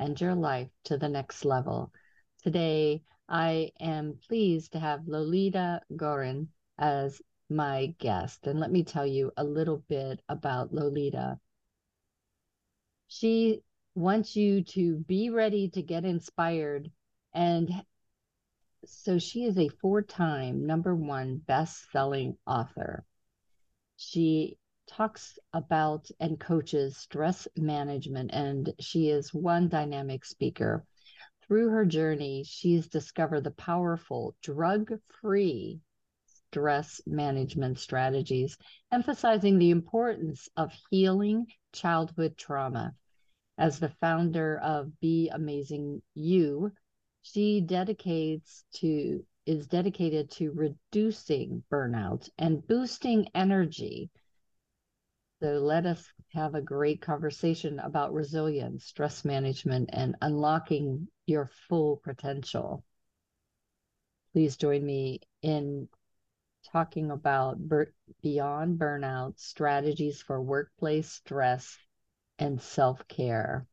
and 0.00 0.18
your 0.18 0.34
life 0.34 0.70
to 0.84 0.96
the 0.96 1.08
next 1.08 1.44
level. 1.44 1.92
Today, 2.42 3.02
I 3.28 3.70
am 3.78 4.18
pleased 4.26 4.72
to 4.72 4.80
have 4.80 5.06
Lolita 5.06 5.82
Guarin 5.92 6.48
as 6.78 7.20
my 7.50 7.94
guest. 7.98 8.46
And 8.46 8.58
let 8.58 8.72
me 8.72 8.82
tell 8.82 9.06
you 9.06 9.30
a 9.36 9.44
little 9.44 9.84
bit 9.88 10.22
about 10.28 10.72
Lolita. 10.72 11.38
She 13.08 13.60
wants 13.94 14.36
you 14.36 14.64
to 14.64 14.96
be 14.96 15.28
ready 15.28 15.68
to 15.70 15.82
get 15.82 16.04
inspired. 16.04 16.90
And 17.34 17.70
so 18.86 19.18
she 19.18 19.44
is 19.44 19.58
a 19.58 19.68
four 19.68 20.00
time 20.00 20.66
number 20.66 20.94
one 20.94 21.36
best 21.36 21.90
selling 21.92 22.38
author. 22.46 23.04
She 23.96 24.56
talks 24.90 25.38
about 25.52 26.10
and 26.18 26.40
coaches 26.40 26.96
stress 26.96 27.46
management, 27.56 28.30
and 28.32 28.74
she 28.80 29.08
is 29.08 29.32
one 29.32 29.68
dynamic 29.68 30.24
speaker. 30.24 30.84
Through 31.46 31.68
her 31.68 31.86
journey, 31.86 32.42
she's 32.44 32.88
discovered 32.88 33.44
the 33.44 33.52
powerful 33.52 34.34
drug 34.42 34.98
free 35.20 35.80
stress 36.26 37.00
management 37.06 37.78
strategies, 37.78 38.58
emphasizing 38.90 39.58
the 39.58 39.70
importance 39.70 40.48
of 40.56 40.72
healing 40.90 41.46
childhood 41.72 42.36
trauma. 42.36 42.92
As 43.56 43.78
the 43.78 43.90
founder 44.00 44.58
of 44.58 44.98
Be 44.98 45.28
Amazing 45.28 46.02
You, 46.14 46.72
she 47.22 47.60
dedicates 47.60 48.64
to 48.74 49.24
is 49.46 49.68
dedicated 49.68 50.30
to 50.32 50.50
reducing 50.50 51.62
burnout 51.70 52.28
and 52.38 52.66
boosting 52.66 53.28
energy 53.34 54.10
so 55.40 55.58
let 55.58 55.86
us 55.86 56.12
have 56.34 56.54
a 56.54 56.62
great 56.62 57.00
conversation 57.00 57.78
about 57.80 58.12
resilience, 58.12 58.84
stress 58.84 59.24
management, 59.24 59.90
and 59.92 60.16
unlocking 60.22 61.08
your 61.26 61.50
full 61.68 61.96
potential. 61.96 62.84
Please 64.32 64.56
join 64.56 64.84
me 64.84 65.20
in 65.42 65.88
talking 66.72 67.10
about 67.10 67.58
bur- 67.58 67.92
beyond 68.22 68.78
burnout 68.78 69.38
strategies 69.38 70.22
for 70.22 70.40
workplace 70.42 71.10
stress 71.10 71.78
and 72.38 72.60
self 72.60 73.06
care. 73.08 73.66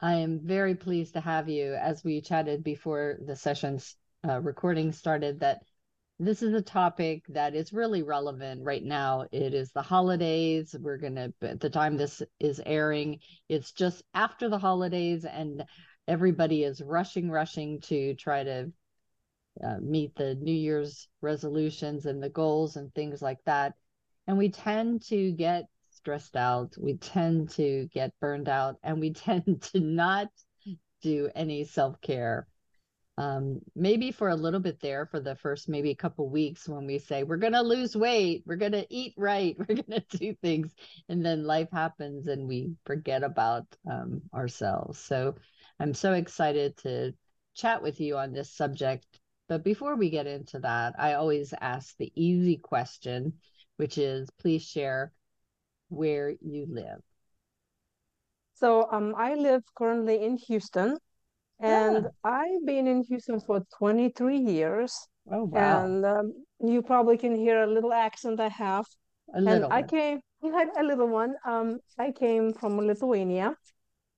I 0.00 0.14
am 0.16 0.40
very 0.40 0.74
pleased 0.74 1.14
to 1.14 1.20
have 1.20 1.48
you 1.48 1.74
as 1.74 2.04
we 2.04 2.20
chatted 2.20 2.64
before 2.64 3.18
the 3.24 3.36
session's 3.36 3.96
uh, 4.28 4.40
recording 4.40 4.92
started 4.92 5.40
that 5.40 5.62
this 6.20 6.42
is 6.42 6.52
a 6.52 6.62
topic 6.62 7.24
that 7.28 7.54
is 7.54 7.72
really 7.72 8.02
relevant 8.02 8.64
right 8.64 8.82
now. 8.82 9.26
It 9.30 9.54
is 9.54 9.70
the 9.70 9.82
holidays. 9.82 10.74
We're 10.78 10.98
going 10.98 11.14
to, 11.14 11.32
at 11.42 11.60
the 11.60 11.70
time 11.70 11.96
this 11.96 12.22
is 12.40 12.60
airing, 12.66 13.20
it's 13.48 13.70
just 13.70 14.02
after 14.14 14.48
the 14.48 14.58
holidays, 14.58 15.24
and 15.24 15.64
everybody 16.08 16.64
is 16.64 16.82
rushing, 16.82 17.30
rushing 17.30 17.80
to 17.82 18.14
try 18.14 18.42
to 18.42 18.72
uh, 19.62 19.76
meet 19.80 20.16
the 20.16 20.34
New 20.34 20.52
Year's 20.52 21.08
resolutions 21.20 22.06
and 22.06 22.20
the 22.20 22.30
goals 22.30 22.76
and 22.76 22.92
things 22.94 23.22
like 23.22 23.38
that. 23.46 23.74
And 24.26 24.36
we 24.36 24.50
tend 24.50 25.02
to 25.08 25.30
get 25.32 25.66
stressed 25.90 26.36
out. 26.36 26.74
We 26.76 26.96
tend 26.96 27.50
to 27.50 27.88
get 27.92 28.12
burned 28.20 28.48
out, 28.48 28.76
and 28.82 28.98
we 29.00 29.12
tend 29.14 29.62
to 29.72 29.78
not 29.78 30.28
do 31.00 31.30
any 31.36 31.64
self 31.64 32.00
care 32.00 32.48
um, 33.18 33.58
maybe 33.74 34.12
for 34.12 34.28
a 34.28 34.36
little 34.36 34.60
bit 34.60 34.80
there 34.80 35.04
for 35.04 35.18
the 35.18 35.34
first 35.34 35.68
maybe 35.68 35.90
a 35.90 35.96
couple 35.96 36.28
weeks 36.28 36.68
when 36.68 36.86
we 36.86 37.00
say 37.00 37.24
we're 37.24 37.36
going 37.36 37.52
to 37.52 37.62
lose 37.62 37.96
weight. 37.96 38.44
We're 38.46 38.54
going 38.54 38.72
to 38.72 38.86
eat 38.90 39.14
right. 39.16 39.56
We're 39.58 39.74
going 39.74 40.02
to 40.08 40.16
do 40.16 40.34
things. 40.34 40.72
And 41.08 41.26
then 41.26 41.42
life 41.42 41.68
happens 41.72 42.28
and 42.28 42.46
we 42.46 42.76
forget 42.86 43.24
about 43.24 43.66
um, 43.90 44.22
ourselves. 44.32 45.00
So 45.00 45.34
i'm 45.80 45.94
so 45.94 46.12
excited 46.12 46.76
to 46.76 47.12
chat 47.54 47.82
with 47.82 48.00
you 48.00 48.16
on 48.16 48.32
this 48.32 48.52
subject. 48.52 49.04
But 49.48 49.64
before 49.64 49.96
we 49.96 50.10
get 50.10 50.28
into 50.28 50.60
that 50.60 50.94
i 50.96 51.14
always 51.14 51.52
ask 51.60 51.96
the 51.96 52.12
easy 52.14 52.56
question 52.56 53.34
which 53.78 53.98
is 53.98 54.30
please 54.40 54.62
share 54.62 55.12
where 55.88 56.30
you 56.40 56.66
live. 56.70 57.00
So 58.54 58.88
um, 58.92 59.14
i 59.18 59.34
live 59.34 59.64
currently 59.74 60.22
in 60.22 60.36
houston 60.36 60.98
and 61.60 62.04
yeah. 62.04 62.10
I've 62.24 62.66
been 62.66 62.86
in 62.86 63.02
Houston 63.04 63.40
for 63.40 63.62
23 63.78 64.38
years. 64.38 64.96
Oh, 65.30 65.44
wow. 65.44 65.84
And 65.84 66.04
um, 66.04 66.32
you 66.60 66.82
probably 66.82 67.18
can 67.18 67.34
hear 67.34 67.62
a 67.62 67.66
little 67.66 67.92
accent 67.92 68.40
I 68.40 68.48
have. 68.48 68.86
A 69.34 69.40
little 69.40 69.64
and 69.64 69.72
I 69.72 69.82
came, 69.82 70.20
you 70.42 70.52
had 70.52 70.68
a 70.78 70.82
little 70.82 71.08
one. 71.08 71.34
Um, 71.46 71.78
I 71.98 72.12
came 72.12 72.52
from 72.54 72.78
Lithuania. 72.78 73.54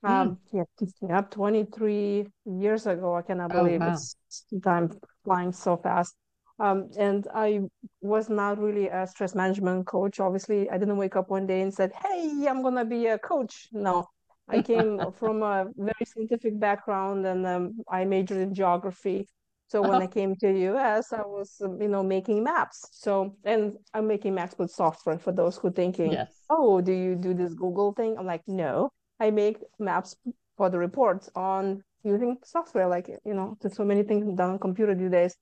Um, 0.02 0.38
mm. 0.54 0.66
yeah, 0.80 1.08
yeah, 1.08 1.20
23 1.22 2.26
years 2.46 2.86
ago. 2.86 3.16
I 3.16 3.22
cannot 3.22 3.54
oh, 3.54 3.64
believe 3.64 3.82
oh, 3.82 3.86
wow. 3.86 3.92
it's 3.92 4.16
time 4.62 4.90
flying 5.24 5.52
so 5.52 5.76
fast. 5.76 6.14
Um, 6.58 6.90
and 6.98 7.26
I 7.34 7.60
was 8.02 8.28
not 8.28 8.58
really 8.58 8.88
a 8.88 9.06
stress 9.06 9.34
management 9.34 9.86
coach. 9.86 10.20
Obviously, 10.20 10.68
I 10.68 10.76
didn't 10.76 10.98
wake 10.98 11.16
up 11.16 11.30
one 11.30 11.46
day 11.46 11.62
and 11.62 11.72
said, 11.72 11.90
"Hey, 12.04 12.46
I'm 12.46 12.62
gonna 12.62 12.84
be 12.84 13.06
a 13.06 13.18
coach." 13.18 13.68
No, 13.72 14.08
I 14.50 14.62
came 14.62 15.00
from 15.18 15.42
a 15.42 15.66
very 15.76 16.04
scientific 16.04 16.58
background 16.58 17.26
and 17.26 17.46
um, 17.46 17.78
I 17.88 18.04
majored 18.04 18.38
in 18.38 18.54
geography. 18.54 19.28
So 19.68 19.80
when 19.82 19.92
uh-huh. 19.92 20.02
I 20.02 20.06
came 20.08 20.34
to 20.34 20.52
the 20.52 20.60
US, 20.74 21.12
I 21.12 21.22
was, 21.22 21.60
um, 21.64 21.80
you 21.80 21.88
know, 21.88 22.02
making 22.02 22.42
maps. 22.42 22.88
So, 22.90 23.36
and 23.44 23.76
I'm 23.94 24.08
making 24.08 24.34
maps 24.34 24.56
with 24.58 24.70
software 24.70 25.18
for 25.18 25.30
those 25.30 25.56
who 25.56 25.70
thinking, 25.70 26.12
yes. 26.12 26.32
oh, 26.50 26.80
do 26.80 26.92
you 26.92 27.14
do 27.14 27.34
this 27.34 27.54
Google 27.54 27.92
thing? 27.92 28.16
I'm 28.18 28.26
like, 28.26 28.42
no, 28.48 28.90
I 29.20 29.30
make 29.30 29.58
maps 29.78 30.16
for 30.56 30.70
the 30.70 30.78
reports 30.78 31.30
on 31.36 31.84
using 32.02 32.36
software. 32.44 32.88
Like, 32.88 33.08
you 33.24 33.34
know, 33.34 33.56
there's 33.60 33.76
so 33.76 33.84
many 33.84 34.02
things 34.02 34.26
done 34.36 34.50
on 34.50 34.58
computer 34.58 34.94
these 34.94 35.10
days. 35.10 35.36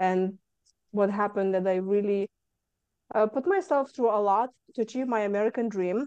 And 0.00 0.38
what 0.90 1.10
happened 1.10 1.54
that 1.54 1.66
I 1.66 1.76
really 1.76 2.28
uh, 3.14 3.26
put 3.26 3.46
myself 3.46 3.94
through 3.94 4.10
a 4.10 4.20
lot 4.20 4.50
to 4.74 4.82
achieve 4.82 5.06
my 5.06 5.20
American 5.20 5.68
dream. 5.68 6.06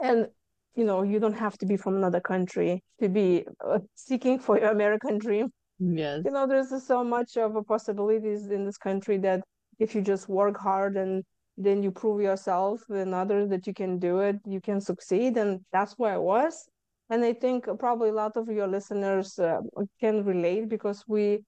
And 0.00 0.28
you 0.76 0.84
know 0.84 1.02
you 1.02 1.18
don't 1.18 1.38
have 1.46 1.56
to 1.58 1.66
be 1.66 1.76
from 1.76 1.96
another 1.96 2.20
country 2.20 2.82
to 3.00 3.08
be 3.08 3.44
uh, 3.66 3.78
seeking 3.94 4.38
for 4.38 4.58
your 4.58 4.70
american 4.70 5.18
dream. 5.26 5.50
Yes. 5.78 6.22
You 6.24 6.30
know 6.30 6.46
there's 6.46 6.70
so 6.86 7.04
much 7.04 7.36
of 7.36 7.56
a 7.56 7.62
possibilities 7.62 8.46
in 8.50 8.64
this 8.64 8.78
country 8.78 9.18
that 9.18 9.42
if 9.78 9.94
you 9.94 10.00
just 10.00 10.28
work 10.28 10.56
hard 10.58 10.96
and 10.96 11.24
then 11.58 11.82
you 11.82 11.90
prove 11.90 12.20
yourself 12.20 12.80
and 12.88 13.14
others 13.14 13.48
that 13.50 13.66
you 13.66 13.74
can 13.74 13.98
do 13.98 14.20
it 14.20 14.36
you 14.46 14.60
can 14.60 14.80
succeed 14.80 15.36
and 15.36 15.60
that's 15.72 15.94
where 15.98 16.14
i 16.14 16.18
was. 16.18 16.68
And 17.10 17.24
i 17.24 17.32
think 17.32 17.66
probably 17.78 18.10
a 18.10 18.18
lot 18.24 18.36
of 18.36 18.48
your 18.48 18.68
listeners 18.68 19.38
uh, 19.38 19.60
can 20.00 20.24
relate 20.24 20.68
because 20.68 21.04
we 21.06 21.40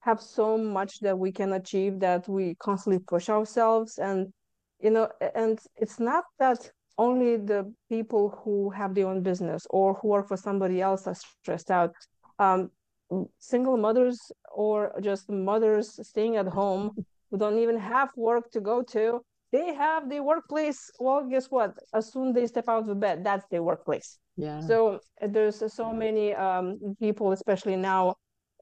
have 0.00 0.20
so 0.20 0.58
much 0.58 0.98
that 1.00 1.16
we 1.18 1.30
can 1.30 1.52
achieve 1.52 2.00
that 2.00 2.28
we 2.28 2.56
constantly 2.56 2.98
push 2.98 3.28
ourselves 3.28 3.98
and 3.98 4.32
you 4.80 4.90
know 4.90 5.08
and 5.34 5.60
it's 5.76 6.00
not 6.00 6.24
that 6.38 6.70
only 6.98 7.36
the 7.36 7.72
people 7.88 8.40
who 8.42 8.70
have 8.70 8.94
their 8.94 9.06
own 9.06 9.22
business 9.22 9.66
or 9.70 9.94
who 9.94 10.08
work 10.08 10.28
for 10.28 10.36
somebody 10.36 10.80
else 10.80 11.06
are 11.06 11.14
stressed 11.14 11.70
out. 11.70 11.92
Um, 12.38 12.70
single 13.38 13.76
mothers 13.76 14.18
or 14.54 14.92
just 15.02 15.30
mothers 15.30 15.98
staying 16.06 16.36
at 16.36 16.46
home 16.46 16.92
who 17.30 17.38
don't 17.38 17.58
even 17.58 17.78
have 17.78 18.10
work 18.16 18.50
to 18.52 18.60
go 18.60 18.82
to, 18.82 19.20
they 19.52 19.74
have 19.74 20.08
their 20.08 20.22
workplace. 20.22 20.90
Well, 20.98 21.28
guess 21.28 21.50
what? 21.50 21.74
As 21.92 22.10
soon 22.10 22.28
as 22.28 22.34
they 22.34 22.46
step 22.46 22.68
out 22.68 22.88
of 22.88 23.00
bed, 23.00 23.22
that's 23.22 23.46
their 23.50 23.62
workplace. 23.62 24.18
Yeah. 24.36 24.60
So 24.60 25.00
there's 25.20 25.62
so 25.74 25.92
many 25.92 26.34
um, 26.34 26.96
people, 26.98 27.32
especially 27.32 27.76
now, 27.76 28.14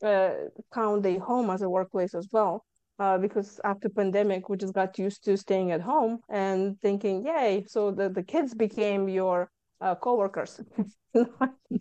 uh, 0.02 0.30
count 0.72 1.02
their 1.02 1.20
home 1.20 1.50
as 1.50 1.62
a 1.62 1.68
workplace 1.68 2.14
as 2.14 2.28
well. 2.32 2.64
Uh, 3.00 3.16
because 3.16 3.58
after 3.64 3.88
pandemic, 3.88 4.50
we 4.50 4.58
just 4.58 4.74
got 4.74 4.98
used 4.98 5.24
to 5.24 5.34
staying 5.34 5.72
at 5.72 5.80
home 5.80 6.18
and 6.28 6.78
thinking, 6.82 7.24
yay! 7.24 7.64
So 7.66 7.90
the, 7.90 8.10
the 8.10 8.22
kids 8.22 8.52
became 8.54 9.08
your 9.08 9.50
uh, 9.80 9.94
coworkers, 9.94 10.60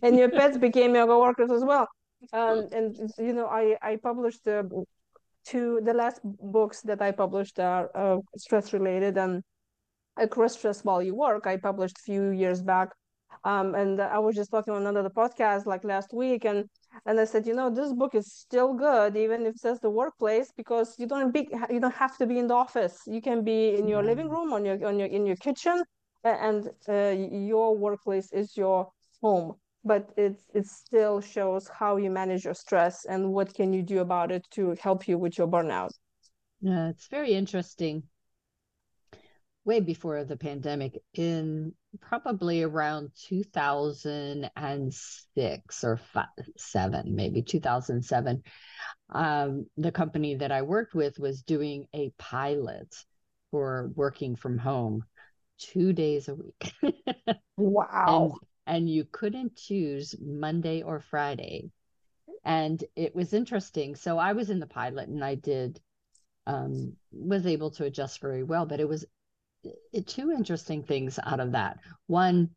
and 0.01 0.17
your 0.17 0.29
pets 0.29 0.57
became 0.57 0.95
your 0.95 1.07
coworkers 1.07 1.51
as 1.51 1.65
well. 1.65 1.89
Um, 2.31 2.67
and 2.71 2.95
you 3.17 3.33
know, 3.33 3.47
I 3.47 3.75
I 3.81 3.97
published 3.97 4.47
uh, 4.47 4.63
two 5.45 5.81
the 5.83 5.93
last 5.93 6.21
books 6.23 6.81
that 6.83 7.01
I 7.01 7.11
published 7.11 7.59
are 7.59 7.89
uh, 7.93 8.19
stress 8.37 8.71
related 8.71 9.17
and 9.17 9.43
across 10.15 10.53
stress 10.53 10.85
while 10.85 11.03
you 11.03 11.15
work. 11.15 11.47
I 11.47 11.57
published 11.57 11.97
a 11.99 12.03
few 12.03 12.29
years 12.29 12.61
back, 12.61 12.89
um, 13.43 13.75
and 13.75 13.99
I 13.99 14.19
was 14.19 14.35
just 14.35 14.51
talking 14.51 14.73
on 14.73 14.87
another 14.87 15.09
podcast 15.09 15.65
like 15.65 15.83
last 15.83 16.13
week, 16.13 16.45
and 16.45 16.69
and 17.05 17.19
I 17.19 17.25
said, 17.25 17.45
you 17.47 17.53
know, 17.53 17.69
this 17.69 17.93
book 17.93 18.15
is 18.15 18.31
still 18.31 18.73
good, 18.73 19.15
even 19.17 19.45
if 19.45 19.55
it 19.55 19.59
says 19.59 19.79
the 19.79 19.89
workplace, 19.89 20.51
because 20.55 20.95
you 20.99 21.07
don't 21.07 21.31
be 21.31 21.47
you 21.69 21.79
don't 21.79 21.95
have 21.95 22.17
to 22.17 22.25
be 22.25 22.37
in 22.39 22.47
the 22.47 22.55
office. 22.55 22.99
You 23.07 23.21
can 23.21 23.43
be 23.43 23.75
in 23.75 23.87
your 23.87 24.03
living 24.03 24.29
room, 24.29 24.53
on 24.53 24.65
your 24.65 24.85
on 24.85 24.99
your 24.99 25.07
in 25.07 25.25
your 25.25 25.35
kitchen, 25.37 25.83
and 26.23 26.69
uh, 26.87 27.15
your 27.51 27.75
workplace 27.75 28.31
is 28.31 28.57
your 28.57 28.89
home. 29.21 29.53
But 29.83 30.11
it 30.17 30.41
it 30.53 30.65
still 30.67 31.21
shows 31.21 31.69
how 31.79 31.97
you 31.97 32.09
manage 32.09 32.43
your 32.45 32.53
stress 32.55 33.05
and 33.05 33.33
what 33.33 33.53
can 33.53 33.73
you 33.73 33.81
do 33.83 33.99
about 33.99 34.31
it 34.31 34.45
to 34.51 34.75
help 34.81 35.07
you 35.07 35.17
with 35.17 35.37
your 35.37 35.47
burnout. 35.47 35.91
Yeah, 36.61 36.89
it's 36.89 37.07
very 37.07 37.33
interesting 37.33 38.08
way 39.69 39.79
before 39.79 40.23
the 40.23 40.35
pandemic 40.35 40.97
in 41.13 41.71
probably 42.01 42.63
around 42.63 43.11
2006 43.27 45.83
or 45.83 45.97
five, 45.97 46.25
7 46.57 47.15
maybe 47.15 47.43
2007 47.43 48.41
um, 49.11 49.67
the 49.77 49.91
company 49.91 50.33
that 50.33 50.51
i 50.51 50.63
worked 50.63 50.95
with 50.95 51.19
was 51.19 51.43
doing 51.43 51.85
a 51.93 52.09
pilot 52.17 52.95
for 53.51 53.91
working 53.95 54.35
from 54.35 54.57
home 54.57 55.03
two 55.59 55.93
days 55.93 56.27
a 56.27 56.35
week. 56.35 56.73
Wow. 57.57 58.37
And, 58.65 58.77
and 58.77 58.89
you 58.89 59.03
couldn't 59.03 59.57
choose 59.57 60.15
monday 60.17 60.81
or 60.81 61.01
friday. 61.01 61.69
And 62.45 62.81
it 62.95 63.13
was 63.13 63.33
interesting. 63.33 63.95
So 63.95 64.17
i 64.17 64.31
was 64.31 64.49
in 64.49 64.59
the 64.59 64.65
pilot 64.65 65.09
and 65.09 65.21
i 65.23 65.35
did 65.35 65.81
um, 66.47 66.93
was 67.11 67.45
able 67.45 67.71
to 67.71 67.83
adjust 67.83 68.21
very 68.21 68.43
well 68.43 68.65
but 68.65 68.79
it 68.79 68.87
was 68.87 69.03
two 70.05 70.31
interesting 70.31 70.83
things 70.83 71.19
out 71.23 71.39
of 71.39 71.51
that. 71.53 71.79
One, 72.07 72.49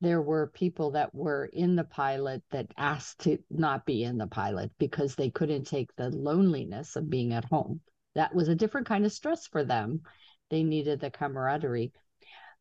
there 0.00 0.22
were 0.22 0.46
people 0.48 0.92
that 0.92 1.14
were 1.14 1.46
in 1.52 1.76
the 1.76 1.84
pilot 1.84 2.42
that 2.50 2.72
asked 2.76 3.20
to 3.20 3.38
not 3.50 3.84
be 3.84 4.02
in 4.02 4.16
the 4.16 4.26
pilot 4.26 4.70
because 4.78 5.14
they 5.14 5.30
couldn't 5.30 5.64
take 5.64 5.94
the 5.96 6.10
loneliness 6.10 6.96
of 6.96 7.10
being 7.10 7.32
at 7.32 7.44
home. 7.44 7.80
That 8.14 8.34
was 8.34 8.48
a 8.48 8.54
different 8.54 8.86
kind 8.86 9.04
of 9.04 9.12
stress 9.12 9.46
for 9.46 9.62
them. 9.62 10.00
They 10.48 10.62
needed 10.62 11.00
the 11.00 11.10
camaraderie. 11.10 11.92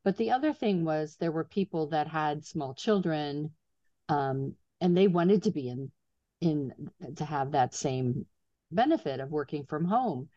But 0.03 0.17
the 0.17 0.31
other 0.31 0.53
thing 0.53 0.85
was 0.85 1.15
there 1.15 1.31
were 1.31 1.45
people 1.45 1.87
that 1.87 2.07
had 2.07 2.45
small 2.45 2.73
children 2.73 3.51
um, 4.09 4.55
and 4.81 4.95
they 4.95 5.07
wanted 5.07 5.43
to 5.43 5.51
be 5.51 5.69
in 5.69 5.91
in 6.41 6.71
to 7.17 7.25
have 7.25 7.51
that 7.51 7.73
same 7.73 8.25
benefit 8.71 9.19
of 9.19 9.29
working 9.29 9.65
from 9.65 9.85
home. 9.85 10.29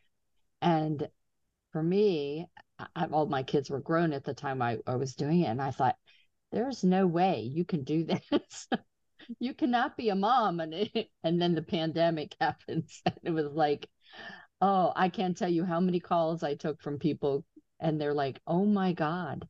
And 0.60 1.08
for 1.70 1.82
me, 1.82 2.48
I, 2.94 3.06
all 3.06 3.26
my 3.26 3.42
kids 3.42 3.70
were 3.70 3.80
grown 3.80 4.12
at 4.12 4.24
the 4.24 4.34
time 4.34 4.62
I, 4.62 4.78
I 4.86 4.96
was 4.96 5.14
doing 5.14 5.40
it. 5.40 5.46
And 5.46 5.60
I 5.60 5.70
thought, 5.70 5.96
there's 6.50 6.84
no 6.84 7.06
way 7.06 7.40
you 7.40 7.64
can 7.64 7.84
do 7.84 8.04
this. 8.30 8.68
you 9.38 9.54
cannot 9.54 9.96
be 9.96 10.10
a 10.10 10.14
mom. 10.14 10.60
And, 10.60 10.74
it, 10.74 11.08
and 11.24 11.40
then 11.40 11.54
the 11.54 11.62
pandemic 11.62 12.36
happens. 12.40 13.00
And 13.04 13.16
it 13.22 13.30
was 13.30 13.52
like, 13.52 13.88
oh, 14.60 14.92
I 14.94 15.08
can't 15.08 15.36
tell 15.36 15.48
you 15.48 15.64
how 15.64 15.80
many 15.80 16.00
calls 16.00 16.42
I 16.42 16.54
took 16.54 16.80
from 16.80 16.98
people. 16.98 17.44
And 17.80 18.00
they're 18.00 18.14
like, 18.14 18.40
oh 18.46 18.64
my 18.64 18.92
God, 18.92 19.46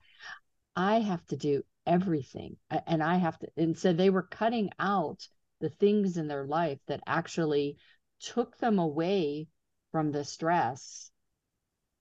I 0.75 1.01
have 1.01 1.25
to 1.27 1.37
do 1.37 1.63
everything. 1.87 2.57
And 2.87 3.03
I 3.03 3.17
have 3.17 3.39
to. 3.41 3.49
And 3.57 3.77
so 3.77 3.93
they 3.93 4.09
were 4.09 4.23
cutting 4.23 4.71
out 4.79 5.27
the 5.61 5.69
things 5.69 6.17
in 6.17 6.29
their 6.29 6.47
life 6.47 6.79
that 6.89 7.03
actually 7.07 7.77
took 8.21 8.57
them 8.59 8.79
away 8.79 9.49
from 9.91 10.11
the 10.11 10.25
stress 10.25 11.12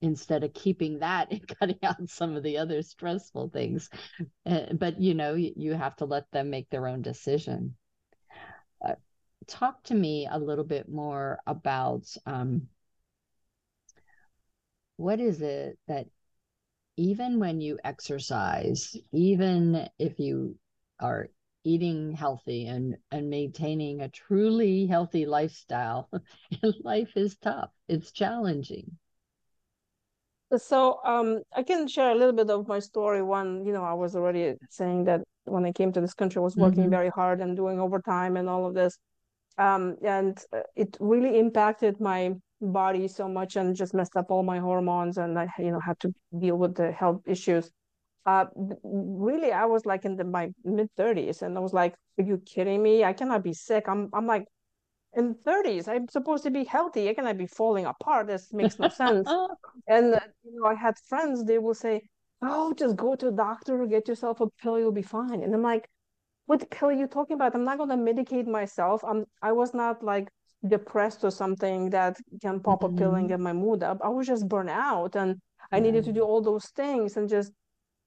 instead 0.01 0.43
of 0.43 0.53
keeping 0.53 0.99
that 0.99 1.31
and 1.31 1.47
cutting 1.59 1.79
out 1.83 2.09
some 2.09 2.35
of 2.35 2.43
the 2.43 2.57
other 2.57 2.81
stressful 2.81 3.49
things. 3.49 3.89
Uh, 4.45 4.73
but 4.73 4.99
you 4.99 5.13
know, 5.13 5.35
you, 5.35 5.73
have 5.73 5.95
to 5.95 6.05
let 6.05 6.29
them 6.31 6.49
make 6.49 6.69
their 6.69 6.87
own 6.87 7.01
decision. 7.01 7.75
Uh, 8.83 8.95
talk 9.47 9.81
to 9.83 9.95
me 9.95 10.27
a 10.29 10.37
little 10.37 10.63
bit 10.63 10.89
more 10.89 11.39
about 11.47 12.03
um, 12.25 12.67
what 14.97 15.19
is 15.19 15.41
it 15.41 15.77
that 15.87 16.07
even 16.97 17.39
when 17.39 17.61
you 17.61 17.79
exercise, 17.83 18.95
even 19.11 19.87
if 19.97 20.19
you 20.19 20.57
are 20.99 21.29
eating 21.63 22.11
healthy 22.11 22.65
and 22.67 22.97
and 23.11 23.29
maintaining 23.29 24.01
a 24.01 24.09
truly 24.09 24.87
healthy 24.87 25.25
lifestyle 25.25 26.09
life 26.83 27.15
is 27.15 27.37
tough 27.37 27.69
it's 27.87 28.11
challenging 28.11 28.97
so 30.57 30.99
um, 31.05 31.41
I 31.55 31.63
can 31.63 31.87
share 31.87 32.11
a 32.11 32.15
little 32.15 32.33
bit 32.33 32.49
of 32.49 32.67
my 32.67 32.79
story. 32.79 33.21
One, 33.21 33.65
you 33.65 33.73
know, 33.73 33.83
I 33.83 33.93
was 33.93 34.15
already 34.15 34.55
saying 34.69 35.05
that 35.05 35.21
when 35.45 35.65
I 35.65 35.71
came 35.71 35.91
to 35.93 36.01
this 36.01 36.13
country, 36.13 36.39
I 36.39 36.43
was 36.43 36.55
working 36.55 36.83
mm-hmm. 36.83 36.91
very 36.91 37.09
hard 37.09 37.41
and 37.41 37.55
doing 37.55 37.79
overtime 37.79 38.37
and 38.37 38.49
all 38.49 38.65
of 38.67 38.73
this, 38.73 38.97
um, 39.57 39.97
and 40.03 40.37
uh, 40.53 40.61
it 40.75 40.97
really 40.99 41.39
impacted 41.39 41.99
my 41.99 42.33
body 42.61 43.07
so 43.07 43.27
much 43.27 43.55
and 43.55 43.75
just 43.75 43.93
messed 43.93 44.15
up 44.15 44.29
all 44.29 44.43
my 44.43 44.59
hormones, 44.59 45.17
and 45.17 45.37
I, 45.37 45.47
you 45.57 45.71
know, 45.71 45.79
had 45.79 45.99
to 46.01 46.13
deal 46.37 46.57
with 46.57 46.75
the 46.75 46.91
health 46.91 47.21
issues. 47.25 47.71
Uh, 48.25 48.45
really, 48.83 49.51
I 49.51 49.65
was 49.65 49.85
like 49.85 50.05
in 50.05 50.15
the, 50.15 50.23
my 50.23 50.51
mid 50.63 50.89
thirties, 50.95 51.41
and 51.41 51.57
I 51.57 51.61
was 51.61 51.73
like, 51.73 51.95
"Are 52.19 52.23
you 52.23 52.37
kidding 52.45 52.83
me? 52.83 53.03
I 53.03 53.13
cannot 53.13 53.43
be 53.43 53.53
sick." 53.53 53.85
I'm, 53.87 54.09
I'm 54.13 54.27
like 54.27 54.45
in 55.15 55.35
30s 55.35 55.87
i'm 55.87 56.07
supposed 56.07 56.43
to 56.43 56.51
be 56.51 56.63
healthy. 56.63 57.09
I 57.09 57.13
cannot 57.13 57.37
be 57.37 57.47
falling 57.47 57.85
apart? 57.85 58.27
This 58.27 58.53
makes 58.59 58.79
no 58.79 58.89
sense. 58.89 59.27
And 59.87 60.15
uh, 60.15 60.19
you 60.43 60.59
know 60.59 60.67
i 60.67 60.75
had 60.75 60.95
friends 61.09 61.43
they 61.43 61.59
will 61.59 61.73
say 61.73 62.01
oh 62.41 62.73
just 62.73 62.95
go 62.95 63.15
to 63.15 63.27
a 63.27 63.31
doctor 63.31 63.85
get 63.85 64.07
yourself 64.07 64.41
a 64.41 64.47
pill 64.61 64.79
you'll 64.79 64.91
be 64.91 65.01
fine. 65.01 65.43
And 65.43 65.53
i'm 65.53 65.61
like 65.61 65.89
what 66.45 66.69
pill 66.69 66.89
are 66.89 66.93
you 66.93 67.07
talking 67.07 67.35
about? 67.35 67.55
I'm 67.55 67.63
not 67.63 67.77
going 67.77 67.89
to 67.89 67.95
medicate 67.95 68.47
myself. 68.47 69.03
I'm 69.03 69.25
i 69.41 69.51
was 69.51 69.73
not 69.73 70.03
like 70.03 70.27
depressed 70.67 71.23
or 71.23 71.31
something 71.31 71.89
that 71.89 72.17
can 72.41 72.59
pop 72.59 72.81
mm-hmm. 72.81 72.95
a 72.95 72.97
pill 72.97 73.13
and 73.15 73.23
mm-hmm. 73.23 73.33
get 73.33 73.39
my 73.39 73.53
mood 73.53 73.83
up. 73.83 73.99
I 74.03 74.09
was 74.09 74.27
just 74.27 74.47
burnt 74.47 74.69
out 74.69 75.15
and 75.15 75.39
i 75.71 75.79
needed 75.79 76.03
to 76.03 76.11
do 76.11 76.21
all 76.21 76.41
those 76.41 76.67
things 76.75 77.17
and 77.17 77.29
just 77.29 77.51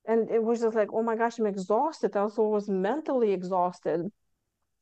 and 0.06 0.28
it 0.30 0.42
was 0.42 0.60
just 0.60 0.76
like 0.76 0.90
oh 0.92 1.02
my 1.02 1.16
gosh 1.16 1.38
i'm 1.38 1.46
exhausted. 1.46 2.16
I 2.16 2.20
also 2.20 2.42
was 2.42 2.68
mentally 2.68 3.32
exhausted 3.32 4.10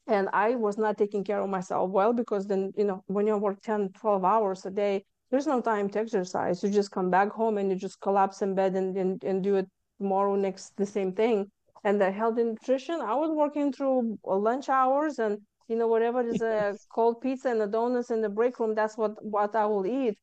and 0.06 0.28
i 0.32 0.54
was 0.54 0.78
not 0.78 0.98
taking 0.98 1.22
care 1.24 1.40
of 1.40 1.48
myself 1.48 1.90
well 1.90 2.12
because 2.12 2.46
then 2.46 2.72
you 2.76 2.84
know 2.84 3.02
when 3.06 3.26
you 3.26 3.36
work 3.36 3.60
10 3.62 3.90
12 3.90 4.24
hours 4.24 4.66
a 4.66 4.70
day 4.70 5.04
there's 5.32 5.46
no 5.46 5.62
time 5.62 5.88
to 5.88 5.98
exercise. 5.98 6.62
You 6.62 6.68
just 6.68 6.90
come 6.90 7.10
back 7.10 7.30
home 7.30 7.56
and 7.56 7.70
you 7.70 7.76
just 7.76 8.00
collapse 8.02 8.42
in 8.42 8.54
bed 8.54 8.76
and, 8.76 8.94
and, 8.98 9.24
and 9.24 9.42
do 9.42 9.56
it 9.56 9.66
tomorrow 9.98 10.36
next 10.36 10.76
the 10.76 10.84
same 10.84 11.12
thing. 11.14 11.50
And 11.84 11.98
the 12.00 12.12
health 12.12 12.38
and 12.38 12.50
nutrition 12.50 13.00
i 13.00 13.14
was 13.14 13.30
working 13.32 13.72
through 13.72 14.16
lunch 14.24 14.68
hours 14.68 15.18
and 15.18 15.38
you 15.66 15.74
know 15.74 15.88
whatever 15.88 16.20
is 16.20 16.40
a 16.40 16.76
cold 16.94 17.20
pizza 17.20 17.48
and 17.48 17.60
a 17.60 17.66
donuts 17.66 18.10
in 18.12 18.20
the 18.20 18.28
break 18.28 18.60
room 18.60 18.72
that's 18.72 18.96
what 18.96 19.12
what 19.24 19.56
i 19.56 19.66
will 19.66 19.84
eat. 19.84 20.14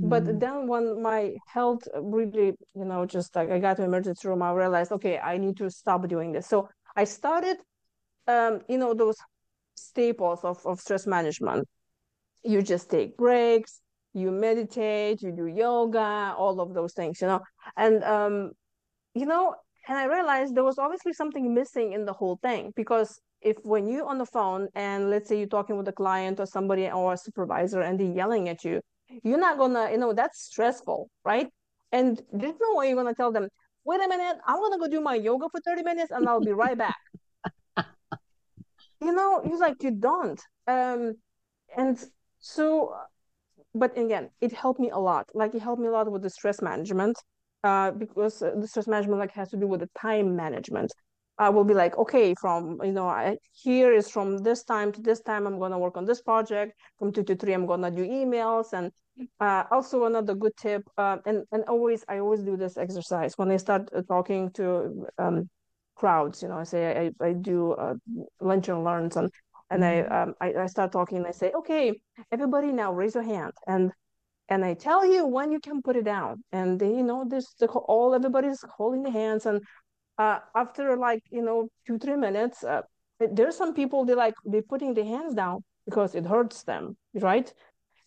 Mm. 0.00 0.10
but 0.12 0.38
then 0.38 0.68
when 0.68 1.02
my 1.02 1.34
health 1.48 1.82
really 2.00 2.52
you 2.80 2.84
know 2.90 3.04
just 3.04 3.34
like 3.34 3.50
i 3.50 3.58
got 3.58 3.78
to 3.78 3.82
emergency 3.82 4.28
room 4.28 4.42
i 4.42 4.52
realized 4.52 4.92
okay 4.92 5.18
i 5.18 5.38
need 5.38 5.56
to 5.56 5.68
stop 5.70 6.06
doing 6.06 6.30
this. 6.30 6.46
So 6.46 6.68
i 6.94 7.02
started 7.02 7.56
um, 8.28 8.60
you 8.68 8.78
know, 8.78 8.94
those 8.94 9.16
staples 9.74 10.40
of, 10.44 10.64
of 10.64 10.80
stress 10.80 11.06
management. 11.06 11.66
You 12.44 12.62
just 12.62 12.90
take 12.90 13.16
breaks, 13.16 13.80
you 14.14 14.30
meditate, 14.30 15.22
you 15.22 15.32
do 15.32 15.46
yoga, 15.46 16.34
all 16.36 16.60
of 16.60 16.74
those 16.74 16.92
things, 16.92 17.20
you 17.20 17.26
know. 17.26 17.40
And 17.76 18.04
um, 18.04 18.52
you 19.14 19.26
know, 19.26 19.54
and 19.88 19.98
I 19.98 20.04
realized 20.04 20.54
there 20.54 20.64
was 20.64 20.78
obviously 20.78 21.12
something 21.12 21.54
missing 21.54 21.92
in 21.92 22.04
the 22.04 22.12
whole 22.12 22.38
thing 22.42 22.72
because 22.76 23.20
if 23.40 23.56
when 23.62 23.88
you're 23.88 24.06
on 24.06 24.18
the 24.18 24.26
phone 24.26 24.68
and 24.74 25.10
let's 25.10 25.28
say 25.28 25.38
you're 25.38 25.46
talking 25.46 25.76
with 25.76 25.88
a 25.88 25.92
client 25.92 26.40
or 26.40 26.46
somebody 26.46 26.88
or 26.90 27.14
a 27.14 27.16
supervisor 27.16 27.80
and 27.80 27.98
they're 27.98 28.12
yelling 28.12 28.48
at 28.48 28.64
you, 28.64 28.80
you're 29.22 29.38
not 29.38 29.58
gonna, 29.58 29.90
you 29.90 29.98
know, 29.98 30.12
that's 30.12 30.42
stressful, 30.42 31.08
right? 31.24 31.48
And 31.92 32.20
there's 32.32 32.56
no 32.60 32.74
way 32.74 32.88
you're 32.88 32.96
gonna 32.96 33.14
tell 33.14 33.32
them, 33.32 33.48
wait 33.84 34.00
a 34.04 34.08
minute, 34.08 34.36
I'm 34.46 34.60
gonna 34.60 34.78
go 34.78 34.88
do 34.88 35.00
my 35.00 35.14
yoga 35.14 35.46
for 35.50 35.60
30 35.60 35.82
minutes 35.82 36.10
and 36.10 36.28
I'll 36.28 36.40
be 36.40 36.52
right 36.52 36.76
back 36.76 36.96
you 39.00 39.12
know 39.12 39.40
he's 39.44 39.60
like 39.60 39.82
you 39.82 39.90
don't 39.90 40.40
um 40.66 41.14
and 41.76 42.04
so 42.38 42.94
but 43.74 43.96
again 43.96 44.30
it 44.40 44.52
helped 44.52 44.80
me 44.80 44.90
a 44.90 44.98
lot 44.98 45.28
like 45.34 45.54
it 45.54 45.62
helped 45.62 45.80
me 45.80 45.88
a 45.88 45.90
lot 45.90 46.10
with 46.10 46.22
the 46.22 46.30
stress 46.30 46.60
management 46.62 47.16
uh 47.64 47.90
because 47.90 48.38
the 48.38 48.66
stress 48.66 48.86
management 48.86 49.20
like 49.20 49.32
has 49.32 49.48
to 49.50 49.56
do 49.56 49.66
with 49.66 49.80
the 49.80 49.90
time 50.00 50.34
management 50.36 50.90
I 51.38 51.50
will 51.50 51.64
be 51.64 51.74
like, 51.74 51.96
okay, 51.96 52.34
from 52.40 52.80
you 52.82 52.92
know, 52.92 53.06
I, 53.06 53.36
here 53.52 53.92
is 53.92 54.10
from 54.10 54.38
this 54.38 54.64
time 54.64 54.90
to 54.92 55.00
this 55.00 55.20
time, 55.20 55.46
I'm 55.46 55.58
gonna 55.58 55.78
work 55.78 55.96
on 55.96 56.04
this 56.04 56.20
project. 56.20 56.74
From 56.98 57.12
two 57.12 57.22
to 57.22 57.36
three, 57.36 57.52
I'm 57.52 57.66
gonna 57.66 57.90
do 57.90 58.04
emails. 58.04 58.72
And 58.72 58.90
uh, 59.40 59.64
also 59.70 60.04
another 60.04 60.34
good 60.34 60.56
tip, 60.56 60.82
uh, 60.96 61.18
and 61.26 61.44
and 61.52 61.64
always 61.68 62.04
I 62.08 62.18
always 62.18 62.42
do 62.42 62.56
this 62.56 62.76
exercise 62.76 63.38
when 63.38 63.50
I 63.50 63.56
start 63.56 63.88
uh, 63.94 64.02
talking 64.02 64.50
to 64.52 65.06
um, 65.18 65.48
crowds. 65.98 66.42
You 66.42 66.48
know, 66.48 66.58
I 66.58 66.64
say 66.64 67.10
I, 67.20 67.24
I 67.24 67.32
do 67.32 67.72
uh, 67.72 67.94
lunch 68.40 68.68
and 68.68 68.84
learns, 68.84 69.16
and 69.16 69.30
and 69.70 69.82
mm-hmm. 69.82 70.12
I, 70.12 70.22
um, 70.22 70.34
I 70.40 70.62
I 70.62 70.66
start 70.66 70.92
talking 70.92 71.18
and 71.18 71.26
I 71.26 71.32
say, 71.32 71.52
okay, 71.52 72.00
everybody 72.32 72.72
now 72.72 72.92
raise 72.92 73.14
your 73.14 73.24
hand 73.24 73.52
and 73.66 73.92
and 74.48 74.64
I 74.64 74.74
tell 74.74 75.04
you 75.04 75.26
when 75.26 75.52
you 75.52 75.60
can 75.60 75.82
put 75.82 75.96
it 75.96 76.04
down. 76.04 76.42
And 76.52 76.80
they, 76.80 76.88
you 76.88 77.02
know, 77.02 77.24
this 77.28 77.54
the 77.60 77.66
all 77.66 78.14
everybody's 78.14 78.64
holding 78.76 79.02
the 79.02 79.10
hands, 79.10 79.46
and 79.46 79.62
uh, 80.16 80.38
after 80.54 80.96
like 80.96 81.22
you 81.30 81.42
know 81.42 81.68
two 81.86 81.98
three 81.98 82.16
minutes, 82.16 82.64
uh, 82.64 82.82
there's 83.20 83.56
some 83.56 83.74
people 83.74 84.04
they 84.04 84.14
like 84.14 84.34
they 84.46 84.62
putting 84.62 84.94
their 84.94 85.04
hands 85.04 85.34
down 85.34 85.64
because 85.84 86.14
it 86.14 86.26
hurts 86.26 86.62
them, 86.64 86.96
right? 87.14 87.52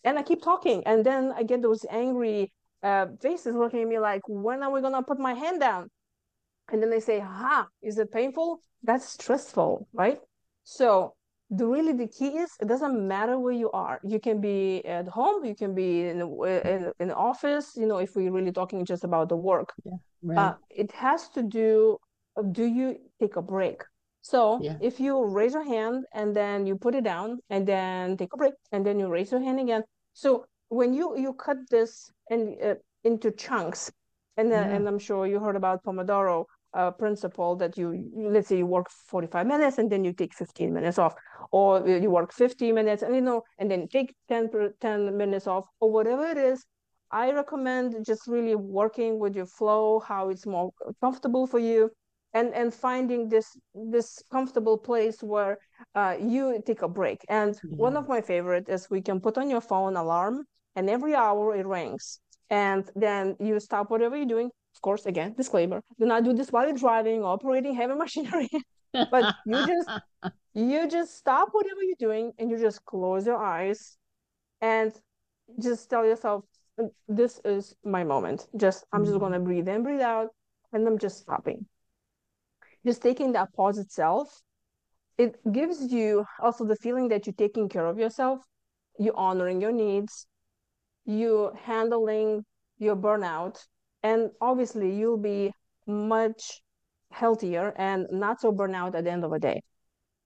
And 0.04 0.18
I 0.18 0.22
keep 0.22 0.42
talking, 0.42 0.82
and 0.84 1.06
then 1.06 1.32
I 1.36 1.44
get 1.44 1.62
those 1.62 1.86
angry 1.88 2.52
uh, 2.82 3.06
faces 3.20 3.54
looking 3.54 3.82
at 3.82 3.88
me 3.88 4.00
like, 4.00 4.22
when 4.26 4.62
are 4.62 4.70
we 4.72 4.80
gonna 4.80 5.02
put 5.02 5.20
my 5.20 5.34
hand 5.34 5.60
down? 5.60 5.90
And 6.72 6.82
then 6.82 6.90
they 6.90 7.00
say, 7.00 7.20
"Ha, 7.20 7.68
is 7.82 7.98
it 7.98 8.10
painful? 8.10 8.60
That's 8.82 9.08
stressful, 9.08 9.86
right?" 9.92 10.18
So 10.64 11.14
the 11.52 11.66
really 11.66 11.92
the 11.92 12.08
key 12.08 12.38
is 12.38 12.50
it 12.60 12.66
doesn't 12.66 13.06
matter 13.06 13.38
where 13.38 13.52
you 13.52 13.70
are 13.72 14.00
you 14.02 14.18
can 14.18 14.40
be 14.40 14.82
at 14.86 15.06
home 15.06 15.44
you 15.44 15.54
can 15.54 15.74
be 15.74 16.08
in 16.08 16.20
in, 16.64 16.92
in 16.98 17.10
office 17.10 17.72
you 17.76 17.86
know 17.86 17.98
if 17.98 18.16
we're 18.16 18.32
really 18.32 18.52
talking 18.52 18.84
just 18.86 19.04
about 19.04 19.28
the 19.28 19.36
work 19.36 19.72
yeah, 19.84 19.92
right. 20.22 20.38
uh, 20.38 20.54
it 20.70 20.90
has 20.92 21.28
to 21.28 21.42
do 21.42 21.98
do 22.52 22.64
you 22.64 22.96
take 23.20 23.36
a 23.36 23.42
break 23.42 23.82
so 24.22 24.60
yeah. 24.62 24.76
if 24.80 24.98
you 24.98 25.24
raise 25.26 25.52
your 25.52 25.64
hand 25.64 26.04
and 26.14 26.34
then 26.34 26.66
you 26.66 26.74
put 26.74 26.94
it 26.94 27.04
down 27.04 27.38
and 27.50 27.66
then 27.66 28.16
take 28.16 28.32
a 28.32 28.36
break 28.36 28.54
and 28.72 28.86
then 28.86 28.98
you 28.98 29.08
raise 29.08 29.30
your 29.30 29.42
hand 29.42 29.60
again 29.60 29.82
so 30.14 30.46
when 30.68 30.94
you 30.94 31.18
you 31.18 31.34
cut 31.34 31.58
this 31.70 32.10
and 32.30 32.56
uh, 32.64 32.74
into 33.04 33.30
chunks 33.30 33.92
and 34.38 34.50
then, 34.50 34.70
yeah. 34.70 34.76
and 34.76 34.88
i'm 34.88 34.98
sure 34.98 35.26
you 35.26 35.38
heard 35.38 35.56
about 35.56 35.84
pomodoro 35.84 36.46
uh, 36.74 36.90
principle 36.90 37.56
that 37.56 37.76
you 37.76 38.10
let's 38.16 38.48
say 38.48 38.58
you 38.58 38.66
work 38.66 38.88
45 38.90 39.46
minutes 39.46 39.78
and 39.78 39.90
then 39.90 40.04
you 40.04 40.12
take 40.12 40.34
15 40.34 40.72
minutes 40.72 40.98
off 40.98 41.14
or 41.50 41.86
you 41.86 42.10
work 42.10 42.32
50 42.32 42.72
minutes 42.72 43.02
and 43.02 43.14
you 43.14 43.20
know 43.20 43.42
and 43.58 43.70
then 43.70 43.88
take 43.88 44.14
10 44.28 44.50
10 44.80 45.16
minutes 45.16 45.46
off 45.46 45.66
or 45.80 45.90
whatever 45.90 46.26
it 46.26 46.38
is 46.38 46.64
i 47.10 47.30
recommend 47.30 47.94
just 48.06 48.26
really 48.26 48.54
working 48.54 49.18
with 49.18 49.36
your 49.36 49.46
flow 49.46 50.00
how 50.00 50.30
it's 50.30 50.46
more 50.46 50.70
comfortable 51.00 51.46
for 51.46 51.58
you 51.58 51.90
and 52.34 52.54
and 52.54 52.72
finding 52.72 53.28
this 53.28 53.56
this 53.74 54.22
comfortable 54.30 54.78
place 54.78 55.22
where 55.22 55.58
uh, 55.94 56.16
you 56.18 56.62
take 56.64 56.82
a 56.82 56.88
break 56.88 57.20
and 57.28 57.60
yeah. 57.62 57.76
one 57.76 57.96
of 57.96 58.08
my 58.08 58.20
favorite 58.20 58.68
is 58.68 58.88
we 58.88 59.02
can 59.02 59.20
put 59.20 59.36
on 59.36 59.50
your 59.50 59.60
phone 59.60 59.96
alarm 59.96 60.44
and 60.76 60.88
every 60.88 61.14
hour 61.14 61.54
it 61.54 61.66
rings 61.66 62.20
and 62.48 62.90
then 62.96 63.36
you 63.40 63.60
stop 63.60 63.90
whatever 63.90 64.16
you're 64.16 64.26
doing 64.26 64.50
of 64.74 64.80
course, 64.80 65.06
again, 65.06 65.34
disclaimer, 65.36 65.82
do 65.98 66.06
not 66.06 66.24
do 66.24 66.32
this 66.32 66.50
while 66.50 66.66
you're 66.66 66.76
driving, 66.76 67.22
operating 67.22 67.74
heavy 67.74 67.94
machinery. 68.06 68.48
but 68.92 69.34
you 69.46 69.66
just 69.66 69.90
you 70.54 70.88
just 70.88 71.16
stop 71.16 71.48
whatever 71.52 71.82
you're 71.82 71.96
doing 71.98 72.32
and 72.38 72.50
you 72.50 72.58
just 72.58 72.84
close 72.84 73.26
your 73.26 73.42
eyes 73.42 73.96
and 74.60 74.92
just 75.58 75.88
tell 75.88 76.04
yourself, 76.04 76.44
this 77.08 77.40
is 77.44 77.74
my 77.84 78.04
moment. 78.04 78.46
Just 78.56 78.84
I'm 78.92 79.04
just 79.04 79.18
gonna 79.18 79.36
mm-hmm. 79.36 79.44
breathe 79.44 79.68
in, 79.68 79.82
breathe 79.82 80.00
out, 80.00 80.28
and 80.72 80.86
I'm 80.86 80.98
just 80.98 81.18
stopping. 81.18 81.66
Just 82.84 83.02
taking 83.02 83.32
that 83.32 83.52
pause 83.54 83.78
itself, 83.78 84.42
it 85.18 85.36
gives 85.52 85.92
you 85.92 86.24
also 86.40 86.64
the 86.64 86.76
feeling 86.76 87.08
that 87.08 87.26
you're 87.26 87.34
taking 87.34 87.68
care 87.68 87.86
of 87.86 87.98
yourself, 87.98 88.40
you're 88.98 89.16
honoring 89.16 89.60
your 89.60 89.72
needs, 89.72 90.26
you 91.04 91.52
handling 91.64 92.44
your 92.78 92.96
burnout 92.96 93.64
and 94.02 94.30
obviously 94.40 94.94
you'll 94.94 95.16
be 95.16 95.52
much 95.86 96.62
healthier 97.10 97.72
and 97.76 98.06
not 98.10 98.40
so 98.40 98.52
burnout 98.52 98.94
at 98.94 99.04
the 99.04 99.10
end 99.10 99.24
of 99.24 99.30
the 99.30 99.38
day. 99.38 99.62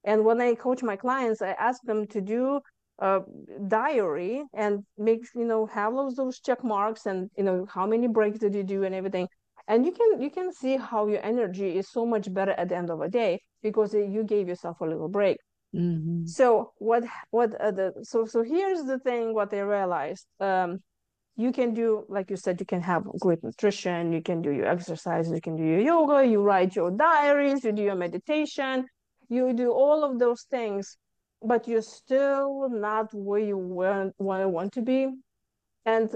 And 0.04 0.24
when 0.24 0.40
i 0.40 0.54
coach 0.54 0.82
my 0.82 0.96
clients 0.96 1.42
i 1.42 1.50
ask 1.50 1.82
them 1.82 2.06
to 2.08 2.20
do 2.20 2.60
a 2.98 3.20
diary 3.68 4.42
and 4.54 4.84
make 4.96 5.22
you 5.34 5.44
know 5.44 5.66
have 5.66 5.92
those 5.92 6.14
those 6.14 6.40
check 6.40 6.64
marks 6.64 7.04
and 7.06 7.30
you 7.36 7.44
know 7.44 7.66
how 7.68 7.86
many 7.86 8.08
breaks 8.08 8.38
did 8.38 8.54
you 8.54 8.64
do 8.64 8.84
and 8.84 8.94
everything. 8.94 9.28
And 9.68 9.84
you 9.84 9.92
can 9.92 10.22
you 10.22 10.30
can 10.30 10.52
see 10.52 10.76
how 10.76 11.08
your 11.08 11.22
energy 11.24 11.76
is 11.76 11.90
so 11.90 12.06
much 12.06 12.32
better 12.32 12.52
at 12.52 12.68
the 12.68 12.76
end 12.76 12.90
of 12.90 13.00
a 13.00 13.08
day 13.08 13.40
because 13.62 13.92
you 13.92 14.22
gave 14.24 14.48
yourself 14.48 14.80
a 14.80 14.84
little 14.84 15.08
break. 15.08 15.38
Mm-hmm. 15.74 16.24
so 16.26 16.72
what 16.78 17.04
what 17.30 17.60
uh, 17.60 17.70
the 17.70 17.92
so 18.02 18.24
so 18.24 18.42
here's 18.42 18.84
the 18.84 18.98
thing 19.00 19.34
what 19.34 19.50
they 19.50 19.60
realized 19.60 20.26
um 20.40 20.78
you 21.36 21.52
can 21.52 21.74
do 21.74 22.04
like 22.08 22.30
you 22.30 22.36
said 22.36 22.58
you 22.58 22.66
can 22.66 22.80
have 22.80 23.04
great 23.20 23.42
nutrition 23.44 24.12
you 24.12 24.22
can 24.22 24.40
do 24.40 24.50
your 24.50 24.66
exercises 24.66 25.32
you 25.32 25.40
can 25.40 25.56
do 25.56 25.62
your 25.62 25.80
yoga 25.80 26.26
you 26.26 26.40
write 26.40 26.74
your 26.74 26.90
diaries 26.90 27.62
you 27.64 27.72
do 27.72 27.82
your 27.82 27.94
meditation 27.94 28.86
you 29.28 29.52
do 29.52 29.70
all 29.70 30.02
of 30.04 30.18
those 30.18 30.42
things 30.50 30.96
but 31.42 31.68
you're 31.68 31.82
still 31.82 32.68
not 32.68 33.12
where 33.12 33.40
you 33.40 33.58
want, 33.58 34.14
want 34.18 34.72
to 34.72 34.82
be. 34.82 35.08
And 35.84 36.10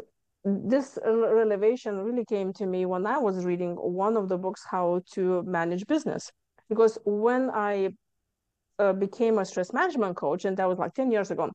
this 0.44 0.98
revelation 1.04 1.98
really 1.98 2.24
came 2.24 2.50
to 2.54 2.64
me 2.64 2.86
when 2.86 3.04
i 3.04 3.18
was 3.18 3.44
reading 3.44 3.74
one 3.74 4.16
of 4.16 4.28
the 4.30 4.38
books 4.38 4.64
how 4.70 5.02
to 5.12 5.42
manage 5.42 5.86
business. 5.86 6.30
Because 6.68 6.98
when 7.04 7.50
i 7.50 7.90
uh, 8.78 8.94
became 8.94 9.38
a 9.38 9.44
stress 9.44 9.72
management 9.74 10.16
coach 10.16 10.46
and 10.46 10.56
that 10.56 10.66
was 10.66 10.78
like 10.78 10.94
10 10.94 11.12
years 11.12 11.30
ago 11.30 11.50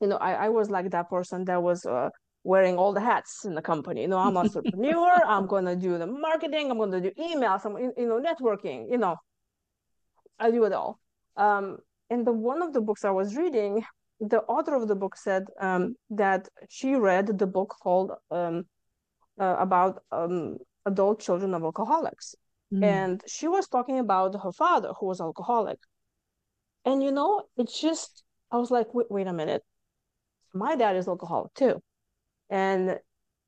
you 0.00 0.06
know 0.06 0.16
i, 0.16 0.46
I 0.46 0.48
was 0.48 0.70
like 0.70 0.88
that 0.92 1.10
person 1.10 1.44
that 1.44 1.62
was 1.62 1.84
uh, 1.84 2.08
wearing 2.44 2.76
all 2.76 2.92
the 2.92 3.00
hats 3.00 3.44
in 3.44 3.54
the 3.54 3.62
company. 3.62 4.02
You 4.02 4.08
know, 4.08 4.18
I'm 4.18 4.36
a 4.36 4.40
entrepreneur. 4.40 5.22
I'm 5.26 5.46
gonna 5.46 5.76
do 5.76 5.98
the 5.98 6.06
marketing. 6.06 6.70
I'm 6.70 6.78
gonna 6.78 7.00
do 7.00 7.10
emails. 7.10 7.64
I'm 7.64 7.76
you 7.76 8.08
know 8.08 8.20
networking. 8.20 8.90
You 8.90 8.98
know, 8.98 9.16
I 10.38 10.50
do 10.50 10.64
it 10.64 10.72
all. 10.72 10.98
Um, 11.36 11.78
and 12.10 12.26
the 12.26 12.32
one 12.32 12.62
of 12.62 12.72
the 12.72 12.80
books 12.80 13.04
I 13.04 13.10
was 13.10 13.36
reading, 13.36 13.84
the 14.20 14.40
author 14.42 14.74
of 14.74 14.88
the 14.88 14.96
book 14.96 15.16
said 15.16 15.44
um, 15.60 15.96
that 16.10 16.48
she 16.68 16.94
read 16.94 17.38
the 17.38 17.46
book 17.46 17.74
called 17.82 18.12
um, 18.30 18.64
uh, 19.38 19.56
about 19.58 20.02
um, 20.10 20.56
adult 20.86 21.20
children 21.20 21.54
of 21.54 21.62
alcoholics, 21.62 22.34
mm. 22.72 22.84
and 22.84 23.22
she 23.26 23.46
was 23.48 23.68
talking 23.68 23.98
about 23.98 24.40
her 24.42 24.52
father 24.52 24.92
who 24.98 25.06
was 25.06 25.20
alcoholic. 25.20 25.78
And 26.84 27.02
you 27.02 27.12
know, 27.12 27.42
it's 27.56 27.78
just 27.80 28.22
I 28.50 28.56
was 28.56 28.70
like, 28.70 28.94
wait, 28.94 29.10
wait 29.10 29.26
a 29.26 29.32
minute, 29.32 29.62
my 30.54 30.76
dad 30.76 30.96
is 30.96 31.08
alcoholic 31.08 31.52
too 31.54 31.82
and 32.50 32.98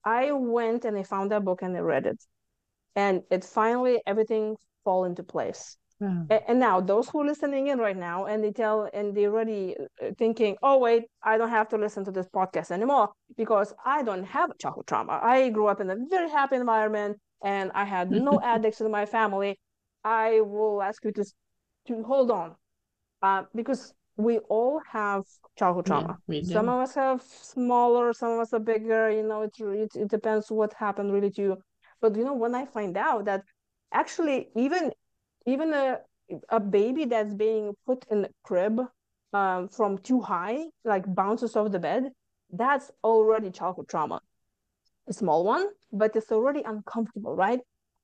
I 0.05 0.33
went 0.33 0.85
and 0.85 0.97
I 0.97 1.03
found 1.03 1.31
that 1.33 1.45
book 1.45 1.63
and 1.63 1.77
I 1.77 1.81
read 1.81 2.07
it. 2.07 2.23
And 2.97 3.23
it 3.31 3.45
finally 3.45 4.03
everything 4.07 4.57
fall 4.85 5.05
into 5.05 5.23
place. 5.23 5.77
And, 6.29 6.41
and 6.49 6.59
now 6.61 6.81
those 6.81 7.09
who 7.09 7.21
are 7.21 7.27
listening 7.27 7.69
in 7.69 7.79
right 7.79 7.97
now 7.97 8.27
and 8.27 8.43
they 8.43 8.53
tell 8.53 8.89
and 8.93 9.15
they're 9.17 9.31
already 9.31 9.77
uh, 10.03 10.11
thinking, 10.19 10.57
oh 10.63 10.79
wait, 10.79 11.05
I 11.23 11.39
don't 11.39 11.51
have 11.51 11.69
to 11.71 11.79
listen 11.79 12.05
to 12.05 12.11
this 12.13 12.29
podcast 12.29 12.71
anymore 12.71 13.11
because 13.37 13.75
I 13.85 14.03
don't 14.03 14.25
have 14.25 14.57
childhood 14.59 14.87
trauma. 14.87 15.21
I 15.23 15.51
grew 15.51 15.67
up 15.69 15.81
in 15.81 15.91
a 15.91 15.97
very 16.09 16.31
happy 16.31 16.57
environment 16.57 17.19
and 17.43 17.71
I 17.75 17.85
had 17.85 18.11
no 18.29 18.41
addicts 18.43 18.81
in 18.81 18.91
my 18.91 19.07
family. 19.07 19.59
I 20.05 20.41
will 20.41 20.83
ask 20.83 21.05
you 21.05 21.13
to 21.13 21.25
to 21.89 22.03
hold 22.03 22.31
on, 22.31 22.57
uh, 23.23 23.45
because 23.55 23.95
we 24.17 24.39
all 24.39 24.81
have 24.93 25.25
childhood 25.59 25.87
trauma. 25.87 26.19
Yeah, 26.39 26.45
some 26.45 26.69
of 26.69 26.81
us 26.81 26.95
have 26.95 27.23
smaller, 27.23 28.13
some 28.13 28.33
of 28.33 28.41
us 28.41 28.53
are 28.53 28.61
bigger. 28.61 29.11
You 29.11 29.23
know, 29.23 29.43
it, 29.43 29.53
it 29.61 29.91
it 29.95 30.09
depends 30.09 30.51
what 30.51 30.73
happened 30.75 31.13
really 31.13 31.31
to 31.33 31.43
you. 31.43 31.57
But 32.01 32.17
you 32.17 32.25
know, 32.25 32.35
when 32.35 32.55
I 32.55 32.67
find 32.67 32.97
out 32.97 33.25
that 33.27 33.45
actually 33.93 34.49
even 34.57 34.93
even 35.47 35.73
a 35.73 35.99
a 36.49 36.61
baby 36.61 37.05
that's 37.07 37.35
being 37.35 37.75
put 37.87 38.05
in 38.11 38.25
a 38.25 38.29
crib 38.45 38.81
um, 39.33 39.69
from 39.69 39.99
too 39.99 40.21
high, 40.21 40.67
like 40.85 41.05
bounces 41.15 41.57
off 41.57 41.71
the 41.73 41.79
bed, 41.79 42.11
that's 42.53 42.91
already 43.03 43.51
childhood 43.51 43.89
trauma. 43.89 44.21
A 45.09 45.13
small 45.13 45.45
one, 45.45 45.67
but 45.93 46.17
it's 46.17 46.33
already 46.33 46.63
uncomfortable, 46.63 47.35
right? 47.37 47.61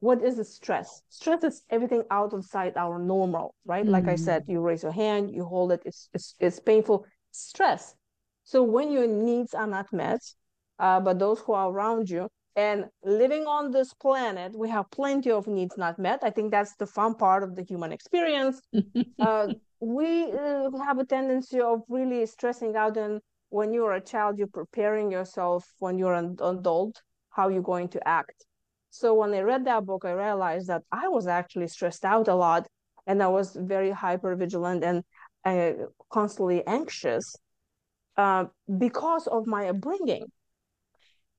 What 0.07 0.23
is 0.23 0.37
the 0.37 0.45
stress? 0.45 1.03
Stress 1.09 1.43
is 1.43 1.63
everything 1.69 2.05
outside 2.13 2.75
our 2.77 2.97
normal, 2.97 3.57
right? 3.65 3.85
Mm. 3.85 3.91
Like 3.91 4.07
I 4.07 4.15
said, 4.15 4.43
mm. 4.43 4.53
you 4.53 4.61
raise 4.61 4.85
your 4.85 4.93
hand, 4.93 5.35
you 5.35 5.45
hold 5.45 5.73
it, 5.73 5.83
it's, 5.85 6.09
it's, 6.15 6.35
it's 6.39 6.61
painful. 6.61 7.05
Stress. 7.33 7.97
So 8.45 8.63
when 8.63 8.93
your 8.93 9.09
needs 9.09 9.53
are 9.53 9.67
not 9.67 9.93
met, 9.93 10.21
uh, 10.79 11.01
but 11.01 11.19
those 11.19 11.41
who 11.41 11.55
are 11.55 11.69
around 11.69 12.09
you, 12.09 12.29
and 12.55 12.85
living 13.05 13.47
on 13.47 13.73
this 13.73 13.93
planet, 13.95 14.57
we 14.57 14.69
have 14.71 14.89
plenty 14.93 15.33
of 15.33 15.49
needs 15.49 15.77
not 15.77 15.99
met. 15.99 16.21
I 16.23 16.31
think 16.31 16.53
that's 16.53 16.77
the 16.77 16.87
fun 16.87 17.17
part 17.17 17.43
of 17.43 17.57
the 17.57 17.65
human 17.65 17.91
experience. 17.93 18.63
uh, 19.19 19.49
we 19.81 20.33
uh, 20.33 20.71
have 20.87 20.99
a 20.99 21.05
tendency 21.05 21.61
of 21.61 21.83
really 21.89 22.25
stressing 22.27 22.77
out. 22.77 22.97
And 22.97 23.21
when 23.49 23.75
you're 23.75 23.93
a 23.95 24.01
child, 24.01 24.39
you're 24.39 24.57
preparing 24.63 25.11
yourself 25.11 25.67
when 25.81 25.99
you're 25.99 26.15
an 26.15 26.37
adult, 26.41 27.03
how 27.31 27.49
you're 27.49 27.71
going 27.75 27.89
to 27.89 28.09
act 28.09 28.47
so 28.91 29.15
when 29.15 29.35
I 29.35 29.41
read 29.41 29.65
that 29.67 29.85
book, 29.85 30.05
I 30.05 30.13
realized 30.13 30.69
that 30.69 30.83
I 30.91 31.09
was 31.09 31.27
actually 31.27 31.69
stressed 31.69 32.05
out 32.05 32.29
a 32.29 32.35
lot 32.35 32.67
and 33.07 33.23
I 33.23 33.29
was 33.29 33.57
very 33.57 33.91
hyper 33.91 34.35
vigilant 34.37 34.85
and 34.85 35.05
uh, 35.45 35.73
constantly 36.11 36.67
anxious 36.67 37.37
uh, 38.17 38.47
because 38.79 39.27
of 39.27 39.47
my 39.47 39.69
upbringing. 39.69 40.27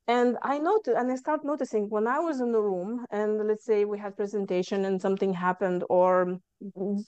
And 0.08 0.38
I 0.42 0.58
noticed, 0.58 0.96
and 0.98 1.12
I 1.12 1.16
start 1.16 1.44
noticing 1.44 1.90
when 1.90 2.08
I 2.08 2.20
was 2.20 2.40
in 2.40 2.54
the 2.54 2.62
room, 2.62 3.06
and 3.12 3.46
let's 3.46 3.66
say 3.66 3.84
we 3.84 4.00
had 4.00 4.16
presentation 4.16 4.86
and 4.86 5.02
something 5.02 5.34
happened, 5.34 5.84
or 5.90 6.40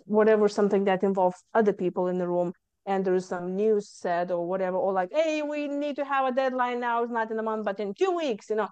whatever, 0.05 0.50
something 0.50 0.84
that 0.84 1.03
involves 1.03 1.41
other 1.53 1.72
people 1.72 2.08
in 2.08 2.17
the 2.17 2.27
room, 2.27 2.51
and 2.86 3.05
there 3.05 3.15
is 3.15 3.25
some 3.25 3.55
news 3.55 3.89
said 3.89 4.31
or 4.31 4.46
whatever, 4.46 4.75
or 4.75 4.91
like, 4.91 5.12
hey, 5.13 5.41
we 5.41 5.69
need 5.69 5.96
to 5.96 6.03
have 6.03 6.25
a 6.25 6.36
deadline 6.36 6.81
now. 6.81 7.03
It's 7.03 7.12
not 7.12 7.31
in 7.31 7.39
a 7.39 7.43
month, 7.43 7.63
but 7.63 7.79
in 7.79 7.93
two 7.93 8.12
weeks, 8.12 8.50
you 8.50 8.58
know. 8.58 8.67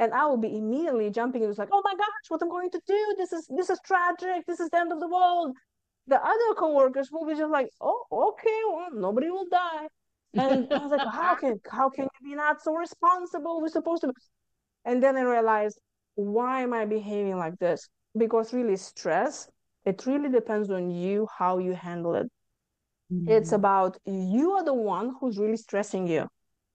And 0.00 0.14
I 0.14 0.24
will 0.24 0.38
be 0.38 0.56
immediately 0.56 1.10
jumping. 1.10 1.42
It 1.42 1.46
was 1.46 1.58
like, 1.58 1.68
oh 1.70 1.82
my 1.84 1.92
gosh, 1.94 2.26
what 2.28 2.40
I'm 2.42 2.48
going 2.48 2.70
to 2.70 2.80
do? 2.86 3.14
This 3.18 3.32
is 3.34 3.46
this 3.54 3.68
is 3.68 3.78
tragic. 3.84 4.46
This 4.46 4.58
is 4.58 4.70
the 4.70 4.78
end 4.78 4.92
of 4.92 4.98
the 4.98 5.06
world. 5.06 5.54
The 6.06 6.16
other 6.16 6.54
coworkers 6.56 7.10
will 7.12 7.26
be 7.26 7.34
just 7.34 7.50
like, 7.50 7.68
oh, 7.82 8.04
okay, 8.10 8.60
well, 8.72 8.88
nobody 8.94 9.28
will 9.28 9.46
die. 9.50 9.88
And 10.32 10.72
I 10.72 10.78
was 10.78 10.90
like, 10.90 11.06
how 11.06 11.34
can 11.42 11.60
how 11.70 11.90
can 11.90 12.04
you 12.04 12.30
be 12.30 12.34
not 12.34 12.62
so 12.62 12.74
responsible? 12.74 13.60
We're 13.60 13.68
supposed 13.68 14.00
to. 14.00 14.08
Be. 14.08 14.14
And 14.86 15.02
then 15.02 15.18
I 15.18 15.22
realized, 15.22 15.78
why 16.14 16.62
am 16.62 16.72
I 16.72 16.86
behaving 16.86 17.36
like 17.36 17.58
this? 17.58 17.86
Because 18.16 18.54
really, 18.54 18.76
stress. 18.76 19.50
It 19.84 20.04
really 20.06 20.30
depends 20.30 20.70
on 20.70 20.90
you 20.90 21.28
how 21.38 21.58
you 21.58 21.74
handle 21.74 22.14
it. 22.14 22.28
Mm-hmm. 23.12 23.30
It's 23.30 23.52
about 23.52 23.98
you 24.06 24.52
are 24.52 24.64
the 24.64 24.74
one 24.74 25.14
who's 25.20 25.36
really 25.36 25.58
stressing 25.58 26.06
you. 26.06 26.26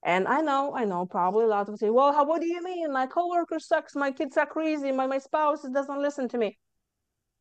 And 0.06 0.28
I 0.28 0.42
know, 0.42 0.76
I 0.76 0.86
know, 0.86 1.08
probably 1.08 1.46
a 1.46 1.48
lot 1.48 1.62
of 1.62 1.66
people 1.66 1.78
say, 1.80 1.90
well, 1.90 2.14
how, 2.14 2.26
what 2.26 2.40
do 2.40 2.48
you 2.48 2.64
mean? 2.64 2.94
My 2.94 3.08
coworker 3.08 3.60
sucks. 3.60 3.96
My 3.96 4.12
kids 4.12 4.38
are 4.38 4.46
crazy. 4.46 4.92
My, 4.92 5.08
my 5.08 5.18
spouse 5.18 5.64
doesn't 5.64 6.00
listen 6.00 6.30
to 6.30 6.38
me. 6.38 6.60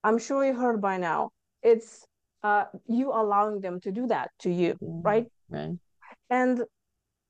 I'm 0.03 0.19
sure 0.19 0.43
you 0.47 0.55
heard 0.55 0.81
by 0.81 0.97
now. 0.97 1.31
It's 1.63 2.07
uh, 2.43 2.65
you 2.87 3.13
allowing 3.13 3.61
them 3.61 3.81
to 3.81 3.93
do 3.93 4.07
that 4.07 4.31
to 4.41 4.51
you, 4.51 4.75
mm-hmm. 4.75 5.03
right? 5.03 5.27
Right. 5.51 5.73
And 6.31 6.63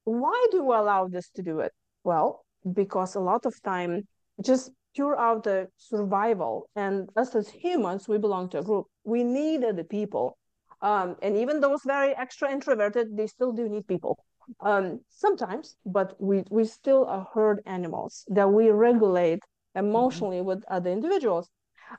why 0.04 0.46
do 0.52 0.62
we 0.62 0.74
allow 0.74 1.08
this 1.08 1.30
to 1.30 1.42
do 1.42 1.58
it? 1.58 1.72
Well, 2.04 2.44
because 2.72 3.16
a 3.16 3.20
lot 3.20 3.44
of 3.44 3.60
time, 3.62 4.06
just 4.40 4.70
pure 4.94 5.18
out 5.18 5.42
the 5.42 5.66
survival, 5.78 6.68
and 6.76 7.08
us 7.16 7.34
as 7.34 7.48
humans, 7.48 8.06
we 8.06 8.18
belong 8.18 8.50
to 8.50 8.58
a 8.58 8.62
group. 8.62 8.86
We 9.02 9.24
need 9.24 9.64
other 9.64 9.82
people. 9.82 10.38
Um, 10.80 11.16
and 11.22 11.36
even 11.36 11.60
those 11.60 11.80
very 11.84 12.14
extra 12.14 12.52
introverted, 12.52 13.16
they 13.16 13.26
still 13.26 13.52
do 13.52 13.68
need 13.68 13.88
people. 13.88 14.18
Um, 14.60 15.00
sometimes, 15.08 15.76
but 15.84 16.14
we, 16.20 16.44
we 16.50 16.64
still 16.64 17.06
are 17.06 17.26
herd 17.34 17.60
animals 17.66 18.24
that 18.28 18.50
we 18.50 18.70
regulate 18.70 19.40
emotionally 19.74 20.38
mm-hmm. 20.38 20.46
with 20.46 20.64
other 20.68 20.90
individuals. 20.90 21.48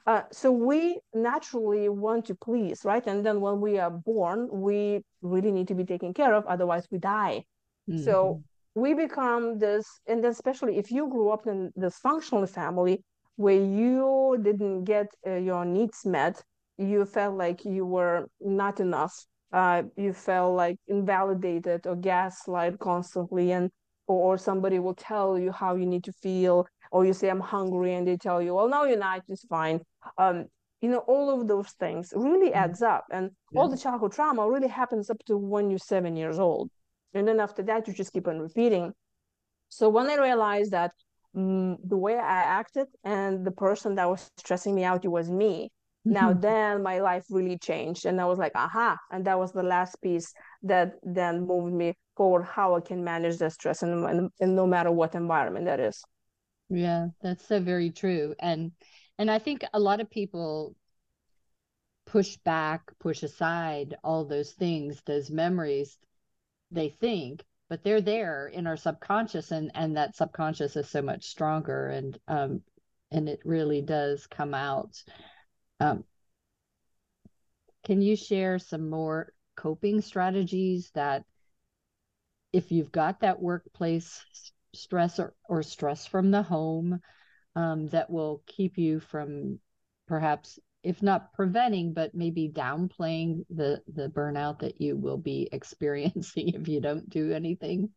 Uh, 0.08 0.24
so 0.32 0.52
we 0.52 1.00
naturally 1.14 1.90
want 1.90 2.26
to 2.26 2.36
please, 2.36 2.82
right? 2.84 3.06
And 3.06 3.26
then 3.26 3.40
when 3.42 3.62
we 3.62 3.80
are 3.80 3.92
born, 3.92 4.50
we 4.52 5.02
really 5.22 5.52
need 5.52 5.68
to 5.68 5.76
be 5.76 5.86
taken 5.86 6.14
care 6.14 6.34
of, 6.34 6.46
otherwise 6.46 6.88
we 6.92 6.98
die. 6.98 7.44
Mm-hmm. 7.90 8.04
So 8.04 8.44
we 8.76 8.94
become 8.94 9.58
this, 9.60 9.86
and 10.08 10.24
then 10.24 10.32
especially 10.32 10.78
if 10.78 10.92
you 10.92 11.08
grew 11.10 11.30
up 11.30 11.48
in 11.48 11.72
this 11.76 11.98
functional 11.98 12.46
family 12.46 13.04
where 13.38 13.62
you 13.62 14.38
didn't 14.42 14.84
get 14.86 15.08
uh, 15.26 15.36
your 15.36 15.66
needs 15.66 16.06
met, 16.06 16.42
you 16.78 17.06
felt 17.06 17.36
like 17.38 17.64
you 17.64 17.86
were 17.86 18.28
not 18.42 18.80
enough. 18.80 19.26
Uh, 19.56 19.84
you 19.96 20.12
felt 20.12 20.54
like 20.56 20.78
invalidated 20.88 21.88
or 21.88 21.96
gaslight 21.96 22.78
constantly, 22.78 23.54
and 23.54 23.72
or 24.08 24.38
somebody 24.38 24.80
will 24.80 24.94
tell 24.94 25.38
you 25.38 25.52
how 25.52 25.76
you 25.76 25.86
need 25.86 26.04
to 26.04 26.12
feel 26.12 26.68
or 26.92 27.06
you 27.06 27.14
say 27.14 27.30
i'm 27.30 27.40
hungry 27.40 27.94
and 27.94 28.08
they 28.08 28.18
tell 28.18 28.42
you 28.42 28.54
well 28.54 28.68
no 28.68 28.84
you're 28.84 28.98
not 28.98 29.22
it's 29.28 29.46
fine 29.46 29.80
um, 30.18 30.46
you 30.82 30.90
know 30.90 31.00
all 31.00 31.30
of 31.30 31.48
those 31.48 31.72
things 31.80 32.14
really 32.16 32.50
mm-hmm. 32.50 32.64
adds 32.64 32.82
up 32.82 33.06
and 33.12 33.32
yeah. 33.52 33.60
all 33.60 33.68
the 33.68 33.78
childhood 33.78 34.12
trauma 34.12 34.48
really 34.50 34.68
happens 34.68 35.10
up 35.10 35.18
to 35.26 35.38
when 35.38 35.70
you're 35.70 35.80
seven 35.80 36.16
years 36.16 36.40
old 36.40 36.70
and 37.14 37.28
then 37.28 37.40
after 37.40 37.64
that 37.64 37.88
you 37.88 37.94
just 37.94 38.14
keep 38.14 38.28
on 38.28 38.40
repeating 38.40 38.94
so 39.70 39.90
when 39.90 40.10
i 40.10 40.16
realized 40.16 40.72
that 40.72 40.92
um, 41.36 41.78
the 41.84 41.98
way 41.98 42.16
i 42.16 42.42
acted 42.62 42.88
and 43.04 43.46
the 43.46 43.52
person 43.52 43.96
that 43.96 44.10
was 44.10 44.30
stressing 44.38 44.76
me 44.76 44.84
out 44.84 45.04
it 45.04 45.10
was 45.10 45.30
me 45.30 45.72
now 46.06 46.32
mm-hmm. 46.32 46.42
then 46.42 46.84
my 46.84 47.00
life 47.00 47.26
really 47.30 47.58
changed 47.58 48.06
and 48.06 48.22
i 48.22 48.26
was 48.26 48.38
like 48.38 48.52
aha 48.56 48.98
and 49.12 49.26
that 49.26 49.38
was 49.38 49.52
the 49.52 49.64
last 49.64 50.00
piece 50.02 50.34
that 50.64 50.94
then 51.04 51.46
moved 51.46 51.74
me 51.74 51.94
forward 52.16 52.44
how 52.44 52.76
i 52.76 52.80
can 52.80 53.04
manage 53.04 53.38
the 53.38 53.50
stress 53.50 53.84
and, 53.84 54.06
and, 54.06 54.30
and 54.40 54.56
no 54.56 54.66
matter 54.66 54.92
what 54.92 55.16
environment 55.16 55.66
that 55.66 55.80
is 55.80 56.04
yeah, 56.70 57.10
that's 57.22 57.48
so 57.48 57.60
very 57.60 57.92
true. 57.92 58.36
And 58.40 58.72
and 59.18 59.30
I 59.32 59.40
think 59.40 59.64
a 59.74 59.80
lot 59.80 60.02
of 60.02 60.10
people 60.10 60.76
push 62.06 62.38
back, 62.38 62.82
push 63.00 63.24
aside 63.24 63.96
all 64.04 64.26
those 64.26 64.52
things, 64.54 65.02
those 65.06 65.30
memories 65.32 65.98
they 66.72 66.90
think, 66.90 67.44
but 67.70 67.84
they're 67.84 68.02
there 68.02 68.48
in 68.48 68.68
our 68.68 68.78
subconscious 68.78 69.52
and 69.52 69.72
and 69.76 69.98
that 69.98 70.16
subconscious 70.16 70.76
is 70.76 70.90
so 70.90 71.02
much 71.02 71.26
stronger 71.26 71.88
and 71.90 72.20
um 72.28 72.62
and 73.12 73.30
it 73.30 73.42
really 73.46 73.82
does 73.82 74.28
come 74.28 74.54
out. 74.54 75.04
Um 75.80 76.04
can 77.86 78.02
you 78.02 78.16
share 78.16 78.60
some 78.60 78.90
more 78.90 79.32
coping 79.56 80.02
strategies 80.02 80.92
that 80.96 81.24
if 82.52 82.72
you've 82.72 82.92
got 82.92 83.20
that 83.20 83.42
workplace 83.42 84.26
stress 84.74 85.20
or, 85.20 85.34
or 85.48 85.64
stress 85.64 86.06
from 86.06 86.32
the 86.32 86.42
home 86.42 87.00
um, 87.56 87.88
that 87.90 88.10
will 88.10 88.44
keep 88.48 88.78
you 88.78 89.00
from 89.00 89.60
perhaps 90.08 90.60
if 90.84 91.02
not 91.02 91.34
preventing 91.34 91.94
but 91.94 92.14
maybe 92.14 92.50
downplaying 92.50 93.46
the 93.50 93.82
the 93.94 94.10
burnout 94.10 94.60
that 94.60 94.82
you 94.82 94.98
will 94.98 95.18
be 95.18 95.48
experiencing 95.54 96.50
if 96.50 96.68
you 96.68 96.82
don't 96.82 97.10
do 97.10 97.32
anything? 97.32 97.90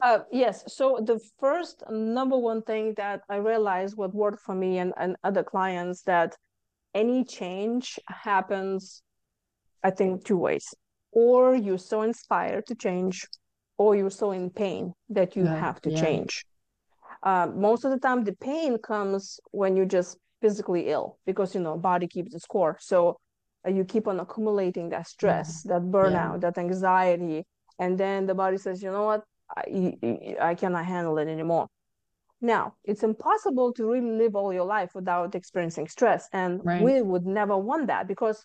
Uh, 0.00 0.20
yes. 0.30 0.62
So 0.72 1.00
the 1.04 1.18
first 1.40 1.82
number 1.90 2.38
one 2.38 2.62
thing 2.62 2.94
that 2.96 3.22
i 3.28 3.36
realized 3.36 3.96
what 3.96 4.14
worked 4.14 4.40
for 4.40 4.54
me 4.54 4.78
and, 4.78 4.92
and 4.96 5.16
other 5.24 5.42
clients 5.42 6.02
that 6.02 6.36
any 7.02 7.18
change 7.38 7.86
happens 8.28 9.02
i 9.88 9.90
think 9.98 10.24
two 10.24 10.40
ways 10.46 10.66
or 11.12 11.54
you're 11.54 11.86
so 11.92 12.02
inspired 12.02 12.64
to 12.66 12.74
change 12.74 13.26
or 13.78 13.94
you're 13.96 14.10
so 14.10 14.32
in 14.32 14.50
pain 14.50 14.92
that 15.08 15.36
you 15.36 15.44
yeah, 15.44 15.58
have 15.58 15.80
to 15.80 15.90
yeah. 15.90 16.02
change. 16.02 16.44
Uh, 17.22 17.48
most 17.54 17.84
of 17.84 17.90
the 17.90 17.98
time, 17.98 18.24
the 18.24 18.34
pain 18.34 18.78
comes 18.78 19.40
when 19.50 19.76
you're 19.76 19.86
just 19.98 20.18
physically 20.40 20.88
ill 20.88 21.18
because 21.26 21.54
you 21.54 21.60
know 21.60 21.76
body 21.76 22.06
keeps 22.06 22.32
the 22.32 22.40
score. 22.40 22.76
So 22.80 23.18
uh, 23.66 23.70
you 23.70 23.84
keep 23.84 24.06
on 24.06 24.20
accumulating 24.20 24.90
that 24.90 25.08
stress, 25.08 25.62
mm-hmm. 25.62 25.68
that 25.70 25.82
burnout, 25.82 26.34
yeah. 26.34 26.38
that 26.50 26.58
anxiety, 26.58 27.44
and 27.78 27.98
then 27.98 28.26
the 28.26 28.34
body 28.34 28.58
says, 28.58 28.82
you 28.82 28.90
know 28.90 29.04
what, 29.04 29.22
I, 29.56 29.96
I 30.40 30.54
cannot 30.54 30.84
handle 30.84 31.18
it 31.18 31.28
anymore. 31.28 31.68
Now, 32.40 32.74
it's 32.84 33.02
impossible 33.02 33.72
to 33.74 33.90
really 33.90 34.12
live 34.12 34.36
all 34.36 34.52
your 34.52 34.64
life 34.64 34.90
without 34.94 35.34
experiencing 35.34 35.88
stress. 35.88 36.28
And 36.32 36.60
right. 36.64 36.82
we 36.82 37.02
would 37.02 37.26
never 37.26 37.56
want 37.56 37.88
that 37.88 38.06
because 38.06 38.44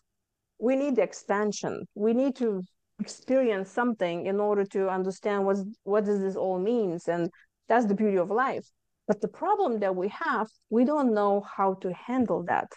we 0.59 0.75
need 0.75 0.97
expansion. 0.97 1.85
We 1.93 2.13
need 2.13 2.35
to 2.37 2.63
experience 2.99 3.69
something 3.69 4.25
in 4.25 4.39
order 4.39 4.65
to 4.65 4.89
understand 4.89 5.45
what 5.45 5.57
what 5.83 6.05
does 6.05 6.19
this 6.21 6.35
all 6.35 6.59
means 6.59 7.07
and 7.07 7.29
that's 7.67 7.85
the 7.87 7.95
beauty 7.95 8.17
of 8.17 8.29
life 8.29 8.65
but 9.07 9.19
the 9.19 9.27
problem 9.27 9.79
that 9.79 9.95
we 9.95 10.07
have 10.09 10.47
we 10.69 10.85
don't 10.85 11.13
know 11.13 11.41
how 11.57 11.73
to 11.75 11.91
handle 11.93 12.43
that 12.43 12.69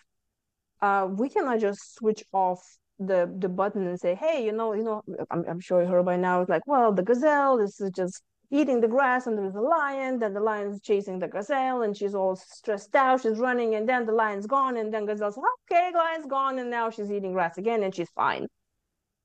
uh, 0.82 1.06
we 1.10 1.28
cannot 1.28 1.60
just 1.60 1.94
switch 1.96 2.22
off 2.32 2.60
the 2.98 3.30
the 3.38 3.48
button 3.48 3.86
and 3.86 4.00
say 4.00 4.14
hey 4.14 4.44
you 4.44 4.52
know 4.52 4.72
you 4.72 4.82
know 4.82 5.02
i'm, 5.30 5.44
I'm 5.46 5.60
sure 5.60 5.82
you 5.82 5.88
heard 5.88 6.06
by 6.06 6.16
now 6.16 6.40
it's 6.40 6.48
like 6.48 6.66
well 6.66 6.92
the 6.92 7.02
gazelle 7.02 7.58
This 7.58 7.80
is 7.80 7.90
just 7.90 8.22
eating 8.58 8.80
the 8.80 8.92
grass 8.96 9.26
and 9.26 9.36
there's 9.38 9.54
a 9.54 9.66
lion 9.76 10.18
then 10.18 10.32
the 10.32 10.40
lion's 10.40 10.80
chasing 10.80 11.18
the 11.18 11.28
gazelle 11.28 11.82
and 11.82 11.96
she's 11.96 12.14
all 12.14 12.34
stressed 12.36 12.94
out 12.94 13.20
she's 13.22 13.38
running 13.38 13.74
and 13.76 13.88
then 13.88 14.06
the 14.06 14.12
lion's 14.12 14.46
gone 14.46 14.76
and 14.76 14.92
then 14.92 15.06
gazelle's 15.06 15.38
okay 15.70 15.90
lion's 15.94 16.26
gone 16.26 16.58
and 16.58 16.70
now 16.70 16.88
she's 16.90 17.10
eating 17.10 17.32
grass 17.32 17.58
again 17.58 17.82
and 17.82 17.94
she's 17.94 18.10
fine 18.10 18.46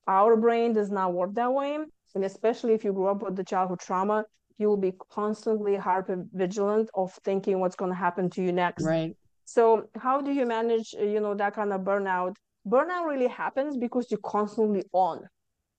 our 0.08 0.36
brain 0.36 0.74
does 0.74 0.92
not 0.92 1.14
work 1.14 1.34
that 1.36 1.54
way. 1.54 1.78
And 2.16 2.26
especially 2.26 2.74
if 2.74 2.84
you 2.84 2.94
grew 2.94 3.08
up 3.08 3.24
with 3.24 3.36
the 3.36 3.44
childhood 3.44 3.80
trauma, 3.80 4.26
you 4.58 4.68
will 4.68 4.78
be 4.78 4.94
constantly 5.10 5.76
hyper 5.76 6.26
vigilant 6.34 6.90
of 6.94 7.14
thinking 7.24 7.60
what's 7.60 7.76
going 7.76 7.92
to 7.92 7.96
happen 7.96 8.30
to 8.32 8.42
you 8.44 8.52
next. 8.52 8.84
Right. 8.84 9.16
So 9.46 9.90
how 9.98 10.22
do 10.22 10.32
you 10.32 10.46
manage, 10.46 10.94
uh, 11.00 11.04
you 11.04 11.20
know, 11.20 11.34
that 11.36 11.56
kind 11.56 11.74
of 11.74 11.82
burnout? 11.82 12.36
Burnout 12.68 13.08
really 13.08 13.28
happens 13.28 13.78
because 13.78 14.12
you're 14.12 14.20
constantly 14.24 14.84
on. 14.94 15.22